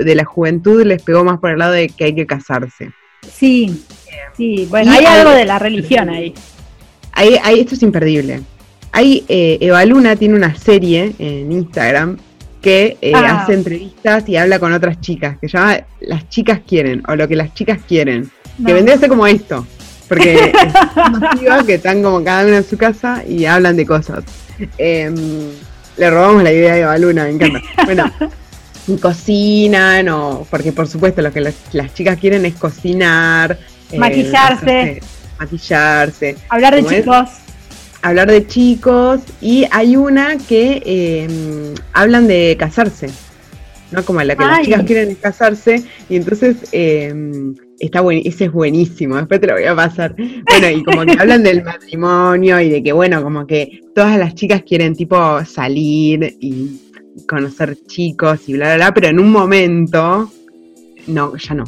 de 0.03 0.15
la 0.15 0.25
juventud 0.25 0.83
les 0.83 1.01
pegó 1.01 1.23
más 1.23 1.39
por 1.39 1.51
el 1.51 1.59
lado 1.59 1.73
de 1.73 1.89
que 1.89 2.05
hay 2.05 2.15
que 2.15 2.25
casarse. 2.27 2.91
Sí, 3.29 3.83
sí, 4.35 4.67
bueno, 4.69 4.91
hay- 4.91 5.05
algo 5.05 5.31
de 5.31 5.45
la 5.45 5.59
religión 5.59 6.09
ahí. 6.09 6.33
Hay, 7.13 7.35
hay- 7.43 7.59
esto 7.61 7.75
es 7.75 7.81
imperdible. 7.83 8.41
Hay, 8.91 9.25
eh, 9.27 9.57
Eva 9.59 9.83
Luna 9.85 10.15
tiene 10.15 10.35
una 10.35 10.55
serie 10.55 11.13
en 11.19 11.51
Instagram 11.51 12.17
que 12.61 12.97
eh, 13.01 13.11
Ah. 13.15 13.41
hace 13.43 13.53
entrevistas 13.53 14.27
y 14.27 14.35
habla 14.37 14.59
con 14.59 14.73
otras 14.73 14.99
chicas, 15.01 15.37
que 15.39 15.47
se 15.49 15.57
llama 15.57 15.79
Las 16.01 16.27
chicas 16.29 16.59
quieren, 16.67 17.03
o 17.07 17.15
lo 17.15 17.27
que 17.27 17.35
las 17.35 17.53
chicas 17.53 17.79
quieren. 17.87 18.29
No. 18.57 18.65
Que 18.67 18.73
vendría 18.73 18.95
a 18.95 18.99
ser 18.99 19.09
como 19.09 19.27
esto, 19.27 19.65
porque 20.07 20.33
es 20.35 21.11
masiva 21.19 21.63
que 21.65 21.75
están 21.75 22.01
como 22.01 22.23
cada 22.23 22.45
una 22.45 22.57
en 22.57 22.63
su 22.63 22.77
casa 22.77 23.23
y 23.27 23.45
hablan 23.45 23.75
de 23.75 23.85
cosas. 23.85 24.23
Em, 24.77 25.15
le 25.97 26.09
robamos 26.09 26.43
la 26.43 26.51
idea 26.51 26.73
a 26.73 26.77
Eva 26.77 26.97
Luna, 26.97 27.23
me 27.25 27.29
encanta. 27.31 27.61
Bueno, 27.85 28.11
cocinan, 29.01 30.07
o 30.09 30.47
porque 30.49 30.71
por 30.71 30.87
supuesto 30.87 31.21
lo 31.21 31.31
que 31.31 31.41
las, 31.41 31.55
las 31.73 31.93
chicas 31.93 32.17
quieren 32.19 32.45
es 32.45 32.55
cocinar, 32.55 33.57
eh, 33.91 33.97
Maquillarse. 33.99 35.01
maquillarse, 35.39 36.35
Hablar 36.49 36.75
de 36.75 36.81
¿Cómo 36.81 36.91
es? 36.91 37.29
Hablar 38.07 38.31
de 38.31 38.45
chicos 38.45 39.21
y 39.41 39.65
hay 39.71 39.95
una 39.95 40.37
que 40.37 40.81
eh, 40.85 41.73
hablan 41.93 42.27
de 42.27 42.55
casarse, 42.59 43.09
¿no? 43.91 44.03
Como 44.03 44.21
la 44.21 44.35
que 44.35 44.45
las 44.45 44.61
chicas 44.61 44.83
quieren 44.83 45.15
casarse 45.15 45.83
y 46.09 46.15
entonces 46.15 46.57
eh, 46.71 47.13
está 47.79 48.01
buen, 48.01 48.21
ese 48.25 48.45
es 48.45 48.51
buenísimo, 48.51 49.15
después 49.15 49.41
te 49.41 49.47
lo 49.47 49.53
voy 49.53 49.65
a 49.65 49.75
pasar. 49.75 50.15
Bueno, 50.15 50.69
y 50.69 50.83
como 50.83 51.05
que 51.05 51.13
hablan 51.19 51.43
del 51.43 51.63
matrimonio 51.63 52.59
y 52.59 52.69
de 52.69 52.83
que 52.83 52.91
bueno, 52.91 53.23
como 53.23 53.45
que 53.45 53.81
todas 53.93 54.17
las 54.17 54.35
chicas 54.35 54.63
quieren 54.63 54.95
tipo 54.95 55.43
salir 55.45 56.35
y 56.39 56.81
conocer 57.27 57.77
chicos 57.87 58.47
y 58.47 58.53
bla, 58.53 58.67
bla, 58.67 58.75
bla, 58.75 58.93
pero 58.93 59.07
en 59.07 59.19
un 59.19 59.31
momento, 59.31 60.31
no, 61.07 61.35
ya 61.35 61.55
no. 61.55 61.63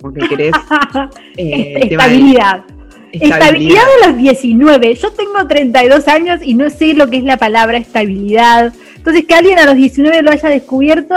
Como 0.00 0.12
que 0.12 0.28
querés... 0.28 0.52
eh, 1.36 1.88
estabilidad. 1.90 2.64
Estabilidad 3.20 3.82
de 4.00 4.08
los 4.08 4.16
19. 4.16 4.94
Yo 4.94 5.12
tengo 5.12 5.46
32 5.46 6.08
años 6.08 6.40
y 6.42 6.54
no 6.54 6.70
sé 6.70 6.94
lo 6.94 7.08
que 7.08 7.18
es 7.18 7.24
la 7.24 7.36
palabra 7.36 7.78
estabilidad. 7.78 8.72
Entonces, 8.96 9.24
que 9.26 9.34
alguien 9.34 9.58
a 9.58 9.66
los 9.66 9.76
19 9.76 10.22
lo 10.22 10.30
haya 10.30 10.48
descubierto, 10.48 11.16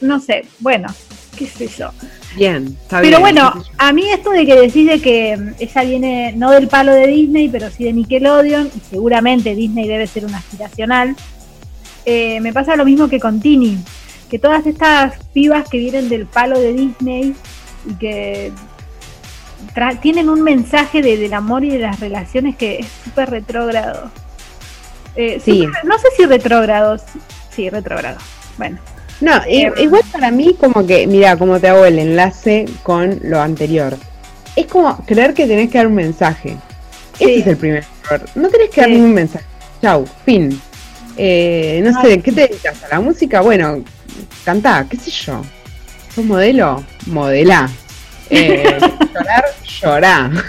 no 0.00 0.20
sé. 0.20 0.44
Bueno, 0.58 0.88
qué 1.36 1.46
sé 1.46 1.68
yo. 1.68 1.90
Bien, 2.36 2.76
está 2.82 3.00
Pero 3.00 3.18
bien, 3.18 3.20
bueno, 3.20 3.64
a 3.78 3.92
mí 3.92 4.08
esto 4.10 4.30
de 4.30 4.44
que 4.46 4.54
decís 4.54 4.86
de 4.86 5.00
que 5.00 5.38
ella 5.58 5.82
viene 5.82 6.32
no 6.36 6.50
del 6.50 6.68
palo 6.68 6.92
de 6.92 7.06
Disney, 7.06 7.48
pero 7.48 7.70
sí 7.70 7.84
de 7.84 7.92
Nickelodeon, 7.92 8.70
y 8.76 8.80
seguramente 8.90 9.54
Disney 9.54 9.88
debe 9.88 10.06
ser 10.06 10.24
una 10.24 10.38
aspiracional, 10.38 11.16
eh, 12.04 12.40
me 12.40 12.52
pasa 12.52 12.76
lo 12.76 12.84
mismo 12.84 13.08
que 13.08 13.18
con 13.18 13.40
Tini, 13.40 13.78
que 14.30 14.38
todas 14.38 14.66
estas 14.66 15.24
pibas 15.32 15.68
que 15.68 15.78
vienen 15.78 16.08
del 16.08 16.26
palo 16.26 16.58
de 16.58 16.72
Disney 16.72 17.34
y 17.88 17.94
que 17.94 18.52
tra- 19.74 19.98
tienen 20.00 20.28
un 20.28 20.42
mensaje 20.42 21.02
de- 21.02 21.16
del 21.16 21.34
amor 21.34 21.64
y 21.64 21.70
de 21.70 21.78
las 21.78 22.00
relaciones 22.00 22.56
que 22.56 22.80
es 22.80 22.86
súper 23.04 23.30
retrógrado. 23.30 24.10
Eh, 25.16 25.40
Sí. 25.44 25.66
no 25.84 25.98
sé 25.98 26.08
si 26.16 26.26
retrógrado, 26.26 26.96
sí, 27.54 27.68
retrógrado. 27.70 28.18
Bueno, 28.56 28.78
No, 29.20 29.32
Em. 29.48 29.72
igual 29.78 30.02
para 30.12 30.30
mí 30.30 30.54
como 30.60 30.86
que, 30.86 31.04
mira, 31.08 31.36
como 31.36 31.58
te 31.58 31.66
hago 31.68 31.84
el 31.84 31.98
enlace 31.98 32.66
con 32.84 33.18
lo 33.24 33.40
anterior. 33.40 33.96
Es 34.54 34.66
como 34.66 34.96
creer 35.06 35.34
que 35.34 35.48
tenés 35.48 35.70
que 35.70 35.78
dar 35.78 35.88
un 35.88 35.96
mensaje. 35.96 36.56
Sí. 37.18 37.24
Ese 37.24 37.38
es 37.40 37.46
el 37.48 37.56
primer 37.56 37.84
error. 38.04 38.22
No 38.36 38.48
tenés 38.48 38.70
que 38.70 38.80
dar 38.80 38.90
ningún 38.90 39.14
mensaje. 39.14 39.44
Chau, 39.82 40.04
fin. 40.24 40.60
Eh, 41.16 41.80
no 41.84 42.00
sé, 42.00 42.20
¿qué 42.20 42.30
te 42.30 42.42
dedicas? 42.46 42.80
¿A 42.84 42.88
la 42.90 43.00
música? 43.00 43.40
Bueno, 43.40 43.82
cantá, 44.44 44.86
qué 44.88 44.96
sé 44.96 45.10
yo. 45.10 45.42
¿Sos 46.14 46.24
modelo? 46.24 46.84
Modelá. 47.06 47.68
Eh, 48.30 48.78
llorar, 49.14 49.44
llorá. 49.80 50.28
no, 50.28 50.40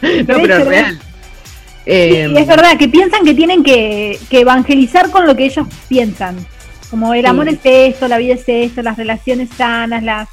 pero 0.00 0.38
llorar. 0.42 0.66
real. 0.66 0.98
Sí, 0.98 1.92
Eh, 1.92 2.32
es 2.36 2.46
verdad, 2.46 2.76
que 2.78 2.88
piensan 2.88 3.24
que 3.24 3.34
tienen 3.34 3.62
que, 3.62 4.18
que 4.28 4.40
evangelizar 4.40 5.10
con 5.10 5.26
lo 5.26 5.36
que 5.36 5.44
ellos 5.46 5.66
piensan. 5.88 6.36
Como 6.90 7.14
el 7.14 7.22
Sí. 7.22 7.26
amor 7.26 7.48
es 7.48 7.58
esto, 7.62 8.08
la 8.08 8.18
vida 8.18 8.34
es 8.34 8.44
esto, 8.46 8.82
las 8.82 8.96
relaciones 8.96 9.50
sanas, 9.56 10.02
las... 10.02 10.28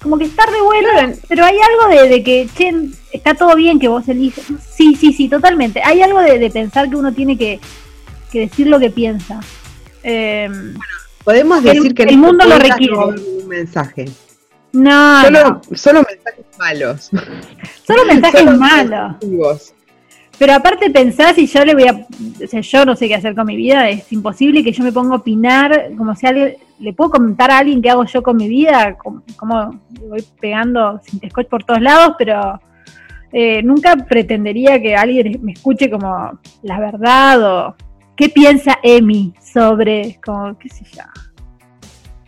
Como 0.00 0.18
que 0.18 0.24
está 0.24 0.44
re 0.46 0.60
bueno, 0.62 0.88
Claro. 0.92 1.12
pero 1.28 1.44
hay 1.44 1.56
algo 1.60 1.94
de, 2.02 2.08
de 2.08 2.22
que, 2.24 2.48
che, 2.56 2.72
está 3.12 3.34
todo 3.34 3.54
bien 3.54 3.78
que 3.78 3.86
vos 3.88 4.08
eliges. 4.08 4.44
Sí, 4.76 4.96
sí, 4.96 5.12
sí, 5.12 5.28
totalmente. 5.28 5.80
Hay 5.84 6.02
algo 6.02 6.20
de, 6.20 6.38
de 6.40 6.50
pensar 6.50 6.90
que 6.90 6.96
uno 6.96 7.12
tiene 7.12 7.38
que, 7.38 7.60
que 8.32 8.40
decir 8.40 8.66
lo 8.66 8.80
que 8.80 8.90
piensa. 8.90 9.38
Eh, 10.02 10.50
Podemos 11.24 11.58
el- 11.64 11.72
decir 11.74 11.94
que 11.94 12.02
en 12.02 12.08
el 12.08 12.14
este 12.16 12.26
mundo 12.26 12.44
lo 12.44 12.58
requiere. 12.58 12.92
ningún 12.96 13.48
mensaje. 13.48 14.06
No, 14.72 15.22
Solo, 15.24 15.60
solo 15.74 16.02
mensajes 16.08 16.46
malos. 16.58 17.10
solo 17.86 18.04
mensajes 18.06 18.40
Solo 18.40 18.56
malos. 18.58 18.90
negativos. 18.90 19.74
Pero 20.38 20.54
aparte 20.54 20.90
pensás 20.90 21.36
si 21.36 21.46
yo 21.46 21.64
le 21.64 21.74
voy 21.74 21.84
a, 21.86 21.92
o 21.92 22.46
sea, 22.48 22.60
yo 22.60 22.84
no 22.84 22.96
sé 22.96 23.06
qué 23.06 23.14
hacer 23.14 23.34
con 23.34 23.46
mi 23.46 23.54
vida, 23.54 23.88
es 23.90 24.10
imposible 24.12 24.64
que 24.64 24.72
yo 24.72 24.82
me 24.82 24.90
ponga 24.90 25.14
a 25.14 25.18
opinar, 25.18 25.90
como 25.96 26.16
si 26.16 26.26
alguien, 26.26 26.56
le 26.80 26.92
puedo 26.92 27.10
comentar 27.10 27.50
a 27.50 27.58
alguien 27.58 27.80
qué 27.80 27.90
hago 27.90 28.04
yo 28.04 28.22
con 28.22 28.36
mi 28.36 28.48
vida, 28.48 28.96
como, 28.98 29.22
como 29.36 29.80
voy 30.08 30.24
pegando 30.40 31.00
sin 31.04 31.20
scotch 31.30 31.46
por 31.48 31.62
todos 31.62 31.80
lados, 31.80 32.16
pero 32.18 32.60
eh, 33.32 33.62
nunca 33.62 33.94
pretendería 33.96 34.80
que 34.82 34.96
alguien 34.96 35.38
me 35.42 35.52
escuche 35.52 35.88
como 35.88 36.38
la 36.62 36.80
verdad 36.80 37.42
o 37.68 37.76
qué 38.16 38.28
piensa 38.28 38.78
Emi 38.82 39.32
sobre, 39.40 40.18
como, 40.24 40.58
qué 40.58 40.68
sé 40.70 40.84
yo. 40.92 41.02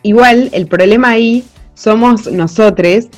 Igual 0.02 0.50
el 0.52 0.66
problema 0.68 1.08
ahí 1.08 1.42
somos 1.84 2.32
nosotros, 2.32 3.08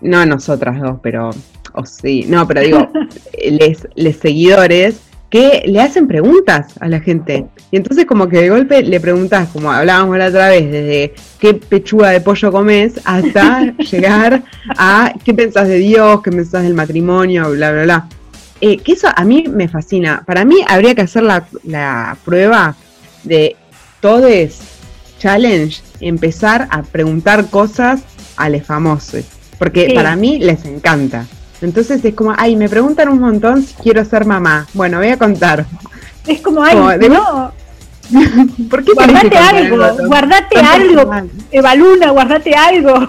no 0.00 0.24
nosotras 0.24 0.80
dos, 0.80 0.98
pero, 1.02 1.30
o 1.74 1.84
sí, 1.84 2.24
no, 2.26 2.48
pero 2.48 2.62
digo, 2.62 2.88
les, 3.50 3.86
les 3.96 4.16
seguidores 4.16 4.96
que 5.28 5.64
le 5.66 5.80
hacen 5.82 6.08
preguntas 6.08 6.74
a 6.80 6.88
la 6.88 7.00
gente. 7.00 7.44
Y 7.70 7.76
entonces 7.76 8.06
como 8.06 8.28
que 8.28 8.38
de 8.40 8.48
golpe 8.48 8.82
le 8.82 8.98
preguntas, 8.98 9.48
como 9.52 9.70
hablábamos 9.70 10.16
la 10.16 10.28
otra 10.28 10.48
vez, 10.48 10.70
desde 10.70 11.14
qué 11.38 11.52
pechuga 11.52 12.10
de 12.10 12.22
pollo 12.22 12.50
comes 12.50 12.98
hasta 13.04 13.74
llegar 13.90 14.42
a 14.78 15.12
qué 15.22 15.34
pensás 15.34 15.68
de 15.68 15.78
Dios, 15.78 16.22
qué 16.22 16.30
pensás 16.30 16.62
del 16.62 16.74
matrimonio, 16.74 17.50
bla, 17.50 17.72
bla, 17.72 17.82
bla. 17.82 18.08
Eh, 18.60 18.78
que 18.78 18.92
eso 18.92 19.08
a 19.14 19.24
mí 19.24 19.44
me 19.50 19.68
fascina. 19.68 20.22
Para 20.24 20.46
mí 20.46 20.64
habría 20.66 20.94
que 20.94 21.02
hacer 21.02 21.24
la, 21.24 21.46
la 21.64 22.16
prueba 22.24 22.74
de 23.24 23.56
todes 24.00 24.60
challenge, 25.18 25.82
empezar 26.00 26.68
a 26.70 26.82
preguntar 26.82 27.50
cosas 27.50 28.02
a 28.36 28.48
los 28.48 28.62
famosos. 28.64 29.24
Porque 29.58 29.86
Sí. 29.88 29.94
para 29.94 30.16
mí 30.16 30.38
les 30.38 30.64
encanta. 30.64 31.26
Entonces 31.62 32.04
es 32.04 32.14
como, 32.14 32.34
ay, 32.36 32.56
me 32.56 32.68
preguntan 32.68 33.08
un 33.08 33.20
montón 33.20 33.62
si 33.62 33.74
quiero 33.74 34.04
ser 34.04 34.24
mamá. 34.26 34.66
Bueno, 34.74 34.98
voy 34.98 35.08
a 35.08 35.16
contar. 35.16 35.64
Es 36.26 36.40
como, 36.40 36.62
ay, 36.62 36.76
Como, 36.76 36.88
de- 36.90 37.08
no, 37.08 37.52
¿Por 38.70 38.84
qué 38.84 38.92
guardate 38.92 39.36
algo, 39.38 39.76
guardate 40.06 40.56
algo. 40.58 41.10
Evaluna, 41.50 42.10
guardate 42.10 42.52
algo. 42.54 43.08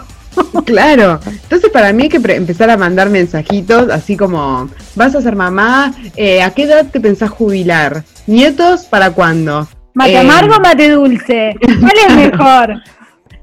Claro, 0.65 1.19
entonces 1.25 1.69
para 1.71 1.93
mí 1.93 2.03
hay 2.03 2.09
que 2.09 2.17
empezar 2.33 2.69
a 2.69 2.75
mandar 2.77 3.09
mensajitos 3.09 3.89
así 3.89 4.17
como, 4.17 4.69
vas 4.95 5.15
a 5.15 5.21
ser 5.21 5.35
mamá, 5.35 5.93
Eh, 6.15 6.41
¿a 6.43 6.51
qué 6.51 6.63
edad 6.63 6.85
te 6.91 6.99
pensás 6.99 7.29
jubilar? 7.29 8.03
¿Nietos 8.27 8.83
para 8.85 9.11
cuándo? 9.11 9.67
Mate 9.93 10.11
Eh, 10.13 10.17
amargo, 10.17 10.59
mate 10.59 10.89
dulce. 10.89 11.55
¿Cuál 11.61 11.93
es 12.09 12.15
mejor? 12.31 12.75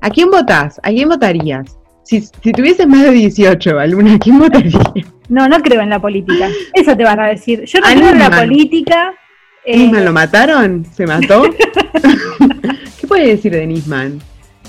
¿A 0.03 0.11
quién 0.11 0.31
votás? 0.31 0.79
¿A 0.83 0.91
quién 0.91 1.09
votarías? 1.09 1.79
Si, 2.05 2.21
si 2.21 2.53
tuvieses 2.53 2.87
más 2.87 3.03
de 3.05 3.13
18, 3.13 3.79
Aluna, 3.79 4.15
¿a 4.15 4.19
quién 4.19 4.39
votarías? 4.39 4.83
No, 5.29 5.49
no 5.49 5.61
creo 5.61 5.81
en 5.81 5.89
la 5.91 5.99
política. 6.01 6.49
Eso 6.75 6.97
te 6.97 7.05
van 7.05 7.21
a 7.21 7.29
decir. 7.29 7.65
Yo 7.65 7.81
no 7.81 7.87
creo 7.87 8.09
en 8.11 8.19
la 8.19 8.31
política. 8.31 9.15
eh, 9.65 9.79
¿Nisman 9.79 10.05
lo 10.05 10.13
mataron? 10.13 10.85
¿Se 10.93 11.07
mató? 11.07 11.45
¿Qué 13.01 13.07
puede 13.07 13.29
decir 13.29 13.53
de 13.53 13.67
Nisman? 13.67 14.21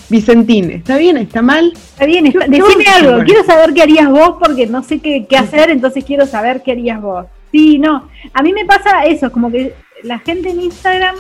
Vicentín, 0.10 0.70
¿está 0.70 0.98
bien? 0.98 1.18
¿Está 1.18 1.42
mal? 1.42 1.72
está 1.74 2.06
bien, 2.06 2.28
está- 2.28 2.46
¿Qué- 2.46 2.52
qué 2.52 2.62
decime 2.62 2.86
algo. 2.86 3.24
Quiero 3.24 3.44
saber 3.44 3.74
qué 3.74 3.82
harías 3.82 4.10
vos 4.10 4.36
porque 4.40 4.68
no 4.68 4.84
sé 4.84 5.00
qué, 5.00 5.26
qué 5.28 5.38
hacer, 5.38 5.72
entonces 5.72 6.04
quiero 6.06 6.26
saber 6.28 6.62
qué 6.62 6.74
harías 6.74 7.02
vos. 7.02 7.26
Sí, 7.52 7.80
no. 7.80 8.10
A 8.34 8.44
mí 8.44 8.54
me 8.54 8.66
pasa 8.66 9.06
eso, 9.06 9.32
como 9.32 9.50
que 9.52 9.74
la 10.04 10.20
gente 10.20 10.50
en 10.50 10.62
Instagram, 10.62 11.16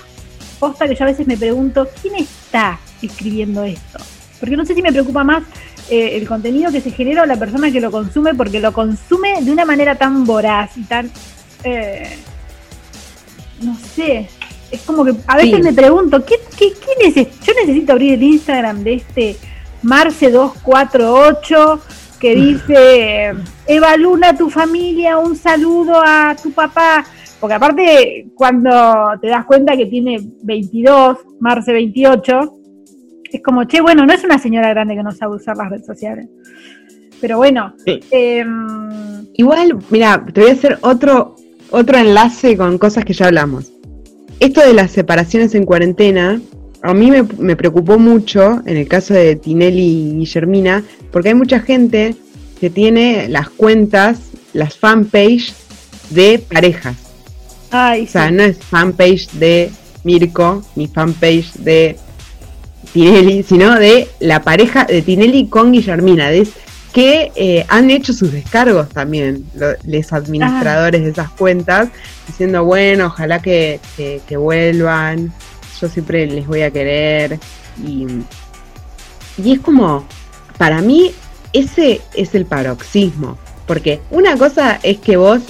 posta 0.60 0.88
que 0.88 0.96
yo 0.96 1.04
a 1.06 1.08
veces 1.08 1.26
me 1.28 1.38
pregunto, 1.38 1.88
¿quién 2.02 2.16
está 2.16 2.78
escribiendo 3.08 3.64
esto? 3.64 4.00
Porque 4.40 4.58
no 4.58 4.66
sé 4.66 4.74
si 4.76 4.82
me 4.82 4.92
preocupa 4.92 5.24
más 5.24 5.44
eh, 5.90 6.18
el 6.18 6.28
contenido 6.28 6.72
que 6.72 6.82
se 6.82 6.92
genera 6.92 7.24
o 7.24 7.26
la 7.26 7.38
persona 7.38 7.72
que 7.72 7.80
lo 7.82 7.92
consume, 7.92 8.34
porque 8.34 8.60
lo 8.60 8.74
consume 8.74 9.42
de 9.42 9.52
una 9.52 9.66
manera 9.66 9.96
tan 9.96 10.26
voraz 10.26 10.78
y 10.78 10.84
tan... 10.84 11.10
eh, 11.64 12.18
no 13.62 13.78
sé, 13.96 14.28
es 14.72 14.82
como 14.82 15.06
que 15.06 15.14
a 15.28 15.38
veces 15.38 15.56
Sí. 15.58 15.64
me 15.64 15.74
pregunto, 15.74 16.26
¿qué, 16.26 16.36
qué, 16.58 16.74
quién 16.74 17.12
es 17.12 17.18
este? 17.18 17.46
Yo 17.46 17.54
necesito 17.62 17.94
abrir 17.94 18.14
el 18.16 18.24
Instagram 18.24 18.84
de 18.84 18.94
este 18.96 19.38
Marce248 19.84 21.80
que 22.20 22.36
dice, 22.36 23.34
Eva 23.68 23.98
Luna, 23.98 24.36
tu 24.36 24.50
familia, 24.50 25.18
un 25.18 25.36
saludo 25.36 26.02
a 26.04 26.36
tu 26.42 26.52
papá. 26.52 27.06
Porque 27.40 27.54
aparte, 27.56 28.28
cuando 28.36 28.72
te 29.22 29.28
das 29.28 29.46
cuenta 29.46 29.76
que 29.76 29.86
tiene 29.88 30.18
22, 30.44 31.18
Marce 31.40 31.74
28, 31.74 32.54
es 33.38 33.44
como, 33.44 33.64
che, 33.66 33.82
bueno, 33.82 34.06
no 34.06 34.14
es 34.14 34.24
una 34.24 34.38
señora 34.38 34.70
grande 34.70 34.96
que 34.96 35.04
no 35.04 35.12
sabe 35.12 35.36
usar 35.36 35.58
las 35.58 35.70
redes 35.70 35.86
sociales. 35.86 36.28
Pero 37.20 37.38
bueno. 37.38 37.74
Em, 37.86 39.26
Igual, 39.36 39.80
mira, 39.90 40.24
te 40.32 40.42
voy 40.42 40.50
a 40.50 40.54
hacer 40.54 40.78
otro, 40.82 41.36
otro 41.72 41.98
enlace 41.98 42.56
con 42.58 42.78
cosas 42.78 43.06
que 43.06 43.14
ya 43.14 43.28
hablamos. 43.28 43.72
Esto 44.40 44.62
de 44.62 44.74
las 44.74 44.92
separaciones 44.92 45.56
en 45.56 45.66
cuarentena, 45.66 46.42
a 46.82 46.94
mí 46.94 47.10
me, 47.10 47.24
me 47.40 47.56
preocupó 47.56 47.98
mucho 47.98 48.62
en 48.66 48.78
el 48.78 48.88
caso 48.88 49.14
de 49.14 49.36
Tinelli 49.36 49.82
y 49.82 50.18
Guillermina, 50.18 50.84
porque 51.12 51.30
hay 51.30 51.36
mucha 51.36 51.60
gente 51.62 52.16
que 52.60 52.70
tiene 52.70 53.28
las 53.30 53.50
cuentas, 53.50 54.20
las 54.54 54.78
fanpage 54.78 55.54
de 56.12 56.40
parejas. 56.40 56.98
o 57.72 58.08
sea, 58.08 58.30
no 58.32 58.44
es 58.44 58.58
fanpage 58.58 59.32
de 59.32 59.72
Mirko 60.04 60.62
ni 60.76 60.88
fanpage 60.88 61.54
de 61.54 61.98
Tinelli, 62.92 63.44
sino 63.44 63.76
de 63.76 64.08
la 64.20 64.42
pareja 64.42 64.86
de 64.86 65.02
Tinelli 65.02 65.48
con 65.48 65.72
Guillermina, 65.72 66.30
que 66.94 67.32
eh, 67.36 67.66
han 67.70 67.90
hecho 67.90 68.14
sus 68.14 68.32
descargos 68.32 68.90
también, 68.90 69.46
los 69.56 70.14
administradores 70.14 71.04
de 71.04 71.10
esas 71.10 71.30
cuentas, 71.32 71.90
diciendo, 72.28 72.64
bueno, 72.66 73.08
ojalá 73.08 73.42
que, 73.42 73.80
que, 73.98 74.38
vuelvan, 74.38 75.34
yo 75.82 75.90
siempre 75.90 76.28
les 76.28 76.46
voy 76.46 76.62
a 76.62 76.72
querer. 76.72 77.40
Y, 77.84 78.06
y 79.44 79.54
es 79.54 79.60
como, 79.60 80.06
para 80.58 80.82
mí 80.82 81.12
ese 81.54 82.02
es 82.14 82.36
el 82.36 82.46
paroxismo. 82.46 83.38
Porque 83.66 84.02
una 84.12 84.38
cosa 84.38 84.80
es 84.84 84.98
que 84.98 85.18
vos 85.18 85.42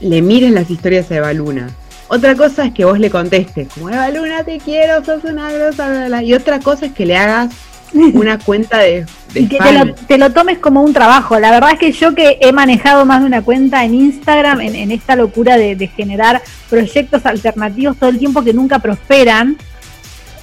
le 0.00 0.22
mires 0.22 0.50
las 0.52 0.70
historias 0.70 1.10
a 1.10 1.16
Eva 1.16 1.32
Luna. 1.32 1.70
Otra 2.12 2.34
cosa 2.34 2.64
es 2.64 2.72
que 2.72 2.84
vos 2.84 2.98
le 2.98 3.08
contestes, 3.08 3.68
como 3.72 3.88
Eva 3.88 4.10
Luna, 4.10 4.42
te 4.42 4.58
quiero, 4.58 5.04
sos 5.04 5.22
una 5.22 5.52
grosa, 5.52 6.20
Y 6.22 6.34
otra 6.34 6.58
cosa 6.58 6.86
es 6.86 6.92
que 6.92 7.06
le 7.06 7.16
hagas 7.16 7.54
una 7.92 8.36
cuenta 8.36 8.78
de... 8.78 9.06
y 9.32 9.46
que 9.46 9.58
te 10.08 10.18
lo, 10.18 10.32
tomes 10.32 10.58
como 10.58 10.82
un 10.82 10.92
trabajo. 10.92 11.38
La 11.38 11.52
verdad 11.52 11.70
es 11.74 11.78
que 11.78 11.92
yo 11.92 12.12
que 12.12 12.38
he 12.40 12.50
manejado 12.50 13.06
más 13.06 13.20
de 13.20 13.26
una 13.26 13.42
cuenta 13.42 13.84
en 13.84 13.94
Instagram, 13.94 14.60
en, 14.60 14.90
esta 14.90 15.14
locura 15.14 15.56
de, 15.56 15.86
generar 15.86 16.42
proyectos 16.68 17.24
alternativos 17.24 17.96
todo 17.96 18.10
el 18.10 18.18
tiempo 18.18 18.42
que 18.42 18.54
nunca 18.54 18.80
prosperan, 18.80 19.56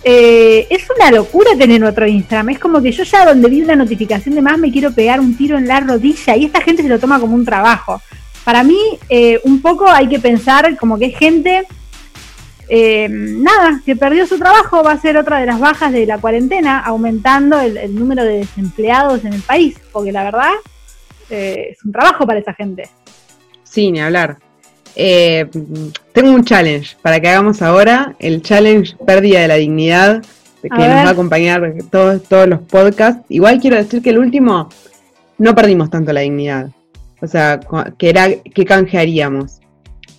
eh, 0.06 0.68
es 0.70 0.88
una 0.98 1.12
locura 1.12 1.52
tener 1.58 1.84
otro 1.84 2.08
Instagram. 2.08 2.48
Es 2.48 2.60
como 2.60 2.82
que 2.82 2.94
yo 2.94 3.04
ya 3.04 3.26
donde 3.26 3.50
vi 3.50 3.62
una 3.62 3.76
notificación 3.76 4.36
de 4.36 4.42
más 4.42 4.58
me 4.58 4.72
quiero 4.72 4.94
pegar 4.94 5.20
un 5.20 5.36
tiro 5.36 5.58
en 5.58 5.68
la 5.68 5.82
rodilla 5.82 6.38
y 6.38 6.46
esta 6.46 6.62
gente 6.62 6.82
se 6.82 6.88
lo 6.88 6.98
toma 6.98 7.20
como 7.20 7.36
un 7.36 7.44
trabajo. 7.44 8.02
Para 8.48 8.64
mí, 8.64 8.80
eh, 9.10 9.42
un 9.44 9.62
poco 9.62 9.90
hay 9.90 10.08
que 10.08 10.20
pensar 10.20 10.78
como 10.78 10.98
que 10.98 11.08
es 11.08 11.18
gente, 11.18 11.68
eh, 12.70 13.10
nada, 13.10 13.82
que 13.86 13.98
perdió 13.98 14.26
su 14.26 14.40
trabajo, 14.40 14.82
va 14.84 14.94
a 14.94 15.02
ser 15.02 15.18
otra 15.18 15.40
de 15.40 15.46
las 15.46 15.60
bajas 15.60 15.92
de 15.92 16.06
la 16.06 16.18
cuarentena, 16.18 16.80
aumentando 16.80 17.60
el, 17.60 17.94
número 17.94 18.24
de 18.24 18.38
desempleados 18.38 19.26
en 19.26 19.34
el 19.34 19.42
país, 19.42 19.76
porque 19.92 20.14
la 20.14 20.24
verdad 20.24 20.52
es 21.30 21.84
un 21.84 21.92
trabajo 21.92 22.26
para 22.26 22.40
esa 22.40 22.54
gente. 22.54 22.90
Sí, 23.64 23.92
ni 23.92 24.00
hablar. 24.00 24.38
Eh, 24.96 25.50
tengo 26.14 26.32
un 26.32 26.46
challenge 26.46 26.96
para 27.02 27.20
que 27.20 27.28
hagamos 27.28 27.62
ahora, 27.62 28.16
el 28.18 28.42
challenge 28.44 28.96
pérdida 29.06 29.42
de 29.42 29.50
la 29.50 29.56
dignidad, 29.56 30.24
que 30.62 30.70
nos 30.70 30.80
va 30.80 31.02
a 31.02 31.10
acompañar 31.10 31.74
todos, 31.92 32.24
todos 32.24 32.48
los 32.48 32.62
podcasts. 32.62 33.26
Igual 33.28 33.60
quiero 33.60 33.76
decir 33.76 34.02
que 34.02 34.12
el 34.12 34.20
último 34.20 34.70
no 35.38 35.54
perdimos 35.54 35.90
tanto 35.90 36.14
la 36.14 36.22
dignidad. 36.22 36.70
O 37.22 37.28
sea, 37.28 37.60
que 37.98 38.10
era 38.10 38.28
qué 38.54 38.66
canjearíamos. 38.66 39.60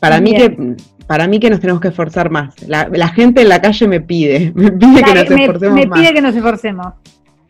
Para 0.00 0.20
mí 0.20 0.34
que 0.34 0.76
para 1.08 1.26
mí 1.26 1.40
que 1.40 1.48
nos 1.48 1.60
tenemos 1.60 1.80
que 1.80 1.88
esforzar 1.88 2.30
más. 2.30 2.54
La, 2.68 3.08
gente 3.08 3.40
en 3.40 3.48
la 3.48 3.62
calle 3.62 3.88
me 3.88 4.00
pide, 4.00 4.52
me 4.54 4.70
pide 4.70 5.02
que 5.02 5.14
nos 5.14 5.30
esforcemos 5.30 5.74
me, 5.74 5.86
pide 5.88 6.14
que 6.14 6.20
nos 6.20 6.36
esforcemos. 6.36 6.86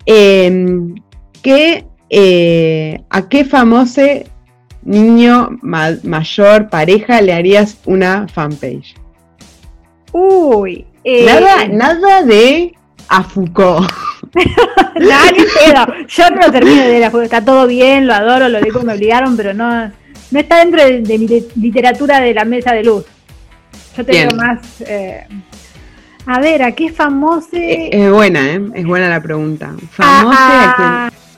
Em, 0.07 0.95
eh, 2.11 3.01
¿A 3.11 3.29
qué 3.29 3.45
famoso 3.45 4.01
niño 4.83 5.59
mayor, 5.63 6.71
pareja, 6.71 7.21
le 7.21 7.33
harías 7.35 7.79
una 7.85 8.29
fanpage? 8.29 8.95
Uy. 10.13 10.87
Eh, 11.03 11.27
nada, 11.27 11.69
nada 11.69 12.23
de 12.23 12.75
a 13.09 13.23
Foucault. 13.25 13.91
ni 14.97 15.39
pedo. 15.39 16.07
Yo 16.09 16.31
no 16.31 16.47
lo 16.47 16.53
termino 16.53 16.83
de 16.83 17.01
la 17.01 17.13
está 17.23 17.45
todo 17.45 17.67
bien, 17.67 18.07
lo 18.07 18.15
adoro, 18.15 18.49
lo 18.49 18.61
digo, 18.61 18.83
me 18.83 18.95
obligaron, 18.95 19.37
pero 19.37 19.55
no, 19.55 19.91
no 20.31 20.39
está 20.39 20.59
dentro 20.59 20.85
de, 20.85 21.19
mi 21.19 21.27
literatura 21.57 22.21
de 22.21 22.35
la 22.35 22.45
mesa 22.45 22.73
de 22.73 22.85
luz. 22.85 23.05
Yo 23.97 24.05
tengo 24.05 24.37
más. 24.37 24.61
Eh, 24.81 25.27
a 26.27 26.41
ver, 26.41 26.63
¿a 26.63 26.73
qué 26.73 26.93
famoso? 26.93 27.49
Es, 27.53 28.11
buena, 28.11 28.53
¿eh? 28.53 28.61
Es 28.75 28.87
buena 28.87 29.09
la 29.09 29.23
pregunta. 29.23 29.75
¿Famoso 29.91 30.39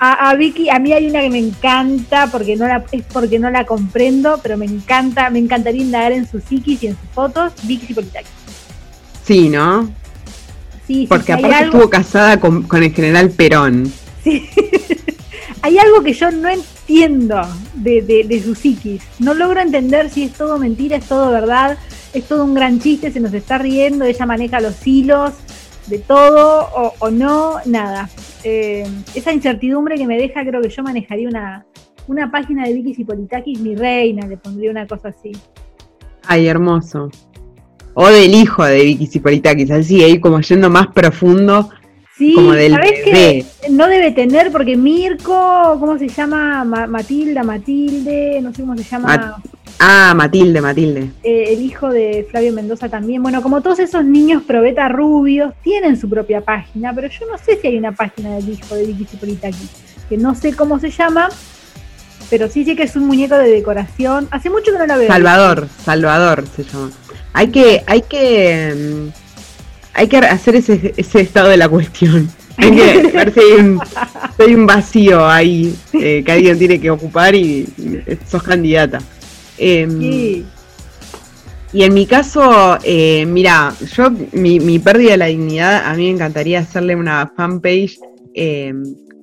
a, 0.03 0.31
a, 0.31 0.35
Vicky, 0.35 0.71
a 0.71 0.79
mí 0.79 0.95
hay 0.95 1.09
una 1.09 1.21
que 1.21 1.29
me 1.29 1.39
encanta 1.39 2.27
porque 2.29 2.57
no 2.57 2.67
la, 2.67 2.83
es 2.91 3.05
porque 3.05 3.39
no 3.39 3.51
la 3.51 3.67
comprendo, 3.67 4.41
pero 4.43 4.57
me 4.57 4.65
encanta, 4.65 5.29
me 5.29 5.39
encantaría 5.39 5.83
indagar 5.83 6.13
en 6.13 6.27
sus 6.27 6.43
psiquis 6.43 6.83
y 6.83 6.87
en 6.87 6.97
sus 6.99 7.09
fotos, 7.11 7.53
Vicky 7.65 7.87
Cipolitaki. 7.87 8.29
Sí, 9.23 9.51
¿no? 9.51 9.91
Sí, 10.91 11.07
Porque 11.09 11.33
aparte 11.33 11.67
estuvo 11.67 11.89
casada 11.89 12.41
con, 12.41 12.67
el 12.83 12.93
general 12.93 13.31
Perón. 13.31 13.93
Sí. 14.25 14.51
hay 15.63 15.79
algo 15.79 16.03
que 16.03 16.13
yo 16.13 16.33
no 16.33 16.49
entiendo 16.49 17.41
de, 17.75 18.03
de, 18.03 18.25
de 18.25 18.43
su 18.43 18.57
psiquis. 18.57 19.01
No 19.21 19.33
logro 19.35 19.61
entender 19.61 20.11
si 20.11 20.25
es 20.25 20.33
todo 20.33 20.59
mentira, 20.59 20.97
es 20.97 21.07
todo 21.07 21.31
verdad, 21.31 21.79
es 22.13 22.25
todo 22.25 22.45
un 22.45 22.55
gran 22.55 22.81
chiste, 22.81 23.13
se 23.13 23.21
nos 23.21 23.33
está 23.33 23.59
riendo, 23.59 24.05
ella 24.05 24.27
maneja 24.27 24.61
los 24.61 24.85
hilos 24.85 25.35
de 25.87 25.99
todo 26.01 26.69
o, 26.99 27.11
no, 27.11 27.59
nada. 27.67 28.11
Eh, 28.43 28.85
esa 29.15 29.33
incertidumbre 29.33 29.95
que 29.95 30.09
me 30.09 30.19
deja, 30.19 30.45
creo 30.45 30.61
que 30.61 30.71
yo 30.71 30.83
manejaría 30.83 31.29
una, 31.29 31.67
una 32.09 32.33
página 32.33 32.65
de 32.67 32.75
Vicky 32.75 33.05
Politakis, 33.05 33.61
mi 33.61 33.77
reina, 33.77 34.27
le 34.27 34.37
pondría 34.37 34.73
una 34.73 34.89
cosa 34.89 35.11
así. 35.11 35.31
Ay, 36.27 36.49
hermoso. 36.49 37.11
O 37.95 38.09
del 38.09 38.35
hijo 38.35 38.65
de 38.65 38.83
Vicky 38.85 39.07
Cipolitakis, 39.07 39.71
así, 39.71 40.03
ahí 40.03 40.21
como 40.21 40.41
yendo 40.41 40.71
más 40.71 40.89
profundo. 40.89 41.71
Sí, 42.17 42.35
como 42.35 42.53
del 42.53 42.73
¿sabés 42.73 43.47
no 43.71 43.87
debe 43.87 44.11
tener? 44.11 44.53
Porque 44.53 44.77
Mirko, 44.77 45.79
¿cómo 45.81 45.99
se 45.99 46.09
llama? 46.09 46.65
Matilda, 46.65 47.43
Matilde, 47.43 48.41
no 48.43 48.53
sé 48.53 48.61
cómo 48.61 48.77
se 48.77 48.85
llama. 48.85 49.41
Ah, 49.79 50.13
Matilde, 50.15 50.61
Matilde. 50.61 51.11
Eh, 51.23 51.55
el 51.55 51.63
hijo 51.63 51.89
de 51.89 52.27
Flavio 52.31 52.53
Mendoza 52.53 52.91
también. 52.91 53.23
Bueno, 53.23 53.41
como 53.41 53.63
todos 53.63 53.79
esos 53.79 54.05
niños 54.05 54.43
probeta 54.43 54.91
rubios, 54.91 55.55
tienen 55.63 55.99
su 55.99 56.11
propia 56.11 56.43
página, 56.43 56.93
pero 56.95 57.09
yo 57.09 57.27
no 57.27 57.39
sé 57.39 57.59
si 57.59 57.69
hay 57.69 57.79
una 57.79 57.93
página 57.93 58.35
del 58.35 58.51
hijo 58.51 58.75
de 58.75 58.85
Vicky 58.85 59.07
Cipolitaki, 59.07 59.69
que 60.11 60.19
no 60.19 60.35
sé 60.35 60.55
cómo 60.55 60.79
se 60.79 60.91
llama, 60.91 61.31
pero 62.29 62.49
sí 62.49 62.67
sé 62.67 62.77
que 62.77 62.83
es 62.83 62.97
un 62.97 63.07
muñeco 63.07 63.37
de 63.37 63.49
decoración. 63.49 64.29
Hace 64.31 64.51
mucho 64.51 64.73
que 64.73 64.79
no 64.79 64.87
la 64.87 64.99
veo. 64.99 65.09
Salvador, 65.09 65.69
Salvador 65.83 66.45
se 66.55 66.65
llama. 66.65 66.91
Hay 67.33 67.49
que, 67.49 67.83
hay 67.87 68.03
que, 68.03 68.75
mm, 68.75 69.09
hay 69.95 70.09
que 70.09 70.17
hacer 70.19 70.57
ese, 70.57 70.95
ese 70.97 71.21
estado 71.21 71.49
de 71.49 71.57
la 71.57 71.69
cuestión. 71.69 72.31
Hay 72.61 72.77
que 72.77 73.11
ver 73.15 73.33
si 73.33 73.41
hay 74.43 74.55
un, 74.55 74.67
vacío 74.67 75.27
ahí 75.27 75.75
eh, 75.95 76.23
que 76.23 76.31
alguien 76.31 76.59
tiene 76.59 76.79
que 76.79 76.91
ocupar 76.91 77.35
y 77.35 77.67
sos 78.29 78.43
candidata. 78.43 78.99
Em, 79.57 80.45
y 81.73 81.85
en 81.85 81.95
mi 81.95 82.05
caso, 82.05 82.77
eh, 82.83 83.25
mira, 83.27 83.73
yo, 83.97 84.11
mi, 84.33 84.79
pérdida 84.79 85.13
de 85.13 85.17
la 85.17 85.27
dignidad, 85.27 85.87
a 85.87 85.95
mí 85.95 86.05
me 86.05 86.11
encantaría 86.11 86.59
hacerle 86.59 86.97
una 86.97 87.33
fanpage 87.37 87.99
em, 88.35 88.83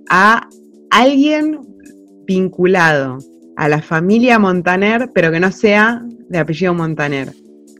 a 0.09 0.47
alguien 0.89 1.59
vinculado 2.25 3.19
a 3.57 3.67
la 3.67 3.81
familia 3.81 4.39
Montaner, 4.39 5.09
pero 5.13 5.31
que 5.31 5.39
no 5.39 5.51
sea 5.51 6.01
de 6.29 6.37
apellido 6.37 6.73
Montaner. 6.73 7.33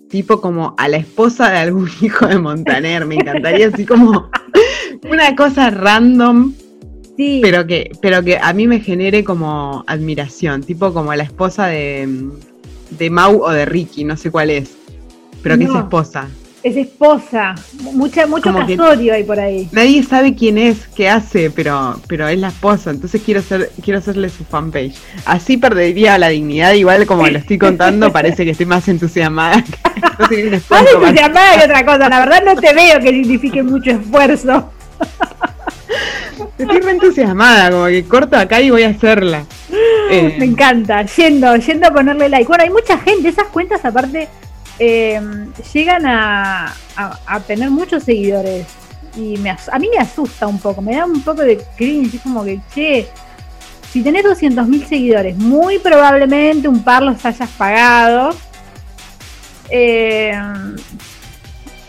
Tipo 0.10 0.40
como 0.42 0.76
a 0.78 0.88
la 0.88 0.98
esposa 0.98 1.50
de 1.52 1.58
algún 1.58 1.90
hijo 2.02 2.28
de 2.28 2.40
Montaner. 2.40 3.06
Me 3.06 3.16
encantaría 3.16 3.68
así 3.68 3.86
como 3.86 4.30
una 5.10 5.36
cosa 5.36 5.70
random 5.70 6.54
pero 7.42 7.66
que, 7.66 7.92
pero 8.02 8.24
que 8.24 8.38
a 8.38 8.54
mí 8.54 8.68
me 8.68 8.80
genere 8.80 9.24
como 9.24 9.84
admiración, 9.88 10.62
tipo 10.62 10.94
como 10.94 11.14
la 11.16 11.24
esposa 11.24 11.66
de, 11.66 12.30
de 12.92 13.10
Mau 13.10 13.42
o 13.42 13.50
de 13.50 13.66
Ricky, 13.66 14.04
no 14.04 14.16
sé 14.16 14.30
cuál 14.30 14.52
es, 14.52 14.76
pero 15.42 15.58
que 15.58 15.64
es 15.64 15.72
esposa. 15.72 16.30
Es 16.64 16.76
esposa, 16.76 17.54
mucha, 17.94 18.26
mucho 18.26 18.52
casorio 18.52 19.14
hay 19.14 19.24
por 19.24 19.40
ahí. 19.40 19.70
Nadie 19.72 20.04
sabe 20.04 20.34
quién 20.34 20.58
es, 20.58 20.88
qué 20.96 21.08
hace, 21.08 21.52
pero, 21.52 22.02
pero 22.08 22.28
es 22.28 22.40
la 22.40 22.48
esposa, 22.48 22.90
entonces 22.90 23.22
quiero 23.24 23.42
hacer, 23.42 23.72
quiero 23.84 24.00
hacerle 24.00 24.30
su 24.30 24.44
fanpage. 24.44 24.96
Así 25.26 25.58
perdería 25.58 26.18
la 26.18 26.30
dignidad, 26.30 26.74
igual 26.74 27.06
como 27.06 27.28
lo 27.28 27.38
estoy 27.38 27.60
contando, 27.60 28.12
parece 28.14 28.44
que 28.44 28.52
estoy 28.52 28.66
más 28.66 28.88
entusiasmada. 28.88 29.64
más 30.18 30.32
entusiasmada 30.32 31.58
que 31.58 31.66
otra 31.66 31.86
cosa, 31.86 32.10
la 32.10 32.20
verdad 32.20 32.44
no 32.44 32.56
te 32.60 32.74
veo 32.74 33.00
que 33.00 33.10
signifique 33.10 33.62
mucho 33.62 33.92
esfuerzo. 33.92 34.72
Estoy 36.58 36.80
re 36.80 36.92
entusiasmada, 36.92 37.70
como 37.72 37.86
que 37.86 38.04
corto 38.06 38.36
acá 38.36 38.60
y 38.62 38.72
voy 38.72 38.84
a 38.84 38.90
hacerla. 38.90 39.46
Eh, 40.10 40.36
Me 40.40 40.46
encanta, 40.46 41.04
yendo, 41.04 41.56
yendo 41.56 41.88
a 41.88 41.92
ponerle 41.92 42.30
like. 42.30 42.48
Bueno, 42.48 42.64
hay 42.64 42.70
mucha 42.70 42.98
gente, 42.98 43.30
esas 43.30 43.48
cuentas 43.48 43.84
aparte 43.86 44.28
eh, 44.80 45.22
llegan 45.74 46.06
a, 46.06 46.74
tener 47.46 47.70
muchos 47.70 48.04
seguidores. 48.04 48.66
y 49.16 49.38
me, 49.38 49.50
a 49.50 49.80
mí 49.80 49.90
me 49.92 50.00
asusta 50.00 50.48
un 50.48 50.60
poco, 50.60 50.82
me 50.82 50.96
da 50.96 51.06
un 51.06 51.22
poco 51.22 51.42
de 51.42 51.64
cringe, 51.76 52.16
es 52.16 52.22
como 52.22 52.44
que, 52.44 52.60
che, 52.74 53.08
si 53.92 54.04
tenés 54.04 54.26
200.000 54.26 54.88
seguidores, 54.88 55.38
muy 55.38 55.80
probablemente 55.80 56.68
un 56.68 56.84
par 56.84 57.02
los 57.02 57.24
hayas 57.26 57.50
pagado. 57.52 58.36
Eh, 59.70 60.34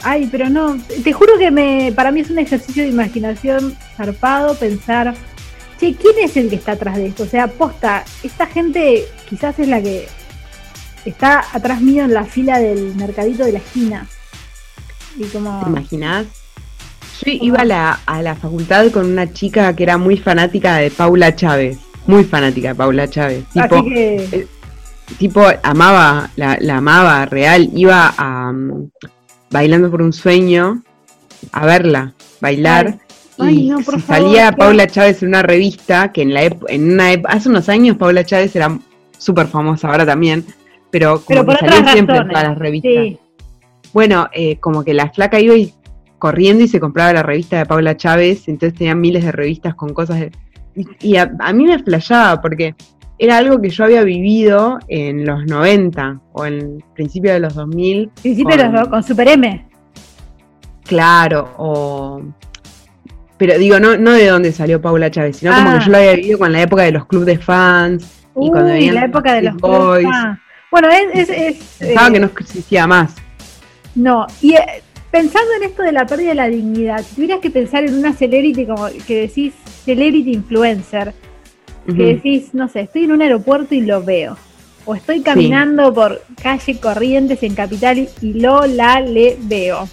ay, 0.03 0.29
pero 0.31 0.49
no, 0.49 0.79
te 1.05 1.13
juro 1.13 1.39
que 1.39 1.51
me, 1.51 1.93
para 1.95 2.11
mí 2.11 2.21
es 2.21 2.31
un 2.31 2.39
ejercicio 2.39 2.83
de 2.83 2.89
imaginación 2.89 3.77
zarpado 3.97 4.55
pensar, 4.55 5.15
che, 5.79 5.95
¿quién 5.95 6.15
es 6.23 6.37
el 6.37 6.49
que 6.49 6.57
está 6.57 6.73
atrás 6.73 6.97
de 6.97 7.09
esto? 7.09 7.25
O 7.25 7.27
sea, 7.27 7.49
posta, 7.49 8.05
esta 8.23 8.47
gente 8.47 9.05
quizás 9.29 9.59
es 9.59 9.69
la 9.69 9.83
que 9.83 10.09
está 11.09 11.45
atrás 11.53 11.81
mío 11.81 12.05
en 12.05 12.15
la 12.15 12.25
fila 12.25 12.59
del 12.59 12.95
mercadito 12.95 13.45
de 13.45 13.53
la 13.53 13.59
esquina. 13.59 14.07
Y 15.17 15.25
como... 15.25 15.63
¿Te 15.65 15.71
imaginas? 15.71 16.27
Yo 17.25 17.33
iba 17.33 17.61
a 17.61 17.65
la, 17.65 18.01
a 18.07 18.23
la 18.23 18.37
facultad 18.37 18.91
con 18.91 19.07
una 19.07 19.33
chica 19.33 19.75
que 19.75 19.83
era 19.83 19.99
muy 19.99 20.17
fanática 20.17 20.77
de 20.77 20.91
Paula 20.91 21.35
Chávez 21.35 21.79
muy 22.09 22.25
fanática 22.25 22.69
de 22.69 22.75
Paula 22.75 23.09
Chávez. 23.09 23.45
Tipo, 23.53 23.85
eh, 23.95 24.49
tipo 25.19 25.43
amaba, 25.63 26.31
la, 26.37 26.59
amaba 26.77 27.27
real, 27.27 27.71
iba 27.75 28.13
a 28.17 28.51
um, 28.51 28.91
bailando 29.51 29.91
por 29.91 30.03
un 30.03 30.13
sueño 30.13 30.83
a 31.53 31.67
verla, 31.67 32.15
bailar. 32.41 32.99
y 33.39 33.71
salía 34.07 34.51
Paula 34.53 34.89
Chávez 34.89 35.23
en 35.23 35.29
una 35.29 35.43
revista 35.43 36.11
que 36.11 36.23
en 36.23 36.35
la 36.35 36.45
en 36.45 36.93
una 36.95 37.11
hace 37.29 37.49
unos 37.49 37.69
años 37.69 37.97
Paula 37.97 38.25
Chávez 38.25 38.57
era 38.57 38.77
súper 39.19 39.47
famosa 39.47 39.89
ahora 39.89 40.07
también, 40.07 40.47
pero 40.91 41.21
como 41.21 41.47
que 41.47 41.57
salía 41.57 41.93
siempre 41.93 42.17
en 42.17 42.29
todas 42.29 42.45
las 42.45 42.59
revistas. 42.59 43.21
Bueno, 43.93 44.29
eh, 44.33 44.59
como 44.59 44.85
que 44.85 44.95
la 44.95 45.11
flaca 45.11 45.41
iba 45.41 45.55
corriendo 46.19 46.65
y 46.65 46.69
se 46.69 46.81
compraba 46.81 47.13
la 47.13 47.23
revista 47.23 47.59
de 47.59 47.67
Paula 47.67 47.97
Chávez, 47.97 48.49
entonces 48.49 48.79
tenían 48.79 49.01
miles 49.01 49.25
de 49.25 49.33
revistas 49.33 49.75
con 49.75 49.95
cosas 49.95 50.21
de, 50.21 50.33
y 51.01 51.17
a, 51.17 51.27
mí 51.27 51.65
me 51.65 51.79
flayaba 51.79 52.41
porque 52.41 52.75
era 53.19 53.39
algo 53.39 53.61
que 53.61 53.71
yo 53.71 53.85
había 53.85 54.03
vivido 54.05 54.79
en 54.89 55.27
los 55.27 55.45
90 55.47 56.21
o 56.33 56.47
en 56.47 56.83
principio 56.95 57.33
de 57.33 57.41
los 57.41 57.55
2000. 57.55 58.11
Principio 58.23 58.57
con, 58.57 58.73
de 58.73 58.79
los, 58.79 58.89
con 58.89 59.03
Super 59.03 59.29
M. 59.29 59.67
Claro, 60.85 61.53
o... 61.57 62.23
Pero 63.37 63.57
digo, 63.57 63.79
no, 63.79 63.97
no 63.97 64.13
de 64.13 64.27
dónde 64.27 64.51
salió 64.51 64.81
Paula 64.81 65.11
Chávez, 65.11 65.37
sino 65.37 65.53
como 65.53 65.71
que 65.71 65.77
ah. 65.77 65.83
yo 65.85 65.93
lo 65.93 65.99
había 65.99 66.15
vivido 66.15 66.39
con 66.39 66.53
la 66.53 66.63
época 66.63 66.83
de 66.83 66.93
los 66.93 67.07
clubes 67.07 67.27
de 67.27 67.39
fans. 67.39 68.25
y 68.41 68.51
cuando 68.51 68.71
la 68.71 69.05
época 69.05 69.35
de 69.35 69.43
los 69.43 69.57
boys. 69.57 70.09
Bueno, 70.71 70.89
es... 70.89 71.29
es, 71.29 71.57
Pensaba 71.79 72.11
que 72.11 72.21
no 72.21 72.27
existía 72.27 72.87
más. 72.87 73.15
No, 73.95 74.27
y 74.41 74.55
eh, 74.55 74.83
pensando 75.11 75.53
en 75.55 75.65
esto 75.65 75.83
de 75.83 75.93
la 75.93 76.07
pérdida 76.07 76.31
de 76.31 76.35
la 76.35 76.49
dignidad, 76.49 77.05
si 77.05 77.17
tuvieras 77.17 77.41
que 77.41 77.51
pensar 77.51 77.85
en 77.85 77.95
una 77.95 78.13
celebrity 78.13 78.67
como 78.67 78.89
que 79.07 79.23
decís 79.23 79.55
celebrity 79.85 80.33
influencer, 80.33 81.15
que 81.87 82.05
decís, 82.15 82.53
no 82.53 82.69
sé, 82.69 82.81
estoy 82.81 83.05
en 83.05 83.13
un 83.13 83.23
aeropuerto 83.23 83.75
y 83.75 83.81
lo 83.81 84.03
veo. 84.03 84.37
O 84.85 84.95
estoy 84.95 85.23
caminando 85.23 85.93
por 85.95 86.23
calle 86.43 86.79
Corrientes 86.79 87.43
en 87.43 87.55
Capital 87.55 88.09
y 88.21 88.33
lo 88.35 88.67
la 88.67 89.01
le 89.01 89.39
veo. 89.41 89.89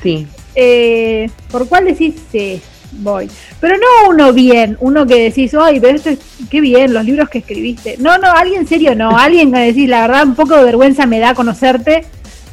Sí. 0.00 0.28
Eh, 0.54 1.28
¿Por 1.50 1.68
cuál 1.68 1.86
decís 1.86 2.14
sí? 2.30 2.60
Voy. 2.98 3.30
Pero 3.60 3.76
no 3.76 4.10
uno 4.10 4.32
bien, 4.32 4.76
uno 4.80 5.06
que 5.06 5.22
decís, 5.24 5.54
ay, 5.54 5.80
pero 5.80 5.96
esto 5.96 6.10
es, 6.10 6.18
qué 6.50 6.60
bien, 6.60 6.92
los 6.92 7.04
libros 7.04 7.28
que 7.28 7.38
escribiste. 7.38 7.96
No, 7.98 8.18
no, 8.18 8.30
alguien 8.30 8.66
serio 8.66 8.94
no, 8.94 9.16
alguien 9.16 9.52
que 9.52 9.58
decís, 9.58 9.88
la 9.88 10.02
verdad, 10.02 10.24
un 10.24 10.34
poco 10.34 10.56
de 10.56 10.64
vergüenza 10.64 11.06
me 11.06 11.18
da 11.18 11.34
conocerte 11.34 12.04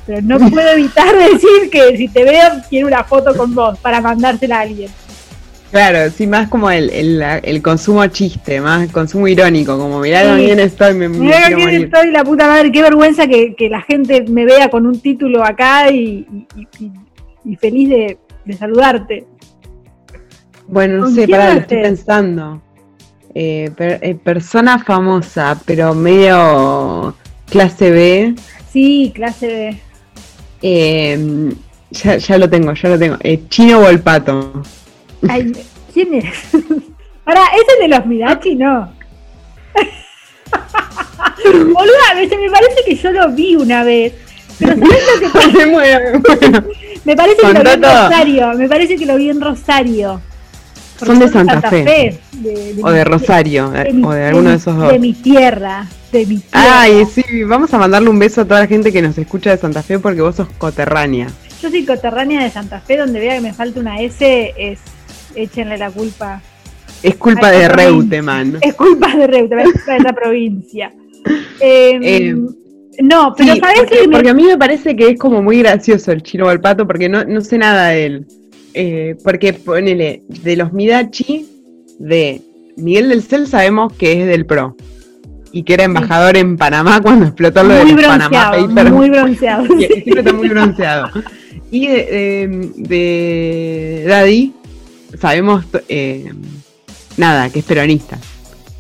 pero 0.06 0.22
no 0.22 0.38
puedo 0.50 0.70
evitar 0.70 1.16
decir 1.32 1.70
que 1.72 1.98
si 1.98 2.08
te 2.08 2.24
veo 2.24 2.50
quiero 2.70 2.88
una 2.88 3.04
foto 3.04 3.36
con 3.36 3.54
vos 3.56 3.78
para 3.80 4.02
mandársela 4.02 4.60
a 4.60 4.62
alguien. 4.62 4.90
Claro, 5.72 6.10
sí, 6.10 6.26
más 6.26 6.48
como 6.48 6.72
el, 6.72 6.90
el, 6.90 7.62
consumo 7.62 8.06
chiste, 8.08 8.62
más 8.62 8.90
consumo 8.94 9.28
irónico, 9.28 9.78
como 9.78 10.00
mirá 10.00 10.36
bien 10.36 10.58
estoy, 10.60 10.94
me, 10.94 11.10
mirá 11.10 11.50
bien 11.50 11.70
estoy, 11.70 12.12
la 12.12 12.24
puta 12.24 12.48
madre, 12.48 12.72
qué 12.72 12.82
vergüenza 12.82 13.28
que, 13.28 13.56
la 13.70 13.82
gente 13.82 14.24
me 14.30 14.46
vea 14.46 14.70
con 14.70 14.86
un 14.86 15.02
título 15.02 15.44
acá 15.44 15.92
y, 15.92 16.26
feliz 17.60 17.90
de, 17.90 18.18
saludarte. 18.58 19.26
Bueno, 20.68 20.98
no 20.98 21.12
sé, 21.12 21.28
pará, 21.28 21.54
lo 21.54 21.60
estoy 21.62 21.82
pensando. 21.82 22.62
Eh, 23.34 23.70
eh, 23.78 24.16
persona 24.16 24.80
famosa, 24.80 25.60
pero 25.66 25.94
medio 25.94 27.16
clase 27.50 27.92
B. 27.92 28.36
Sí, 28.72 29.12
clase 29.14 29.48
B. 29.48 29.80
Eh, 30.62 31.54
ya, 31.92 32.18
ya, 32.18 32.38
lo 32.38 32.50
tengo, 32.50 32.74
ya 32.74 32.90
lo 32.90 32.98
tengo. 32.98 33.18
Eh, 33.22 33.42
Chino 33.50 33.82
Volpato. 33.82 34.64
Ay, 35.28 35.52
¿quién 35.94 36.16
es? 36.16 36.54
Ahora, 37.26 37.42
¿es 37.56 37.64
el 37.74 37.90
de 37.90 37.98
los 37.98 38.06
Mirachi? 38.06 38.56
No. 38.56 38.94
Boluda, 41.44 42.14
me, 42.16 42.28
parece 42.50 42.84
que 42.86 42.96
yo 42.96 43.12
lo 43.12 43.32
vi 43.32 43.56
una 43.56 43.84
vez. 43.84 44.14
Pero 44.58 44.76
¿sabes 44.78 45.04
lo 45.22 45.32
que 45.32 45.48
me, 45.58 45.66
muero, 45.66 46.22
me 47.04 47.16
parece 47.16 47.42
que 47.42 47.54
lo 47.54 47.64
vi 47.64 47.70
en 47.70 47.84
Rosario. 47.84 48.54
Me 48.54 48.70
parece 48.70 48.96
que 48.96 49.06
lo 49.06 49.16
vi 49.18 49.30
en 49.30 49.42
Rosario. 49.42 50.22
Son 50.98 51.20
de 51.20 51.28
Santa, 51.28 51.62
Fe. 51.62 52.20
o 52.82 52.90
de 52.90 53.04
Rosario, 53.04 53.72
o 54.04 54.12
de 54.12 54.26
alguno 54.26 54.50
de 54.50 54.56
esos 54.56 54.76
dos. 54.78 54.92
De 54.92 55.00
mi 55.00 55.14
tierra. 55.14 55.88
Ay, 56.52 57.06
sí, 57.06 57.44
vamos 57.44 57.74
a 57.74 57.78
mandarle 57.78 58.10
un 58.10 58.20
beso 58.20 58.42
a 58.42 58.46
toda 58.46 58.62
la 58.62 58.68
gente 58.68 58.92
que 58.92 59.02
nos 59.02 59.18
escucha 59.18 59.52
de 59.52 59.58
Santa 59.58 59.84
Fe 59.84 60.00
porque 60.00 60.22
vos 60.22 60.36
sos 60.36 60.48
coterránea. 60.58 61.28
Yo 61.62 61.70
soy 61.70 61.86
coterránea 61.86 62.42
de 62.44 62.50
Santa 62.50 62.80
Fe, 62.80 62.98
donde 62.98 63.20
vea 63.20 63.36
que 63.36 63.42
me 63.42 63.54
falta 63.54 63.80
una 63.80 64.00
S, 64.00 64.54
es 64.58 64.80
échenle 65.36 65.78
la 65.78 65.92
culpa. 65.92 66.42
Es 67.04 67.16
culpa 67.16 67.52
de 67.52 67.68
Reuteman. 67.68 68.60
Es 68.62 68.76
culpa 68.76 69.16
de 69.16 69.28
Reuteman, 69.28 69.68
es 69.68 69.74
culpa 69.74 69.92
de 69.92 69.98
esa 69.98 70.14
provincia. 70.14 70.94
Em, 71.60 72.04
eh, 72.04 72.36
no, 73.02 73.34
pero 73.36 73.56
¿sabes 73.56 73.80
porque, 73.80 74.08
porque, 74.12 74.30
a 74.30 74.34
mí 74.36 74.44
me 74.44 74.58
parece 74.60 74.96
que 74.96 75.10
es 75.10 75.20
como 75.20 75.42
muy 75.42 75.58
gracioso 75.58 76.12
el 76.12 76.22
chino 76.22 76.46
pato 76.62 76.86
porque 76.86 77.10
no, 77.10 77.24
no 77.24 77.42
sé 77.42 77.58
nada 77.58 77.88
de 77.88 78.06
él. 78.06 78.28
Eh, 78.78 79.16
porque 79.24 79.54
ponele, 79.54 80.22
de 80.28 80.58
los 80.58 80.74
Midachi, 80.74 81.48
de 81.98 82.42
Miguel 82.76 83.08
del 83.08 83.24
Cel 83.24 83.48
sabemos 83.48 83.94
que 83.94 84.22
es 84.22 84.28
del 84.28 84.46
PRO 84.46 84.76
y 85.54 85.64
que 85.64 85.76
era 85.76 85.86
embajador 85.86 86.36
en 86.36 86.58
Panamá 86.58 87.02
cuando 87.02 87.28
explotó 87.28 87.64
lo 87.64 87.74
de 87.74 87.96
Panamá 87.96 88.52
Papers. 88.52 88.92
Muy 88.92 89.10
bronceado. 89.10 89.66
Siempre 89.78 90.20
está 90.20 90.34
muy 90.34 90.50
bronceado. 90.50 91.10
Y 91.72 91.88
de, 91.88 92.86
Daddy, 94.06 94.52
sabemos 95.22 95.64
eh, 95.88 96.34
nada, 97.16 97.50
que 97.50 97.60
es 97.60 97.66
peronista. 97.66 98.20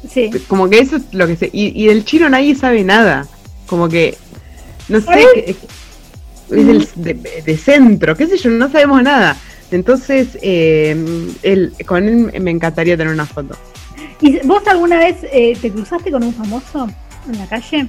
Sí. 0.09 0.29
Como 0.49 0.69
que 0.69 0.79
eso 0.79 0.97
es 0.97 1.03
lo 1.13 1.25
que 1.27 1.37
sé. 1.37 1.49
Y, 1.53 1.85
del 1.87 2.03
chino 2.03 2.29
nadie 2.29 2.55
sabe 2.55 2.83
nada. 2.83 3.25
Como 3.67 3.87
que, 3.87 4.17
no 4.89 4.99
sé, 4.99 5.55
es 6.49 6.95
de, 6.95 7.57
centro, 7.57 8.17
qué 8.17 8.27
sé 8.27 8.37
yo, 8.37 8.49
no 8.49 8.69
sabemos 8.69 9.01
nada. 9.01 9.37
Entonces, 9.71 10.37
eh, 10.41 11.71
con 11.85 12.07
él 12.07 12.41
me 12.41 12.51
encantaría 12.51 12.97
tener 12.97 13.13
una 13.13 13.25
foto. 13.25 13.55
¿Y 14.21 14.39
vos 14.45 14.65
alguna 14.67 14.97
vez 14.97 15.17
eh, 15.31 15.57
te 15.61 15.71
cruzaste 15.71 16.11
con 16.11 16.23
un 16.23 16.33
famoso 16.33 16.87
en 17.27 17.37
la 17.37 17.47
calle? 17.47 17.87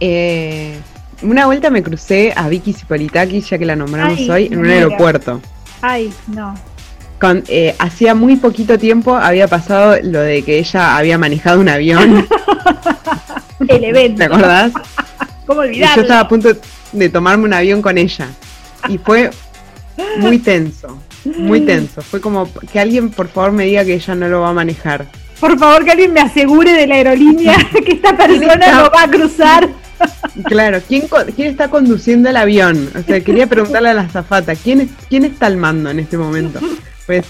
Eh, 0.00 0.78
una 1.22 1.46
vuelta 1.46 1.70
me 1.70 1.82
crucé 1.82 2.32
a 2.34 2.48
Vicky 2.48 2.72
Cipolitakis, 2.72 3.50
ya 3.50 3.58
que 3.58 3.66
la 3.66 3.76
nombramos 3.76 4.28
hoy, 4.28 4.46
en 4.46 4.58
un 4.58 4.66
aeropuerto. 4.66 5.40
Ay, 5.82 6.12
no. 6.28 6.54
Eh, 7.48 7.74
hacía 7.78 8.14
muy 8.14 8.36
poquito 8.36 8.78
tiempo 8.78 9.14
había 9.14 9.48
pasado 9.48 9.96
lo 10.02 10.20
de 10.20 10.42
que 10.42 10.58
ella 10.58 10.96
había 10.96 11.16
manejado 11.16 11.58
un 11.60 11.70
avión. 11.70 12.26
El 13.68 13.84
evento. 13.84 14.18
¿Te 14.18 14.24
acordás? 14.24 14.72
¿Cómo 15.46 15.60
olvidarlo? 15.60 15.96
Yo 15.96 16.02
estaba 16.02 16.20
a 16.20 16.28
punto 16.28 16.50
de 16.92 17.08
tomarme 17.08 17.44
un 17.44 17.54
avión 17.54 17.80
con 17.80 17.96
ella. 17.96 18.28
Y 18.88 18.98
fue 18.98 19.30
muy 20.18 20.38
tenso. 20.38 21.00
Muy 21.36 21.60
tenso. 21.60 22.02
Fue 22.02 22.20
como 22.20 22.48
que 22.72 22.80
alguien 22.80 23.10
por 23.10 23.28
favor 23.28 23.52
me 23.52 23.64
diga 23.64 23.84
que 23.84 23.94
ella 23.94 24.14
no 24.14 24.28
lo 24.28 24.40
va 24.40 24.50
a 24.50 24.54
manejar. 24.54 25.06
Por 25.40 25.58
favor 25.58 25.84
que 25.84 25.92
alguien 25.92 26.12
me 26.12 26.20
asegure 26.20 26.72
de 26.72 26.86
la 26.86 26.96
aerolínea 26.96 27.56
que 27.84 27.92
esta 27.92 28.16
persona 28.16 28.72
no 28.72 28.90
va 28.90 29.02
a 29.02 29.10
cruzar. 29.10 29.68
Claro, 30.46 30.80
¿quién, 30.86 31.04
¿quién 31.36 31.52
está 31.52 31.70
conduciendo 31.70 32.28
el 32.28 32.36
avión? 32.36 32.90
O 32.98 33.02
sea, 33.02 33.20
quería 33.20 33.46
preguntarle 33.46 33.90
a 33.90 33.94
la 33.94 34.02
azafata, 34.02 34.56
¿quién, 34.56 34.90
¿quién 35.08 35.24
está 35.24 35.46
al 35.46 35.56
mando 35.56 35.88
en 35.88 36.00
este 36.00 36.18
momento? 36.18 36.58
Pues, 37.06 37.24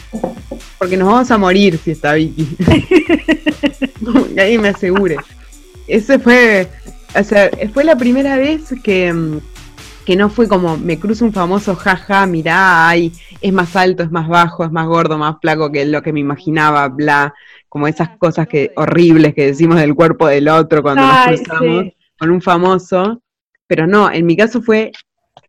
porque 0.79 0.97
nos 0.97 1.09
vamos 1.09 1.31
a 1.31 1.39
morir 1.39 1.79
si 1.85 1.91
está 1.91 2.15
Vicky. 2.15 2.57
que 4.35 4.41
alguien 4.41 4.62
me 4.62 4.69
asegure. 4.69 5.17
Ese 5.87 6.19
fue, 6.19 6.69
o 7.15 7.23
sea, 7.23 7.51
fue 7.73 7.85
la 7.85 7.97
primera 7.97 8.37
vez 8.37 8.62
que 8.83 9.12
mm, 9.12 9.41
que 10.05 10.16
no 10.16 10.28
fue 10.28 10.48
como 10.48 10.76
me 10.76 10.98
cruzo 10.98 11.24
un 11.24 11.32
famoso 11.32 11.74
jaja, 11.74 12.26
mirá, 12.26 12.88
ay, 12.88 13.12
es 13.40 13.52
más 13.52 13.74
alto, 13.76 14.02
es 14.02 14.11
más 14.11 14.28
bajo, 14.28 14.64
es 14.64 14.70
más 14.70 14.86
gordo, 14.86 15.18
más 15.18 15.36
flaco 15.40 15.72
que 15.72 15.86
lo 15.86 16.02
que 16.02 16.12
me 16.12 16.20
imaginaba, 16.20 16.88
bla, 16.88 17.34
como 17.68 17.88
esas 17.88 18.11
cosas 18.18 18.46
que 18.46 18.72
horribles 18.76 19.34
que 19.34 19.46
decimos 19.46 19.78
del 19.80 19.94
cuerpo 19.94 20.26
del 20.26 20.48
otro 20.48 20.82
cuando 20.82 21.02
nos 21.02 21.26
cruzamos 21.26 21.84
con 22.18 22.30
un 22.30 22.40
famoso, 22.40 23.22
pero 23.66 23.86
no, 23.86 24.11
en 24.11 24.26
mi 24.26 24.36
caso 24.36 24.62
fue 24.62 24.92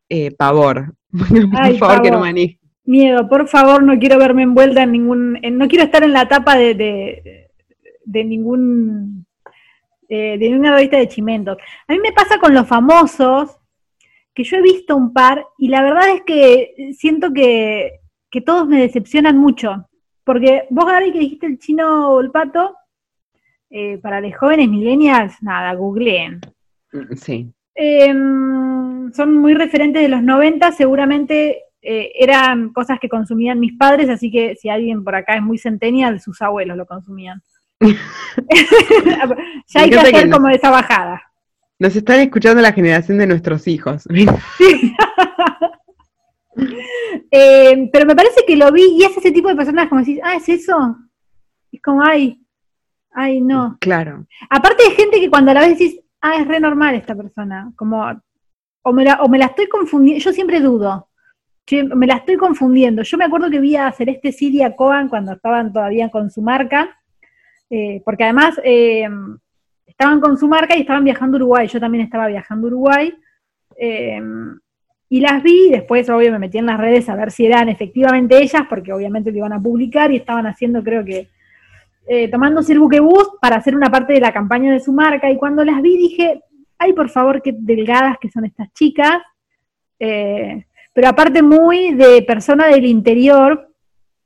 eh, 0.09 0.31
pavor. 0.31 0.93
Por 1.11 1.77
favor, 1.77 2.01
que 2.01 2.11
no 2.11 2.19
maneje. 2.19 2.59
Miedo, 2.87 3.27
por 3.27 3.47
favor, 3.47 3.81
no 3.81 3.97
quiero 3.97 4.19
verme 4.19 4.43
envuelta 4.43 4.83
en 4.83 4.91
ningún, 4.91 5.39
no 5.41 5.67
quiero 5.67 5.85
estar 5.85 6.03
en 6.03 6.13
la 6.13 6.27
tapa 6.27 6.55
de, 6.55 6.75
de, 8.05 8.23
ningún, 8.23 9.25
eh, 10.07 10.37
de 10.37 10.49
ninguna 10.49 10.75
revista 10.75 10.97
de 10.97 11.07
chimentos. 11.07 11.57
A 11.87 11.93
mí 11.93 11.99
me 11.99 12.11
pasa 12.11 12.37
con 12.37 12.53
los 12.53 12.67
famosos, 12.67 13.57
que 14.36 14.43
yo 14.43 14.57
he 14.57 14.61
visto 14.61 14.95
un 14.95 15.13
par, 15.13 15.47
y 15.57 15.69
la 15.69 15.81
verdad 15.81 16.09
es 16.09 16.21
que 16.23 16.93
siento 16.95 17.33
que, 17.33 18.01
que 18.29 18.41
todos 18.41 18.67
me 18.67 18.81
decepcionan 18.81 19.38
mucho. 19.38 19.88
Porque 20.25 20.63
vos, 20.69 20.86
Gaby, 20.86 21.13
que 21.13 21.19
dijiste 21.19 21.47
el 21.47 21.57
chino 21.57 22.11
o 22.11 22.19
el 22.19 22.31
pato, 22.31 22.75
eh, 23.69 23.97
para 23.99 24.19
los 24.19 24.36
jóvenes 24.36 24.69
millennials, 24.69 25.41
nada, 25.41 25.73
googleen. 25.73 26.41
Mm, 26.91 27.15
sí. 27.15 27.51
Em, 27.73 29.11
son 29.13 29.38
muy 29.38 29.53
referentes 29.53 30.01
de 30.01 30.09
los 30.09 30.21
90, 30.21 30.71
seguramente 30.71 31.63
eh, 31.81 32.11
eran 32.15 32.73
cosas 32.73 32.99
que 32.99 33.09
consumían 33.09 33.59
mis 33.59 33.77
padres, 33.77 34.09
así 34.09 34.31
que 34.31 34.55
si 34.55 34.69
alguien 34.69 35.03
por 35.03 35.15
acá 35.15 35.36
es 35.36 35.41
muy 35.41 35.57
centennial, 35.57 36.19
sus 36.19 36.41
abuelos 36.41 36.77
lo 36.77 36.86
consumían. 36.86 37.41
ya 37.79 39.81
hay 39.81 39.89
que 39.89 39.99
hacer 39.99 40.29
como 40.29 40.49
esa 40.49 40.71
bajada. 40.71 41.21
Nos 41.78 41.95
están 41.95 42.21
escuchando 42.21 42.61
la 42.61 42.71
generación 42.71 43.17
de 43.17 43.28
nuestros 43.28 43.67
hijos. 43.67 44.07
Em, 47.30 47.89
pero 47.91 48.05
me 48.05 48.15
parece 48.15 48.45
que 48.47 48.55
lo 48.55 48.71
vi 48.71 48.97
y 48.97 49.03
es 49.03 49.17
ese 49.17 49.32
tipo 49.32 49.49
de 49.49 49.57
personas 49.57 49.89
como 49.89 49.99
decís, 49.99 50.21
ah, 50.23 50.36
es 50.36 50.47
eso. 50.47 50.95
Es 51.69 51.82
como, 51.82 52.01
ay, 52.01 52.41
ay, 53.11 53.41
no. 53.41 53.78
Claro. 53.82 54.26
Aparte 54.49 54.86
de 54.86 54.91
gente 54.91 55.19
que 55.19 55.30
cuando 55.30 55.51
a 55.51 55.55
la 55.55 55.59
vez 55.61 55.78
decís, 55.78 55.99
ah, 56.21 56.38
es 56.39 56.47
re 56.47 56.61
normal 56.61 56.95
esta 56.95 57.13
persona, 57.13 57.73
como, 57.76 58.05
o 58.84 58.93
me 58.93 59.03
la, 59.03 59.15
o 59.21 59.28
me 59.28 59.38
la 59.38 59.47
estoy 59.47 59.67
confundiendo, 59.67 60.23
yo 60.23 60.32
siempre 60.32 60.61
dudo, 60.61 61.09
me 61.93 62.07
la 62.07 62.15
estoy 62.15 62.38
confundiendo. 62.38 63.01
Yo 63.01 63.17
me 63.17 63.26
acuerdo 63.26 63.49
que 63.49 63.59
vi 63.59 63.76
a 63.76 63.91
Celeste 63.91 64.32
Siria 64.32 64.76
Cohen 64.76 65.09
cuando 65.09 65.34
estaban 65.34 65.73
todavía 65.73 66.09
con 66.09 66.32
su 66.32 66.41
marca, 66.41 66.97
eh, 67.69 68.01
porque 68.05 68.23
además 68.23 68.59
eh, 68.63 69.09
estaban 69.97 70.19
con 70.19 70.37
su 70.37 70.47
marca 70.47 70.75
y 70.75 70.81
estaban 70.81 71.03
viajando 71.03 71.37
Uruguay, 71.37 71.67
yo 71.67 71.79
también 71.79 72.03
estaba 72.03 72.27
viajando 72.27 72.67
Uruguay, 72.67 73.13
eh, 73.77 74.21
y 75.07 75.19
las 75.21 75.43
vi, 75.43 75.69
después 75.69 76.09
obvio 76.09 76.31
me 76.31 76.39
metí 76.39 76.57
en 76.57 76.65
las 76.65 76.79
redes 76.79 77.07
a 77.09 77.15
ver 77.15 77.31
si 77.31 77.45
eran 77.45 77.69
efectivamente 77.69 78.37
ellas, 78.37 78.63
porque 78.69 78.91
obviamente 78.91 79.31
lo 79.31 79.37
iban 79.37 79.53
a 79.53 79.61
publicar 79.61 80.11
y 80.11 80.17
estaban 80.17 80.47
haciendo 80.47 80.83
creo 80.83 81.05
que 81.05 81.29
eh, 82.07 82.27
tomándose 82.27 82.73
el 82.73 82.81
para 83.41 83.55
hacer 83.55 83.75
una 83.75 83.89
parte 83.89 84.13
de 84.13 84.19
la 84.19 84.31
campaña 84.31 84.71
de 84.71 84.79
su 84.79 84.93
marca. 84.93 85.29
Y 85.29 85.37
cuando 85.37 85.63
las 85.63 85.81
vi 85.81 85.97
dije, 85.97 86.41
ay, 86.77 86.93
por 86.93 87.09
favor, 87.09 87.41
qué 87.41 87.55
delgadas 87.57 88.17
que 88.19 88.29
son 88.29 88.45
estas 88.45 88.71
chicas. 88.73 89.21
Eh, 89.99 90.65
pero 90.93 91.09
aparte 91.09 91.41
muy 91.41 91.93
de 91.93 92.21
persona 92.21 92.67
del 92.67 92.85
interior, 92.85 93.71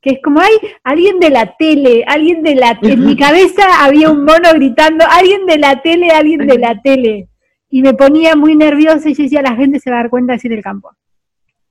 que 0.00 0.10
es 0.10 0.18
como, 0.22 0.40
hay 0.40 0.52
alguien 0.82 1.20
de 1.20 1.30
la 1.30 1.56
tele, 1.56 2.04
alguien 2.06 2.42
de 2.42 2.54
la 2.54 2.78
En 2.82 3.04
mi 3.04 3.16
cabeza 3.16 3.84
había 3.84 4.10
un 4.10 4.24
mono 4.24 4.52
gritando, 4.54 5.04
alguien 5.08 5.44
de 5.46 5.58
la 5.58 5.82
tele, 5.82 6.10
alguien 6.10 6.46
de 6.46 6.58
la 6.58 6.80
tele. 6.80 7.28
Y 7.68 7.82
me 7.82 7.94
ponía 7.94 8.34
muy 8.34 8.56
nerviosa 8.56 9.08
y 9.08 9.14
yo 9.14 9.24
decía, 9.24 9.42
la 9.42 9.54
gente 9.54 9.78
se 9.78 9.90
va 9.90 9.98
a 9.98 10.00
dar 10.00 10.10
cuenta 10.10 10.32
de 10.32 10.36
decir 10.38 10.52
el 10.52 10.62
campo. 10.62 10.90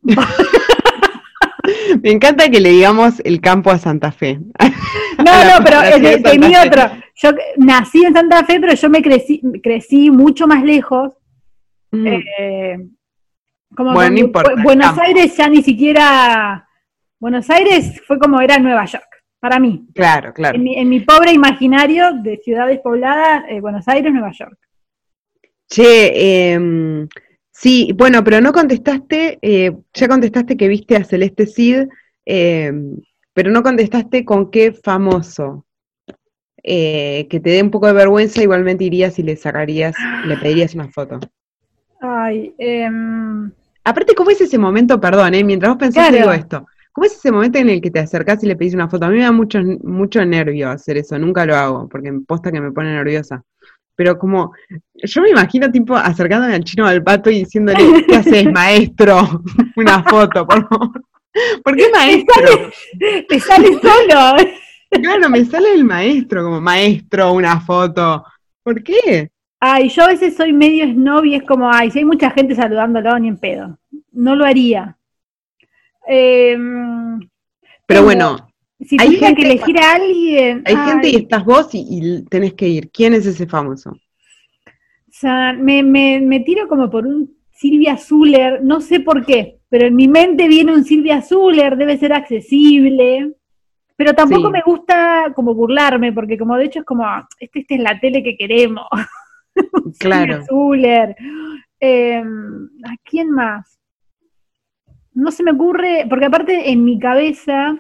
Me 2.02 2.12
encanta 2.12 2.50
que 2.50 2.60
le 2.60 2.70
digamos 2.70 3.22
el 3.24 3.42
campo 3.42 3.70
a 3.70 3.78
Santa 3.78 4.12
Fe. 4.12 4.40
No, 5.18 5.44
no, 5.46 5.64
pero 5.64 5.80
tenía 6.24 6.64
otro. 6.64 6.84
Yo 7.16 7.32
nací 7.58 8.04
en 8.06 8.14
Santa 8.14 8.44
Fe, 8.46 8.60
pero 8.60 8.74
yo 8.74 8.90
me 8.90 9.02
crecí, 9.02 9.42
crecí 9.62 10.10
mucho 10.10 10.48
más 10.48 10.64
lejos. 10.64 11.14
Mm. 11.92 12.08
Eh, 12.08 12.78
como 13.76 13.94
bueno, 13.94 14.32
Buenos 14.64 14.98
Aires 14.98 15.36
ya 15.36 15.50
ni 15.50 15.62
siquiera. 15.62 16.69
Buenos 17.20 17.50
Aires 17.50 18.02
fue 18.08 18.18
como 18.18 18.40
era 18.42 18.58
Nueva 18.58 18.86
York, 18.86 19.24
para 19.40 19.60
mí. 19.60 19.88
Claro, 19.94 20.34
claro. 20.34 20.58
En 20.58 20.90
mi, 20.90 21.00
pobre 21.02 21.34
imaginario 21.34 22.14
de 22.14 22.38
ciudades 22.38 22.80
pobladas, 22.80 23.44
eh, 23.50 23.60
Buenos 23.60 23.88
Aires, 23.88 24.12
Nueva 24.12 24.32
York. 24.32 24.58
Che, 25.68 26.54
eh, 26.54 27.08
Sí, 27.60 27.92
bueno, 27.94 28.24
pero 28.24 28.40
no 28.40 28.54
contestaste, 28.54 29.38
eh, 29.42 29.76
ya 29.94 30.08
contestaste 30.08 30.56
que 30.56 30.70
viste 30.70 30.96
a 30.96 31.04
Celeste 31.04 31.46
Cid, 31.46 31.90
eh, 32.26 32.72
pero 33.34 33.52
no 33.52 33.64
contestaste 33.64 34.24
con 34.24 34.50
qué 34.50 34.72
famoso. 34.72 35.66
Eh, 36.64 37.28
que 37.30 37.42
te 37.42 37.50
dé 37.50 37.62
un 37.62 37.70
poco 37.70 37.88
de 37.88 37.94
vergüenza, 37.94 38.42
igualmente 38.42 38.86
irías 38.86 39.20
y 39.20 39.24
le 39.24 39.36
sacarías, 39.36 39.94
le 40.26 40.38
pedirías 40.38 40.74
una 40.74 40.88
foto. 40.88 41.20
Ay, 42.00 42.56
eh... 42.58 42.90
Aparte, 43.84 44.16
¿cómo 44.16 44.30
es 44.30 44.40
ese 44.40 44.58
momento, 44.58 44.98
perdón, 45.02 45.32
mientras 45.46 45.72
vos 45.72 45.80
pensás, 45.80 46.14
digo 46.14 46.32
esto, 46.32 46.66
¿cómo 47.00 47.06
es 47.06 47.14
ese 47.14 47.32
momento 47.32 47.60
en 47.60 47.70
el 47.70 47.80
que 47.80 47.92
te 47.92 48.00
acercás 48.00 48.44
y 48.44 48.48
le 48.48 48.58
pedís 48.58 48.74
una 48.74 48.90
foto? 48.90 49.06
A 49.06 49.10
mí 49.10 49.16
me 49.18 49.24
da 49.24 49.32
mucho, 49.32 49.60
mucho 49.84 50.26
nervio 50.26 50.70
hacer 50.70 50.98
eso, 50.98 51.18
nunca 51.18 51.46
lo 51.46 51.56
hago, 51.56 51.88
porque 51.88 52.12
me 52.12 52.20
posta 52.20 52.52
que 52.52 52.60
me 52.60 52.74
pone 52.74 52.92
nerviosa 52.92 53.42
pero 53.96 54.18
como, 54.18 54.54
yo 54.94 55.22
me 55.22 55.32
imagino 55.32 55.70
tipo 55.70 55.94
acercándome 55.94 56.56
al 56.56 56.64
chino 56.64 56.88
al 56.88 57.04
pato 57.04 57.30
y 57.30 57.40
diciéndole, 57.40 58.06
¿qué 58.08 58.16
haces, 58.16 58.46
maestro? 58.54 59.44
Una 59.76 60.02
foto, 60.04 60.48
por 60.48 60.70
favor. 60.70 61.04
¿Por 61.62 61.76
qué 61.76 61.90
maestro? 61.92 62.72
Te 63.28 63.40
sale, 63.42 63.68
solo. 63.74 64.54
Claro, 64.90 65.30
me 65.30 65.44
sale 65.44 65.74
el 65.74 65.84
maestro, 65.84 66.44
como 66.44 66.62
maestro, 66.62 67.34
una 67.34 67.60
foto. 67.60 68.24
¿Por 68.64 68.82
qué? 68.82 69.32
Ay, 69.60 69.90
yo 69.90 70.04
a 70.04 70.08
veces 70.08 70.38
soy 70.38 70.54
medio 70.54 70.86
snob 70.86 71.26
y 71.26 71.36
es 71.36 71.44
como, 71.44 71.70
ay, 71.70 71.92
si 71.92 72.00
hay 72.00 72.06
mucha 72.06 72.32
gente 72.32 72.56
saludándolo, 72.56 73.20
ni 73.20 73.28
en 73.28 73.38
pedo. 73.38 73.78
No 74.14 74.34
lo 74.34 74.46
haría. 74.46 74.96
Em, 76.12 77.20
pero 77.86 78.04
bueno, 78.04 78.36
si 78.80 78.98
hay 79.00 79.16
gente, 79.16 79.36
que 79.36 79.48
elegir 79.48 79.78
a 79.78 79.94
alguien. 79.94 80.64
Hay 80.66 80.76
gente 80.76 81.10
y 81.10 81.16
estás 81.18 81.46
vos 81.46 81.70
y, 81.74 82.26
tenés 82.26 82.56
que 82.56 82.68
ir. 82.68 82.90
¿Quién 82.90 83.14
es 83.14 83.28
ese 83.28 83.46
famoso? 83.46 83.92
O 83.92 85.12
sea, 85.12 85.54
me, 85.54 85.84
me, 85.84 86.40
tiro 86.40 86.68
como 86.68 86.90
por 86.90 87.06
un 87.06 87.38
Silvia 87.52 87.96
Zuller, 87.98 88.64
no 88.64 88.82
sé 88.82 89.02
por 89.02 89.24
qué, 89.24 89.60
pero 89.70 89.86
en 89.86 89.96
mi 89.96 90.08
mente 90.08 90.48
viene 90.48 90.74
un 90.74 90.84
Silvia 90.84 91.22
Zuller, 91.22 91.78
debe 91.78 91.98
ser 91.98 92.14
accesible, 92.14 93.34
pero 93.96 94.14
tampoco 94.14 94.50
me 94.50 94.64
gusta 94.66 95.32
como 95.36 95.54
burlarme, 95.54 96.12
porque 96.12 96.40
como 96.40 96.56
de 96.56 96.66
hecho 96.66 96.80
es 96.80 96.86
como, 96.86 97.06
este, 97.40 97.60
este 97.60 97.76
es 97.76 97.82
la 97.82 98.00
tele 98.00 98.24
que 98.24 98.36
queremos. 98.36 98.88
claro. 100.00 100.34
Silvia 100.34 100.46
Zuller. 100.48 101.16
Em, 101.80 102.66
¿A 102.84 102.96
quién 103.04 103.30
más? 103.30 103.79
No 105.14 105.32
se 105.32 105.44
me 105.44 105.52
ocurre, 105.52 106.06
porque 106.10 106.26
aparte 106.26 106.72
en 106.72 106.84
mi 106.84 107.00
cabeza 107.00 107.78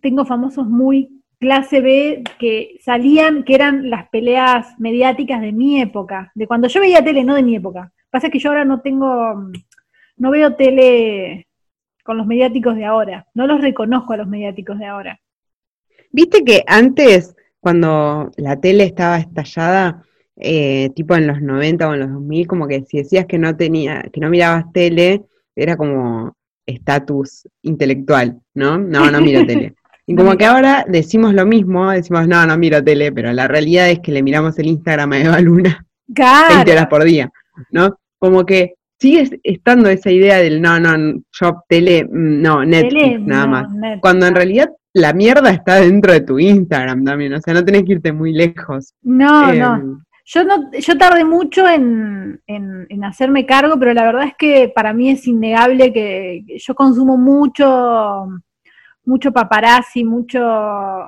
tengo 0.00 0.24
famosos 0.24 0.66
muy 0.66 1.22
clase 1.38 1.80
B 1.80 2.22
que 2.38 2.76
salían, 2.80 3.42
que 3.42 3.54
eran 3.56 3.90
las 3.90 4.08
peleas 4.10 4.78
mediáticas 4.78 5.40
de 5.40 5.52
mi 5.52 5.80
época, 5.80 6.30
de 6.34 6.46
cuando 6.46 6.68
yo 6.68 6.80
veía 6.80 7.02
tele, 7.02 7.24
no 7.24 7.34
de 7.34 7.42
mi 7.42 7.56
época. 7.56 7.92
Pasa 8.10 8.30
que 8.30 8.38
yo 8.38 8.50
ahora 8.50 8.64
no 8.64 8.80
tengo, 8.80 9.50
no 10.16 10.30
veo 10.30 10.54
tele 10.54 11.48
con 12.04 12.16
los 12.16 12.26
mediáticos 12.26 12.76
de 12.76 12.84
ahora, 12.84 13.26
no 13.34 13.46
los 13.46 13.60
reconozco 13.60 14.12
a 14.12 14.18
los 14.18 14.28
mediáticos 14.28 14.78
de 14.78 14.86
ahora. 14.86 15.20
Viste 16.12 16.44
que 16.44 16.62
antes, 16.66 17.34
cuando 17.58 18.30
la 18.36 18.60
tele 18.60 18.84
estaba 18.84 19.18
estallada, 19.18 20.04
eh, 20.36 20.90
tipo 20.94 21.16
en 21.16 21.26
los 21.26 21.40
90 21.40 21.88
o 21.88 21.94
en 21.94 22.00
los 22.00 22.10
2000, 22.12 22.46
como 22.46 22.68
que 22.68 22.84
si 22.84 22.98
decías 22.98 23.26
que 23.26 23.38
no 23.38 23.56
tenía, 23.56 24.02
que 24.12 24.20
no 24.20 24.30
mirabas 24.30 24.72
tele, 24.72 25.22
era 25.56 25.76
como 25.76 26.34
estatus 26.66 27.48
intelectual, 27.62 28.40
¿no? 28.54 28.78
No, 28.78 29.10
no 29.10 29.20
miro 29.20 29.46
tele. 29.46 29.74
Y 30.04 30.16
como 30.16 30.36
que 30.36 30.44
ahora 30.44 30.84
decimos 30.88 31.32
lo 31.32 31.46
mismo, 31.46 31.88
decimos, 31.92 32.26
no, 32.26 32.44
no 32.44 32.58
miro 32.58 32.82
tele, 32.82 33.12
pero 33.12 33.32
la 33.32 33.46
realidad 33.46 33.88
es 33.88 34.00
que 34.00 34.10
le 34.10 34.20
miramos 34.20 34.58
el 34.58 34.66
Instagram 34.66 35.12
a 35.12 35.20
Eva 35.20 35.40
Luna 35.40 35.86
claro. 36.14 36.56
20 36.56 36.72
horas 36.72 36.86
por 36.88 37.04
día, 37.04 37.30
¿no? 37.70 37.96
Como 38.18 38.44
que 38.44 38.74
sigue 38.98 39.40
estando 39.44 39.88
esa 39.88 40.10
idea 40.10 40.38
del 40.38 40.60
no, 40.60 40.80
no, 40.80 41.22
yo 41.30 41.62
tele, 41.68 42.04
mm, 42.04 42.42
no, 42.42 42.64
Netflix, 42.64 43.20
nada 43.20 43.46
más. 43.46 43.68
Cuando 44.00 44.26
en 44.26 44.34
realidad 44.34 44.70
la 44.92 45.12
mierda 45.12 45.50
está 45.50 45.76
dentro 45.76 46.12
de 46.12 46.20
tu 46.20 46.38
Instagram 46.38 47.04
también, 47.04 47.34
o 47.34 47.40
sea, 47.40 47.54
no 47.54 47.64
tenés 47.64 47.84
que 47.84 47.92
irte 47.92 48.12
muy 48.12 48.32
lejos. 48.32 48.94
No, 49.02 49.52
no. 49.52 50.02
Yo 50.24 50.44
no, 50.44 50.70
yo 50.72 50.96
tardé 50.96 51.24
mucho 51.24 51.68
en, 51.68 52.40
en, 52.46 53.04
hacerme 53.04 53.44
cargo, 53.44 53.78
pero 53.78 53.92
la 53.92 54.04
verdad 54.04 54.24
es 54.28 54.34
que 54.38 54.72
para 54.74 54.92
mí 54.92 55.10
es 55.10 55.26
innegable 55.26 55.92
que 55.92 56.44
yo 56.58 56.74
consumo 56.74 57.16
mucho 57.16 58.28
mucho 59.04 59.32
paparazzi, 59.32 60.04
mucho, 60.04 60.38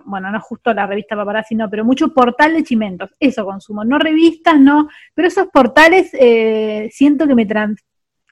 bueno, 0.05 0.31
no 0.31 0.41
justo 0.41 0.75
la 0.75 0.87
revista 0.87 1.15
paparazzi, 1.15 1.55
no, 1.55 1.71
pero 1.71 1.85
mucho 1.85 2.13
portal 2.13 2.55
de 2.55 2.65
chimentos, 2.65 3.11
eso 3.21 3.45
consumo, 3.45 3.85
no 3.85 3.99
revistas, 3.99 4.59
no, 4.59 4.89
pero 5.15 5.29
esos 5.29 5.47
portales 5.49 6.11
eh, 6.15 6.89
siento 6.93 7.27
que 7.27 7.35
me, 7.35 7.47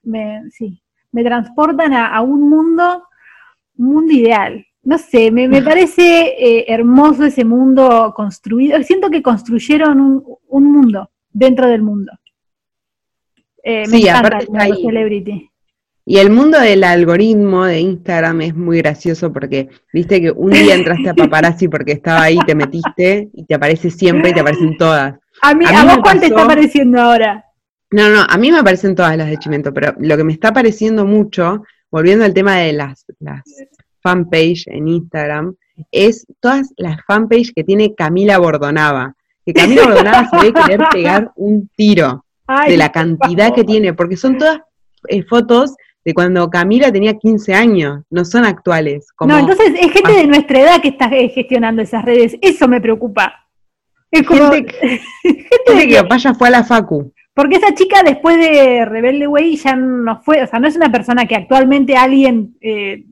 me, 0.03 0.51
sí, 0.51 0.83
me 1.13 1.23
transportan 1.23 1.93
a, 1.95 2.21
un 2.23 2.49
mundo, 2.49 3.05
un 3.77 3.87
mundo 3.87 4.13
ideal. 4.13 4.67
No 4.85 4.99
sé, 4.99 5.31
me, 5.31 5.47
me 5.47 5.63
parece 5.63 6.35
eh, 6.37 6.65
hermoso 6.69 7.25
ese 7.25 7.45
mundo 7.45 8.13
construido. 8.17 8.83
Siento 8.83 9.11
que 9.11 9.23
construyeron 9.23 10.01
un, 10.01 10.25
un 10.49 10.73
mundo 10.73 11.11
dentro 11.33 11.69
del 11.69 11.83
mundo. 11.83 12.13
Eh, 13.63 13.85
me 13.89 13.99
sí, 13.99 14.09
encanta 14.09 14.39
el 14.67 14.77
celebrity 14.77 15.49
Y 16.05 16.19
el 16.19 16.31
mundo 16.31 16.59
del 16.59 16.83
algoritmo 16.83 17.65
de 17.65 17.79
Instagram 17.79 18.41
es 18.41 18.57
muy 18.57 18.79
gracioso 18.79 19.33
porque 19.33 19.69
viste 19.93 20.21
que 20.21 20.33
un 20.33 20.51
día 20.51 20.75
entraste 20.75 21.11
a 21.11 21.15
paparazzi 21.15 21.69
porque 21.69 21.93
estaba 21.93 22.23
ahí, 22.23 22.39
te 22.45 22.57
metiste 22.57 23.31
y 23.33 23.45
te 23.45 23.55
aparece 23.55 23.89
siempre 23.89 24.31
y 24.31 24.35
te 24.35 24.41
aparecen 24.41 24.77
todas. 24.77 25.15
A 25.43 25.55
mí, 25.55 25.65
a, 25.65 25.85
vos 25.85 25.99
cuál 26.03 26.19
te 26.19 26.27
está 26.27 26.45
apareciendo 26.45 27.01
ahora? 27.01 27.45
No, 27.93 28.09
no, 28.09 28.23
a 28.29 28.37
mí 28.37 28.51
me 28.51 28.59
aparecen 28.59 28.97
todas 28.97 29.17
las 29.17 29.29
de 29.29 29.37
Chimento, 29.37 29.73
pero 29.73 29.95
lo 29.99 30.17
que 30.17 30.25
me 30.25 30.33
está 30.33 30.49
apareciendo 30.49 31.05
mucho, 31.05 31.63
volviendo 31.91 32.25
al 32.25 32.35
tema 32.35 32.57
de 32.57 32.73
las, 32.73 33.05
las 33.21 33.43
fanpage 34.03 34.67
en 34.67 34.89
Instagram, 34.89 35.55
es 35.91 36.27
todas 36.41 36.73
las 36.77 36.99
fanpage 37.07 37.53
que 37.55 37.65
tiene 37.65 37.95
Camila 37.95 38.39
Bordonava. 38.39 39.15
Que 39.45 39.53
Camila 39.53 39.85
Bordonava 39.85 40.29
se 40.29 40.37
debe 40.37 40.61
querer 40.61 40.81
pegar 40.93 41.33
un 41.37 41.69
tiro 41.77 42.25
de 42.67 42.77
la 42.77 42.91
cantidad 42.91 43.55
que 43.55 43.65
tiene, 43.65 43.95
porque 43.95 44.17
son 44.17 44.39
todas 44.39 44.61
eh, 45.09 45.23
fotos 45.23 45.75
de 46.05 46.15
cuando 46.15 46.51
Camila 46.51 46.91
tenía 46.91 47.15
15 47.15 47.55
años, 47.55 48.03
no 48.11 48.25
son 48.25 48.45
actuales. 48.45 49.07
no, 49.21 49.39
entonces 49.39 49.73
es 49.79 49.93
gente 49.93 50.13
de 50.13 50.27
nuestra 50.27 50.61
edad 50.61 50.83
que 50.83 50.89
está 50.89 51.07
eh, 51.07 51.29
gestionando 51.29 51.83
esas 51.83 52.05
redes, 52.05 52.37
eso 52.41 52.69
me 52.69 52.81
preocupa. 52.81 53.47
Es 54.11 54.27
como 54.27 54.51
gente, 54.51 54.75
gente, 55.23 55.89
que 55.89 56.03
vaya 56.03 56.35
fue 56.35 56.49
a 56.49 56.51
la 56.51 56.65
Facu. 56.65 57.13
Porque 57.35 57.57
esa 57.57 57.73
chica 57.75 58.03
después 58.03 58.37
de 58.37 58.85
Rebelde 58.85 59.27
Way 59.27 59.57
ya 59.57 59.75
no 59.75 60.21
fue, 60.23 60.43
o 60.43 60.47
sea, 60.47 60.59
no 60.59 60.69
es 60.69 60.77
una 60.77 60.93
persona 60.93 61.25
que 61.27 61.35
actualmente 61.35 61.97
alguien 61.97 62.57
eh, 62.61 63.05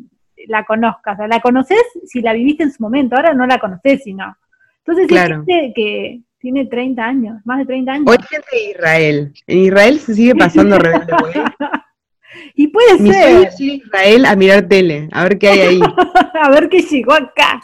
la 0.48 0.64
conozca, 0.64 1.12
o 1.12 1.16
sea, 1.16 1.28
la 1.28 1.40
conoces 1.40 1.82
si 2.06 2.20
la 2.20 2.32
viviste 2.32 2.62
en 2.62 2.72
su 2.72 2.82
momento, 2.82 3.16
ahora 3.16 3.34
no 3.34 3.46
la 3.46 3.58
conoces, 3.58 4.02
sino. 4.02 4.36
Entonces 4.78 5.08
claro. 5.08 5.44
es 5.46 5.46
gente 5.46 5.72
que 5.74 6.20
tiene 6.38 6.66
30 6.66 7.04
años, 7.04 7.40
más 7.44 7.58
de 7.58 7.66
30 7.66 7.92
años. 7.92 8.06
Hoy 8.08 8.16
gente 8.28 8.46
de 8.50 8.70
Israel. 8.70 9.32
En 9.46 9.58
Israel 9.58 9.98
se 10.00 10.14
sigue 10.14 10.34
pasando 10.34 10.78
Rebelde 10.78 11.12
y 12.54 12.68
puede 12.68 12.98
Mi 12.98 13.12
ser. 13.12 13.22
Sueño 13.22 13.48
es 13.48 13.60
ir 13.60 13.70
a 13.70 13.74
Israel 13.74 14.24
a 14.26 14.36
mirar 14.36 14.68
tele, 14.68 15.08
a 15.12 15.22
ver 15.24 15.38
qué 15.38 15.48
hay 15.48 15.60
ahí. 15.60 15.80
a 16.42 16.50
ver 16.50 16.68
qué 16.68 16.80
llegó 16.80 17.12
acá. 17.12 17.60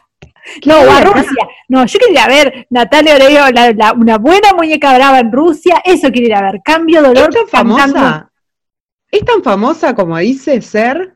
No, 0.64 0.74
a 0.76 1.00
Rusia. 1.00 1.48
No, 1.68 1.84
yo 1.86 1.98
quería 1.98 2.28
ver 2.28 2.66
Natalia 2.70 3.16
Oreiro, 3.16 3.42
una 3.96 4.18
buena 4.18 4.52
muñeca 4.54 4.94
brava 4.94 5.18
en 5.18 5.32
Rusia. 5.32 5.82
Eso 5.84 6.10
quiero 6.12 6.28
ir 6.28 6.34
a 6.34 6.42
ver. 6.42 6.60
Cambio 6.64 7.02
dolor. 7.02 7.30
¿Es 7.30 7.34
tan 7.34 7.48
famosa? 7.48 8.30
¿Es 9.10 9.24
tan 9.24 9.42
famosa 9.42 9.94
como 9.94 10.16
dice 10.18 10.60
ser? 10.62 11.15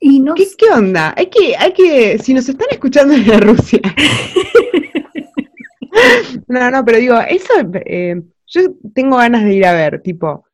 Y 0.00 0.20
no 0.20 0.34
¿Qué, 0.34 0.46
¿Qué, 0.56 0.70
onda? 0.70 1.12
Hay 1.16 1.26
que, 1.26 1.56
hay 1.56 1.72
que, 1.72 2.18
si 2.18 2.32
nos 2.32 2.48
están 2.48 2.68
escuchando 2.70 3.14
desde 3.14 3.36
Rusia. 3.38 3.80
no, 6.48 6.70
no, 6.70 6.84
pero 6.84 6.98
digo, 6.98 7.18
eso, 7.28 7.52
eh, 7.84 8.22
yo 8.46 8.60
tengo 8.94 9.16
ganas 9.16 9.44
de 9.44 9.54
ir 9.54 9.66
a 9.66 9.72
ver, 9.72 10.00
tipo, 10.02 10.44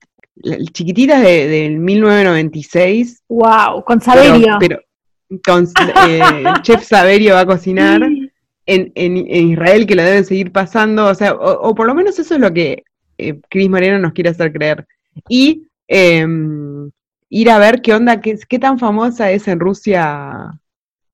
chiquititas 0.73 1.23
de, 1.23 1.47
del 1.47 1.79
1996. 1.79 3.23
Wow, 3.29 3.85
con 3.85 4.01
Saberio. 4.01 4.57
Pero, 4.59 4.81
con 5.45 5.69
eh, 6.09 6.23
chef 6.63 6.83
Saberio 6.83 7.35
va 7.35 7.41
a 7.41 7.47
cocinar 7.47 8.03
en, 8.67 8.93
en, 8.95 9.51
Israel, 9.51 9.87
que 9.87 9.95
lo 9.95 10.03
deben 10.03 10.25
seguir 10.25 10.53
pasando, 10.53 11.07
o 11.07 11.15
sea, 11.15 11.35
o, 11.35 11.75
por 11.75 11.87
lo 11.87 11.95
menos 11.95 12.19
eso 12.19 12.35
es 12.35 12.41
lo 12.41 12.53
que 12.53 12.85
eh, 13.19 13.41
Cris 13.49 13.69
Moreno 13.69 13.99
nos 13.99 14.13
quiere 14.13 14.31
hacer 14.31 14.53
creer. 14.53 14.87
Y 15.29 15.69
em, 15.87 16.91
ir 17.29 17.51
a 17.51 17.59
ver 17.59 17.83
qué 17.83 17.95
onda, 17.95 18.21
qué, 18.21 18.39
qué 18.49 18.59
tan 18.59 18.79
famosa 18.79 19.31
es 19.31 19.49
en 19.49 19.61
Rusia 19.61 20.51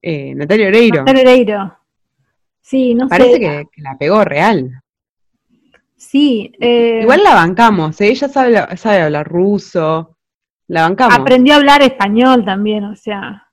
eh, 0.03 0.35
Natalia 0.35 0.69
Oreiro. 0.69 0.99
Natalia 0.99 1.23
Oreiro. 1.23 1.79
Sí, 2.61 2.95
no 2.95 3.09
Parece 3.09 3.33
sé. 3.33 3.41
Que, 3.41 3.65
que 3.73 3.83
la 3.83 3.97
pegó 3.99 4.25
real. 4.25 4.83
Sí. 5.97 6.53
Eh, 6.61 7.01
Igual 7.03 7.23
la 7.23 7.35
bancamos, 7.35 8.01
¿eh? 8.01 8.09
ella 8.09 8.29
sabe, 8.29 8.77
sabe 8.77 9.03
hablar 9.03 9.29
ruso, 9.29 10.17
la 10.67 10.83
bancamos. 10.83 11.19
Aprendió 11.19 11.55
a 11.55 11.57
hablar 11.57 11.83
español 11.83 12.45
también, 12.45 12.85
o 12.85 12.97
sea. 12.97 13.47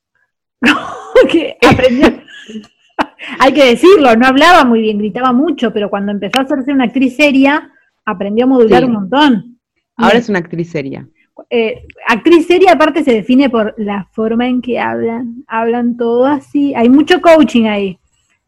que 1.30 1.58
aprendió. 1.70 2.08
Hay 3.40 3.54
que 3.54 3.66
decirlo, 3.66 4.16
no 4.16 4.26
hablaba 4.26 4.64
muy 4.64 4.82
bien, 4.82 4.98
gritaba 4.98 5.34
mucho, 5.34 5.74
pero 5.74 5.90
cuando 5.90 6.12
empezó 6.12 6.40
a 6.40 6.44
hacerse 6.44 6.72
una 6.72 6.86
actriz 6.86 7.16
seria, 7.16 7.72
aprendió 8.06 8.46
a 8.46 8.48
modular 8.48 8.86
un 8.86 8.94
montón. 8.94 9.60
Ahora 9.98 10.18
es 10.18 10.30
una 10.30 10.40
actriz 10.40 10.72
seria. 10.72 11.08
Eh, 11.50 11.86
actriz 12.08 12.48
seria 12.48 12.74
aparte 12.74 13.04
se 13.04 13.14
define 13.14 13.50
por 13.50 13.76
la 13.78 14.08
forma 14.12 14.48
en 14.48 14.62
que 14.62 14.80
hablan, 14.80 15.44
hablan 15.48 15.96
todo 15.96 16.26
así, 16.26 16.74
hay 16.76 16.90
mucho 16.90 17.22
coaching 17.22 17.66
ahí. 17.66 18.00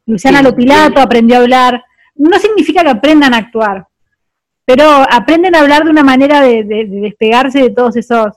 Luciana 0.05 0.41
Lopilato 0.41 0.99
aprendió 0.99 1.37
a 1.37 1.41
hablar, 1.41 1.83
no 2.15 2.37
significa 2.39 2.81
que 2.81 2.89
aprendan 2.89 3.33
a 3.33 3.37
actuar, 3.37 3.87
pero 4.65 4.83
aprenden 5.09 5.55
a 5.55 5.61
hablar 5.61 5.83
de 5.83 5.91
una 5.91 6.03
manera 6.03 6.41
de, 6.41 6.63
despegarse 6.63 7.61
de 7.61 7.69
todos 7.69 7.95
esos 7.95 8.33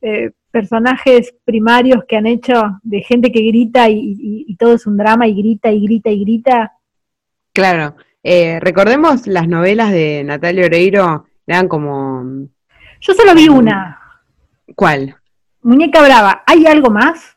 eh, 0.00 0.30
personajes 0.50 1.34
primarios 1.44 2.04
que 2.06 2.16
han 2.16 2.26
hecho 2.26 2.80
de 2.82 3.00
gente 3.02 3.32
que 3.32 3.40
grita 3.40 3.88
y, 3.88 4.54
todo 4.58 4.74
es 4.74 4.86
un 4.86 4.96
drama 4.96 5.26
y 5.26 5.34
grita 5.34 5.72
y 5.72 5.80
grita 5.80 6.10
y 6.10 6.20
grita. 6.20 6.72
Claro, 7.52 7.96
eh, 8.22 8.60
recordemos 8.60 9.26
las 9.26 9.48
novelas 9.48 9.90
de 9.90 10.22
Natalia 10.24 10.66
Oreiro, 10.66 11.26
eran 11.46 11.68
como... 11.68 12.48
Yo 13.02 13.14
solo 13.14 13.34
vi 13.34 13.48
una. 13.48 13.98
¿Cuál? 14.76 15.16
Muñeca 15.62 16.02
Brava, 16.02 16.44
¿hay 16.46 16.66
algo 16.66 16.88
más? 16.90 17.36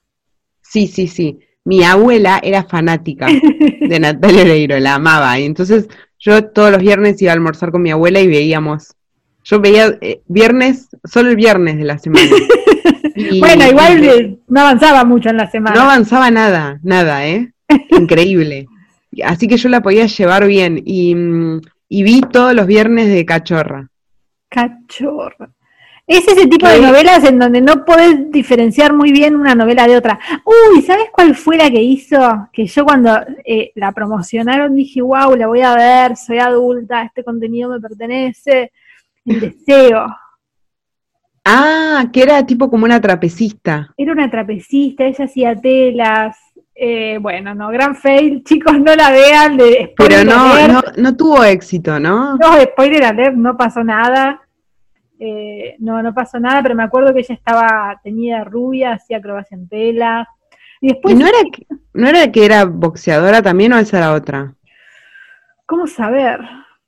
Sí, 0.61 0.87
sí, 0.87 1.07
sí. 1.07 1.39
Mi 1.63 1.83
abuela 1.83 2.39
era 2.43 2.63
fanática 2.63 3.27
de 3.79 3.99
Natalia 3.99 4.43
Oreiro, 4.43 4.79
la 4.79 4.95
amaba. 4.95 5.39
Y 5.39 5.45
entonces 5.45 5.87
yo 6.19 6.45
todos 6.45 6.71
los 6.71 6.81
viernes 6.81 7.19
iba 7.21 7.31
a 7.31 7.33
almorzar 7.33 7.71
con 7.71 7.81
mi 7.81 7.89
abuela 7.89 8.19
y 8.19 8.27
veíamos. 8.27 8.95
Yo 9.43 9.59
veía 9.59 9.97
eh, 10.01 10.21
viernes, 10.27 10.87
solo 11.03 11.31
el 11.31 11.35
viernes 11.35 11.77
de 11.77 11.83
la 11.83 11.97
semana. 11.97 12.29
bueno, 13.39 13.67
igual 13.67 14.39
no 14.47 14.61
avanzaba 14.61 15.03
mucho 15.03 15.29
en 15.29 15.37
la 15.37 15.49
semana. 15.49 15.75
No 15.75 15.81
avanzaba 15.81 16.29
nada, 16.29 16.79
nada, 16.83 17.27
¿eh? 17.27 17.53
Increíble. 17.89 18.67
Así 19.23 19.47
que 19.47 19.57
yo 19.57 19.69
la 19.69 19.81
podía 19.81 20.05
llevar 20.05 20.45
bien 20.45 20.79
y, 20.85 21.15
y 21.89 22.03
vi 22.03 22.21
todos 22.21 22.53
los 22.53 22.67
viernes 22.67 23.07
de 23.07 23.25
Cachorra. 23.25 23.89
Cachorra. 24.55 25.49
Es 26.07 26.27
ese 26.27 26.47
tipo 26.47 26.67
de 26.67 26.79
novelas 26.79 27.23
en 27.23 27.39
donde 27.39 27.61
no 27.61 27.83
podés 27.83 28.31
diferenciar 28.31 28.93
muy 28.93 29.11
bien 29.11 29.35
una 29.35 29.55
novela 29.55 29.87
de 29.87 29.97
otra. 29.97 30.19
Uy, 30.45 30.81
¿sabes 30.83 31.07
cuál 31.11 31.35
fue 31.35 31.57
la 31.57 31.69
que 31.69 31.81
hizo? 31.81 32.47
Que 32.53 32.67
yo 32.67 32.85
cuando 32.85 33.19
eh, 33.43 33.71
la 33.75 33.91
promocionaron 33.91 34.75
dije, 34.75 35.01
wow, 35.01 35.35
la 35.35 35.47
voy 35.47 35.61
a 35.61 35.75
ver, 35.75 36.15
soy 36.15 36.37
adulta, 36.37 37.03
este 37.03 37.23
contenido 37.23 37.69
me 37.69 37.79
pertenece. 37.79 38.71
El 39.25 39.39
deseo. 39.39 40.05
Ah, 41.43 42.05
que 42.13 42.21
era 42.21 42.45
tipo 42.45 42.69
como 42.69 42.85
una 42.85 43.01
trapecista. 43.01 43.91
Era 43.97 44.13
una 44.13 44.29
trapecista, 44.29 45.05
ella 45.05 45.25
hacía 45.25 45.55
telas. 45.55 46.37
Eh, 46.75 47.17
bueno, 47.19 47.55
no, 47.55 47.69
gran 47.69 47.95
fail, 47.95 48.43
chicos, 48.45 48.79
no 48.79 48.95
la 48.95 49.09
vean. 49.09 49.57
De 49.57 49.93
Pero 49.97 50.23
no, 50.23 50.67
no, 50.67 50.81
no, 50.97 51.17
tuvo 51.17 51.43
éxito, 51.43 51.99
¿no? 51.99 52.37
No, 52.37 52.61
spoiler 52.61 53.05
alert, 53.05 53.35
no 53.35 53.57
pasó 53.57 53.83
nada. 53.83 54.44
Eh, 55.19 55.75
no, 55.79 56.01
no 56.03 56.13
pasó 56.13 56.39
nada, 56.39 56.61
pero 56.61 56.75
me 56.75 56.83
acuerdo 56.83 57.13
que 57.13 57.21
ella 57.21 57.35
estaba 57.35 57.99
tenía 58.03 58.43
rubia, 58.43 58.93
hacía 58.93 59.17
acrobacia 59.17 59.55
en 59.55 59.67
telas. 59.67 60.27
Y 60.81 60.89
después. 60.89 61.15
no, 61.15 61.25
era 61.25 61.37
que, 61.51 61.65
¿No 61.93 62.07
era 62.07 62.31
que 62.31 62.45
era 62.45 62.65
boxeadora 62.65 63.41
también 63.41 63.73
o 63.73 63.77
esa 63.77 63.97
era 63.97 64.13
otra? 64.13 64.53
¿Cómo 65.65 65.87
saber? 65.87 66.41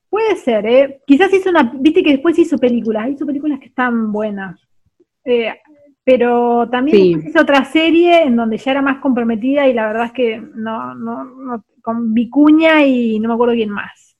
Puede 0.09 0.35
ser, 0.35 0.65
¿eh? 0.65 1.01
Quizás 1.05 1.33
hizo 1.33 1.49
una, 1.49 1.71
viste 1.75 2.03
que 2.03 2.11
después 2.11 2.37
hizo 2.39 2.57
películas, 2.57 3.09
hizo 3.09 3.25
películas 3.25 3.59
que 3.59 3.67
están 3.67 4.11
buenas. 4.11 4.59
Eh, 5.25 5.53
pero 6.03 6.69
también 6.69 7.21
hizo 7.27 7.41
otra 7.41 7.65
serie 7.65 8.23
en 8.23 8.37
donde 8.37 8.57
ya 8.57 8.71
era 8.71 8.81
más 8.81 8.99
comprometida 8.99 9.67
y 9.67 9.73
la 9.73 9.87
verdad 9.87 10.05
es 10.05 10.13
que 10.13 10.41
no, 10.55 10.95
no, 10.95 11.25
no 11.25 11.65
con 11.81 12.13
Vicuña 12.13 12.85
y 12.85 13.19
no 13.19 13.27
me 13.27 13.33
acuerdo 13.33 13.55
quién 13.55 13.69
más. 13.69 14.16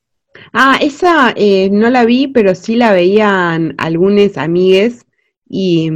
Ah, 0.53 0.77
esa 0.81 1.33
eh, 1.35 1.69
no 1.71 1.89
la 1.89 2.05
vi, 2.05 2.27
pero 2.27 2.55
sí 2.55 2.75
la 2.75 2.91
veían 2.91 3.75
algunos 3.77 4.37
amigues 4.37 5.05
y, 5.47 5.91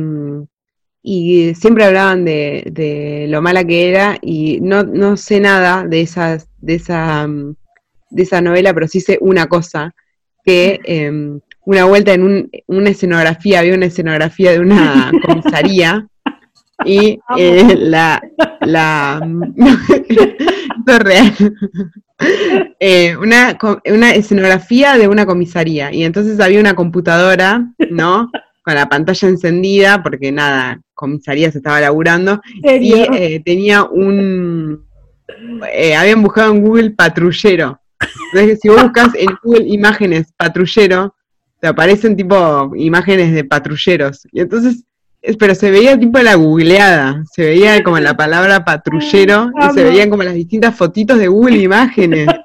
y 1.02 1.56
siempre 1.56 1.86
hablaban 1.86 2.26
de, 2.26 2.68
de, 2.72 3.28
lo 3.30 3.42
mala 3.42 3.64
que 3.64 3.90
era 3.90 4.18
y 4.22 4.60
no, 4.62 4.84
no 4.84 5.18
sé 5.18 5.40
nada 5.40 5.86
de 5.88 6.02
esas, 6.02 6.48
de 6.60 6.76
esa 6.76 7.28
de 8.12 8.24
esa 8.24 8.42
novela, 8.42 8.74
pero 8.74 8.88
sí 8.88 9.00
sé 9.00 9.18
una 9.22 9.48
cosa, 9.48 9.96
que 10.44 10.80
em, 10.84 11.40
una 11.66 11.86
vuelta 11.86 12.14
en 12.14 12.24
un, 12.24 12.50
una 12.68 12.90
escenografía, 12.90 13.60
había 13.60 13.74
una 13.74 13.86
escenografía 13.88 14.52
de 14.52 14.60
una 14.60 15.12
comisaría 15.26 16.08
y 16.86 17.20
eh, 17.38 17.76
la, 17.78 18.22
la 18.62 19.22
esto 19.58 20.92
es 20.92 21.00
real, 21.00 21.34
eh, 22.80 23.16
una, 23.18 23.58
una 23.86 24.12
escenografía 24.12 24.98
de 24.98 25.08
una 25.08 25.26
comisaría 25.26 25.94
y 25.94 26.04
entonces 26.04 26.40
había 26.40 26.60
una 26.60 26.74
computadora, 26.74 27.74
¿no? 27.90 28.30
Con 28.64 28.76
la 28.76 28.88
pantalla 28.88 29.28
encendida, 29.28 30.04
porque 30.04 30.32
nada, 30.32 30.82
comisaría 30.94 31.52
se 31.52 31.58
estaba 31.58 31.82
laburando, 31.82 32.42
y 32.64 32.94
eh, 32.94 33.42
tenía 33.44 33.84
un, 33.84 34.86
habían 35.98 36.22
buscado 36.22 36.54
en 36.54 36.62
Google 36.62 36.92
patrullero, 36.92 37.82
entonces, 38.34 38.60
si 38.62 38.70
vos 38.70 38.84
buscas 38.84 39.14
en 39.16 39.30
Google 39.44 39.68
imágenes 39.68 40.34
patrullero, 40.38 41.16
te 41.60 41.68
aparecen 41.68 42.16
tipo 42.16 42.72
imágenes 42.76 43.34
de 43.34 43.44
patrulleros. 43.44 44.28
Y 44.32 44.42
entonces 44.42 44.84
pero 45.40 45.54
se 45.56 45.70
veía 45.70 46.00
tipo 46.00 46.20
la 46.20 46.36
googleada, 46.36 47.24
se 47.32 47.46
veía 47.46 47.84
como 47.84 48.00
la 48.00 48.16
palabra 48.16 48.66
patrullero 48.66 49.52
y 49.60 49.74
se 49.74 49.84
veían 49.84 50.10
como 50.10 50.24
las 50.24 50.34
distintas 50.34 50.76
fotitos 50.76 51.20
de 51.20 51.28
Google 51.28 51.58
Imágenes. 51.58 52.28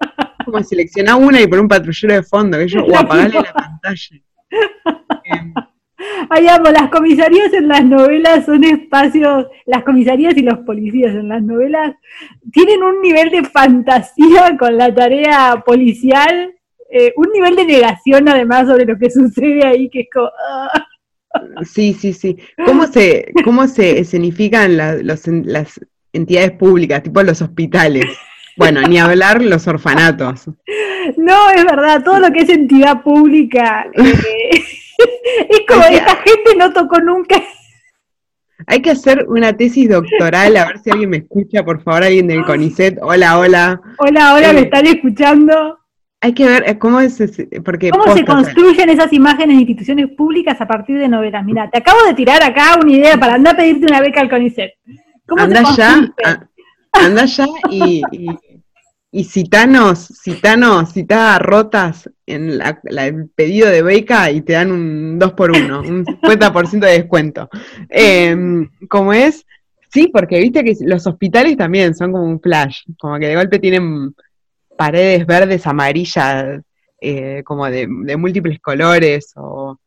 Como 0.44 0.62
seleccionar 0.62 1.16
una 1.16 1.40
y 1.40 1.46
poner 1.48 1.62
un 1.62 1.68
patrullero 1.68 2.14
de 2.14 2.22
fondo, 2.22 2.56
que 2.56 2.68
yo, 2.68 2.84
o 2.84 2.96
apagarle 2.96 3.40
la 3.40 3.52
pantalla. 3.52 4.16
Ay, 6.30 6.46
amo, 6.46 6.70
las 6.70 6.88
comisarías 6.88 7.52
en 7.52 7.66
las 7.66 7.84
novelas 7.84 8.44
son 8.44 8.62
espacios, 8.62 9.48
las 9.64 9.82
comisarías 9.82 10.36
y 10.36 10.42
los 10.42 10.58
policías 10.58 11.16
en 11.16 11.30
las 11.30 11.42
novelas 11.42 11.96
tienen 12.52 12.80
un 12.84 13.00
nivel 13.00 13.30
de 13.30 13.42
fantasía 13.42 14.56
con 14.56 14.76
la 14.76 14.94
tarea 14.94 15.64
policial, 15.66 16.54
eh, 16.90 17.12
un 17.16 17.26
nivel 17.32 17.56
de 17.56 17.64
negación 17.64 18.28
además 18.28 18.68
sobre 18.68 18.84
lo 18.84 18.96
que 18.96 19.10
sucede 19.10 19.66
ahí, 19.66 19.90
que 19.90 20.02
es 20.02 20.08
como... 20.12 20.28
Ah. 20.48 20.85
Sí, 21.64 21.94
sí, 21.94 22.12
sí. 22.12 22.36
¿Cómo 22.64 22.86
se, 22.86 23.32
cómo 23.44 23.66
se 23.68 24.00
escenifican 24.00 24.76
las 24.76 25.28
entidades 26.12 26.52
públicas, 26.52 27.02
tipo 27.02 27.22
los 27.22 27.42
hospitales? 27.42 28.06
Bueno, 28.56 28.80
ni 28.82 28.98
hablar 28.98 29.42
los 29.42 29.66
orfanatos. 29.68 30.48
No, 31.18 31.50
es 31.50 31.64
verdad, 31.64 32.02
todo 32.02 32.18
lo 32.18 32.32
que 32.32 32.40
es 32.40 32.48
entidad 32.48 33.02
pública 33.02 33.86
eh, 33.92 34.14
es 35.50 35.60
como 35.68 35.84
esta 35.84 36.16
gente 36.16 36.56
no 36.56 36.72
tocó 36.72 36.98
nunca. 37.00 37.40
Hay 38.66 38.80
que 38.80 38.90
hacer 38.90 39.26
una 39.28 39.56
tesis 39.56 39.88
doctoral, 39.88 40.56
a 40.56 40.66
ver 40.66 40.78
si 40.78 40.90
alguien 40.90 41.10
me 41.10 41.18
escucha, 41.18 41.64
por 41.64 41.82
favor, 41.82 42.04
alguien 42.04 42.26
del 42.26 42.44
CONICET. 42.44 42.98
Hola, 43.02 43.38
hola. 43.38 43.80
Hola, 43.98 44.34
hola, 44.34 44.52
¿me 44.54 44.60
están 44.60 44.86
escuchando? 44.86 45.78
Hay 46.26 46.34
que 46.34 46.44
ver 46.44 46.64
eh, 46.66 46.76
cómo 46.76 46.98
es 46.98 47.22
porque 47.64 47.90
cómo 47.90 48.12
se 48.12 48.24
construyen 48.24 48.90
esas 48.90 49.12
imágenes 49.12 49.58
de 49.58 49.60
instituciones 49.60 50.08
públicas 50.16 50.60
a 50.60 50.66
partir 50.66 50.98
de 50.98 51.06
novelas. 51.06 51.44
Mira, 51.44 51.70
te 51.70 51.78
acabo 51.78 52.04
de 52.04 52.14
tirar 52.14 52.42
acá 52.42 52.76
una 52.82 52.90
idea 52.90 53.16
para 53.16 53.34
andar 53.34 53.54
a 53.54 53.58
pedirte 53.58 53.86
una 53.86 54.00
beca 54.00 54.22
al 54.22 54.28
CONICET. 54.28 54.72
¿Cómo 55.24 55.44
anda 55.44 55.62
ya, 55.76 56.12
anda 56.90 57.24
ya 57.26 57.46
y, 57.70 58.02
y, 59.12 59.22
citanos, 59.22 60.08
citanos, 60.20 60.90
cita 60.90 61.38
rotas 61.38 62.10
en 62.26 62.60
el 62.60 63.30
pedido 63.32 63.68
de 63.68 63.82
beca 63.82 64.28
y 64.32 64.40
te 64.40 64.54
dan 64.54 64.72
un 64.72 65.20
2 65.20 65.32
por 65.34 65.52
1 65.52 65.80
un 65.80 66.04
50% 66.04 66.80
de 66.80 66.90
descuento. 66.90 67.48
Eh, 67.88 68.36
¿Cómo 68.88 69.12
es? 69.12 69.46
Sí, 69.92 70.10
porque 70.12 70.40
viste 70.40 70.64
que 70.64 70.74
los 70.80 71.06
hospitales 71.06 71.56
también 71.56 71.94
son 71.94 72.10
como 72.10 72.24
un 72.24 72.40
flash, 72.40 72.80
como 72.98 73.16
que 73.16 73.28
de 73.28 73.36
golpe 73.36 73.60
tienen 73.60 74.12
paredes 74.76 75.26
verdes, 75.26 75.66
amarillas, 75.66 76.62
eh, 77.00 77.42
como 77.44 77.66
de, 77.66 77.86
múltiples 78.16 78.58
colores 78.60 79.32
o, 79.36 79.78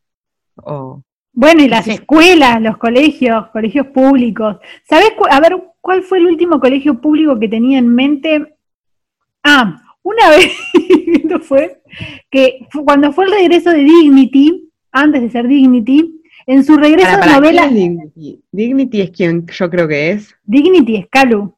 Bueno, 1.32 1.62
y 1.62 1.68
las 1.68 1.88
escuelas, 1.88 2.60
los 2.60 2.76
colegios, 2.76 3.48
colegios 3.48 3.86
públicos. 3.88 4.56
¿Sabes? 4.88 5.12
A 5.30 5.40
ver, 5.40 5.56
¿cuál 5.80 6.02
fue 6.02 6.18
el 6.18 6.26
último 6.26 6.60
colegio 6.60 7.00
público 7.00 7.38
que 7.38 7.48
tenía 7.48 7.78
en 7.78 7.94
mente? 7.94 8.56
Ah, 9.42 9.80
una 10.02 10.30
vez, 10.36 10.52
esto 11.14 11.40
fue, 11.40 11.82
que 12.30 12.66
cuando 12.84 13.12
fue 13.12 13.26
el 13.26 13.32
regreso 13.32 13.70
de 13.70 13.84
Dignity, 13.84 14.70
antes 14.92 15.22
de 15.22 15.30
ser 15.30 15.46
Dignity, 15.46 16.20
en 16.46 16.64
su 16.64 16.76
regreso 16.76 17.16
de 17.16 17.26
novela... 17.26 17.68
Dignity? 17.68 18.42
Dignity 18.50 19.00
es 19.02 19.10
quien 19.10 19.46
yo 19.46 19.70
creo 19.70 19.86
que 19.86 20.10
es. 20.10 20.34
Dignity 20.44 20.96
es 20.96 21.06
Calu. 21.08 21.54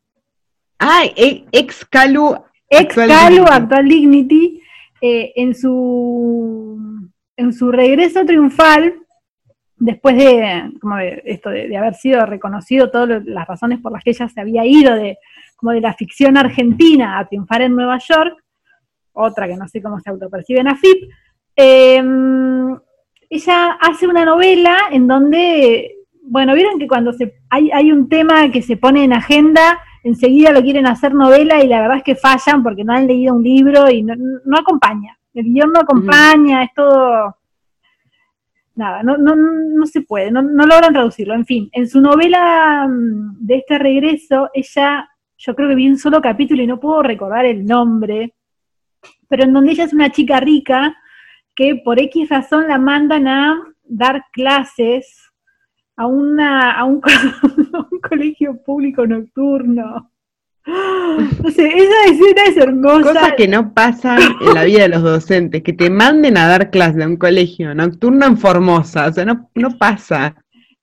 Ah, 0.79 1.05
ex 1.15 1.85
Calu 1.85 2.37
ex 2.73 2.95
Calu, 2.95 3.45
actual 3.45 3.89
Dignity, 3.89 4.61
eh, 5.01 5.33
en, 5.37 5.55
su, 5.55 6.79
en 7.37 7.53
su 7.53 7.71
regreso 7.71 8.25
triunfal, 8.25 8.95
después 9.77 10.17
de, 10.17 10.73
como 10.81 10.97
de 10.97 11.23
esto 11.27 11.51
de, 11.51 11.77
haber 11.77 11.95
sido 11.95 12.25
reconocido 12.25 12.91
todas 12.91 13.25
las 13.25 13.47
razones 13.47 13.81
por 13.81 13.93
las 13.93 14.05
que 14.05 14.11
ella 14.11 14.29
se 14.29 14.41
había 14.41 14.65
ido 14.65 14.95
de, 14.95 15.19
como 15.57 15.73
de 15.73 15.81
la 15.81 15.93
ficción 15.95 16.37
argentina 16.37 17.19
a 17.19 17.29
triunfar 17.29 17.63
en 17.63 17.75
Nueva 17.75 17.99
York, 17.99 18.37
otra 19.13 19.47
que 19.47 19.57
no 19.57 19.69
sé 19.69 19.83
cómo 19.83 20.01
se 20.01 20.11
autopercibe 20.11 20.61
en 20.61 20.69
AFIP, 20.69 21.11
em, 21.57 22.79
ella 23.29 23.73
hace 23.81 24.07
una 24.07 24.25
novela 24.25 24.77
en 24.91 25.07
donde, 25.07 25.97
bueno, 26.23 26.55
vieron 26.55 26.79
que 26.79 26.87
cuando 26.87 27.13
se, 27.13 27.35
hay, 27.51 27.71
hay 27.73 27.91
un 27.91 28.09
tema 28.09 28.51
que 28.51 28.63
se 28.63 28.77
pone 28.77 29.05
en 29.05 29.13
agenda, 29.13 29.81
enseguida 30.03 30.53
lo 30.53 30.63
quieren 30.63 30.87
hacer 30.87 31.15
novela 31.15 31.63
y 31.63 31.69
la 31.69 31.81
verdad 31.81 31.99
es 31.99 32.03
que 32.03 32.17
fallan 32.17 32.63
porque 32.63 32.85
no 32.85 32.93
han 32.93 33.07
leído 33.07 33.35
un 33.35 33.43
libro 33.43 33.91
y 33.91 34.03
no, 34.03 34.15
acompaña. 34.59 35.19
El 35.35 35.45
guion 35.45 35.73
no 35.73 35.81
acompaña, 35.81 36.65
es 36.65 36.71
todo... 36.75 37.37
Nada, 38.75 39.03
no, 39.03 39.19
no, 39.19 39.37
no 39.37 39.87
se 39.87 40.01
puede, 40.01 40.31
no, 40.31 40.41
no 40.41 40.65
logran 40.65 40.95
traducirlo. 40.95 41.35
En 41.35 41.45
fin, 41.45 41.69
en 41.73 41.87
su 41.87 42.01
novela 42.01 42.87
mm, 42.89 43.37
de 43.39 43.57
este 43.57 43.79
regreso, 43.79 44.49
ella, 44.55 45.11
yo 45.37 45.55
creo 45.55 45.69
que 45.69 45.75
vi 45.75 45.89
un 45.89 45.99
solo 45.99 46.23
capítulo 46.23 46.63
y 46.63 46.67
no 46.67 46.81
puedo 46.81 47.03
recordar 47.03 47.45
el 47.45 47.67
nombre, 47.67 48.35
pero 49.29 49.45
en 49.45 49.53
donde 49.53 49.73
ella 49.73 49.85
es 49.85 49.93
una 49.93 50.11
chica 50.11 50.41
rica 50.41 50.97
que 51.55 51.83
por 51.85 52.01
X 52.01 52.31
razón 52.31 52.67
la 52.67 52.79
mandan 52.79 53.29
a 53.29 53.63
dar 53.85 54.25
clases 54.33 55.22
a, 56.03 56.07
una, 56.07 56.73
a, 56.79 56.85
un, 56.85 57.01
colegio 58.09 58.61
público 58.63 59.07
nocturno. 59.07 60.11
No 60.65 61.51
sé, 61.51 61.67
esa 61.67 62.05
escena 62.07 62.43
es 62.47 62.57
hermosa. 62.57 63.13
Cosas 63.13 63.33
que 63.37 63.49
no 63.49 63.73
pasan 63.73 64.21
en 64.41 64.55
la 64.55 64.65
vida 64.65 64.83
de 64.83 64.89
los 64.89 65.03
docentes, 65.03 65.63
que 65.63 65.73
te 65.73 65.91
manden 65.91 66.37
a 66.37 66.47
dar 66.47 66.71
clase 66.71 67.03
a 67.03 67.07
un 67.07 67.17
colegio 67.17 67.75
nocturno 67.75 68.27
en 68.27 68.37
Formosa, 68.37 69.09
o 69.09 69.13
sea, 69.13 69.25
no, 69.25 69.51
no 69.55 69.77
pasa. 69.77 70.37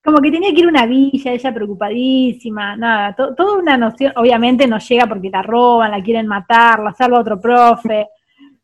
Como 0.04 0.18
que 0.18 0.30
tenía 0.30 0.52
que 0.52 0.60
ir 0.60 0.66
a 0.66 0.70
una 0.70 0.86
villa, 0.86 1.32
ella 1.32 1.54
preocupadísima, 1.54 2.76
nada, 2.76 3.14
toda 3.14 3.58
una 3.58 3.76
noción, 3.78 4.12
obviamente 4.16 4.66
no 4.66 4.78
llega 4.78 5.06
porque 5.06 5.30
la 5.30 5.42
roban, 5.42 5.90
la 5.90 6.02
quieren 6.02 6.26
matar, 6.26 6.80
la 6.80 6.92
salva 6.92 7.20
otro 7.20 7.40
profe. 7.40 8.06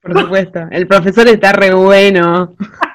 Por 0.02 0.20
supuesto, 0.20 0.60
el 0.70 0.86
profesor 0.86 1.28
está 1.28 1.52
re 1.52 1.72
bueno. 1.74 2.54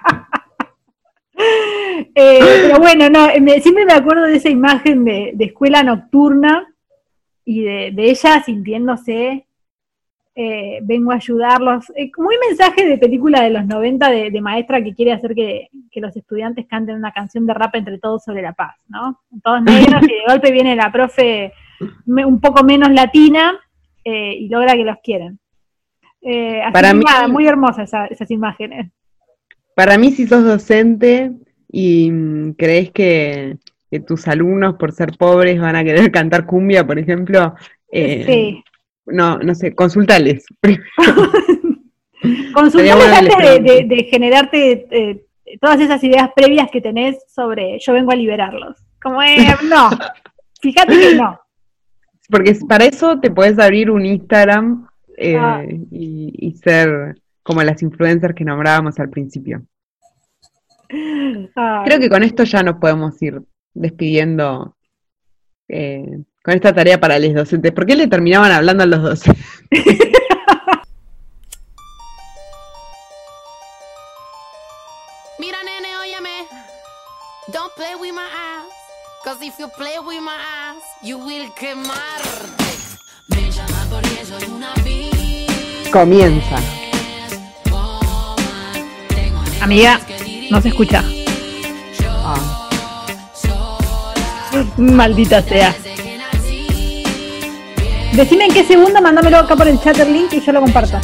Eh, 2.16 2.40
pero 2.68 2.80
bueno, 2.80 3.10
no, 3.10 3.28
siempre 3.62 3.86
me 3.86 3.94
acuerdo 3.94 4.24
de 4.24 4.36
esa 4.36 4.50
imagen 4.50 5.04
de, 5.06 5.36
escuela 5.40 5.84
nocturna 5.84 6.68
y 7.46 7.62
de, 7.64 7.94
ella 7.98 8.42
sintiéndose, 8.44 9.46
eh, 10.36 10.80
vengo 10.84 11.12
a 11.12 11.16
ayudarlos. 11.16 11.92
Eh, 11.96 12.12
muy 12.18 12.36
mensaje 12.48 12.86
de 12.86 12.98
película 12.98 13.42
de 13.42 13.50
los 13.50 13.66
90 13.66 14.10
de, 14.10 14.42
maestra 14.42 14.84
que 14.84 14.94
quiere 14.94 15.14
hacer 15.14 15.36
que, 15.36 15.70
los 15.96 16.16
estudiantes 16.16 16.68
canten 16.68 16.96
una 16.96 17.12
canción 17.12 17.46
de 17.46 17.54
rap 17.54 17.76
entre 17.76 18.00
todos 18.00 18.24
sobre 18.24 18.42
la 18.42 18.54
paz, 18.54 18.76
¿no? 18.88 19.20
Todos 19.44 19.62
negros 19.62 20.04
y 20.04 20.08
de 20.08 20.24
golpe 20.28 20.52
viene 20.52 20.76
la 20.76 20.92
profe 20.92 21.54
un 22.06 22.40
poco 22.40 22.64
menos 22.64 22.92
latina 22.92 23.60
y 24.04 24.48
logra 24.48 24.74
que 24.74 24.86
los 24.86 24.98
quieran. 25.04 25.38
Para 26.72 26.94
mí, 26.94 27.04
muy 27.30 27.46
hermosas 27.46 27.92
esas 28.10 28.32
imágenes. 28.32 28.92
Para 29.76 29.98
mí, 29.98 30.12
si 30.12 30.28
sos 30.28 30.44
docente 30.44 31.32
y 31.72 32.12
mm, 32.12 32.54
crees 32.54 32.92
que, 32.92 33.58
tus 34.08 34.28
alumnos, 34.28 34.76
por 34.76 34.92
ser 34.94 35.18
pobres, 35.18 35.60
van 35.60 35.76
a 35.76 35.84
querer 35.84 36.12
cantar 36.12 36.46
cumbia, 36.46 36.86
por 36.86 37.00
ejemplo, 37.00 37.56
eh, 37.92 38.62
no, 39.06 39.38
no 39.38 39.56
sé, 39.56 39.74
consultales. 39.74 40.46
consultales 42.54 43.08
antes 43.08 43.64
de, 43.88 44.08
generarte 44.10 44.88
eh, 44.92 45.26
todas 45.60 45.80
esas 45.80 46.04
ideas 46.04 46.30
previas 46.36 46.70
que 46.72 46.82
tenés 46.82 47.18
sobre 47.28 47.80
yo 47.80 47.94
vengo 47.94 48.12
a 48.12 48.16
liberarlos. 48.16 48.78
Como, 49.02 49.22
eh, 49.24 49.38
no, 49.68 49.90
fíjate 50.62 51.00
que 51.00 51.16
no. 51.16 51.40
Porque 52.30 52.56
para 52.68 52.86
eso 52.86 53.20
te 53.20 53.32
puedes 53.32 53.60
abrir 53.60 53.92
un 53.92 54.06
Instagram 54.06 54.88
ah. 55.36 55.64
y 55.92 56.56
ser 56.64 57.16
como 57.44 57.62
las 57.64 57.82
influencers 57.82 58.36
que 58.36 58.46
nombrábamos 58.46 58.98
al 59.00 59.10
principio. 59.10 59.64
Creo 60.92 62.00
que 62.00 62.10
con 62.10 62.24
esto 62.24 62.44
ya 62.44 62.64
nos 62.64 62.76
podemos 62.78 63.22
ir 63.22 63.42
despidiendo 63.74 64.76
eh, 65.70 66.20
con 66.44 66.54
esta 66.54 66.74
tarea 66.74 67.00
para 67.00 67.18
los 67.20 67.34
docentes. 67.34 67.72
¿Por 67.72 67.86
qué 67.86 67.96
le 67.96 68.08
terminaban 68.08 68.52
hablando 68.52 68.84
a 68.84 68.88
los 68.88 69.02
docentes? 69.02 69.46
Mira, 75.40 75.58
nene, 75.64 75.96
óyeme. 76.02 76.48
Don't 77.54 77.74
play 77.76 77.96
with 78.00 78.14
my 78.14 78.22
ass. 78.22 78.68
Cause 79.24 79.42
if 79.42 79.58
you 79.60 79.70
play 79.70 79.98
with 80.00 80.22
my 80.22 80.36
ass, 80.36 80.84
you 81.02 81.18
will 81.18 81.50
quemarte. 81.54 82.66
Me 83.30 83.50
llama 83.52 83.88
porque 83.90 84.26
soy 84.26 84.44
una 84.50 84.74
Comienza. 85.92 86.56
Amiga, 89.62 90.00
no 90.52 90.62
se 90.62 90.68
escucha. 90.68 91.02
Ah. 92.26 92.70
Maldita 94.76 95.42
sea. 95.42 95.74
Decime 98.12 98.48
en 98.48 98.54
qué 98.54 98.66
segundo, 98.66 99.02
mándamelo 99.02 99.38
acá 99.38 99.56
por 99.56 99.70
el 99.70 99.80
chat 99.80 99.98
el 100.00 100.12
link 100.12 100.34
y 100.34 100.42
yo 100.42 100.52
lo 100.52 100.60
comparto. 100.60 101.00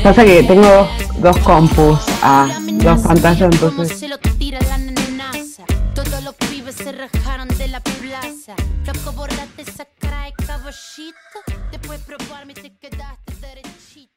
Pasa 0.00 0.24
que 0.24 0.44
tengo 0.44 0.88
dos 1.18 1.36
compus, 1.38 1.98
ah, 2.22 2.56
dos 2.74 3.00
pantallas, 3.00 3.52
entonces. 3.52 4.00
Después 11.72 12.00
probarme 12.00 12.54
te 12.54 12.72
quedaste 12.78 13.34
derechito 13.40 14.15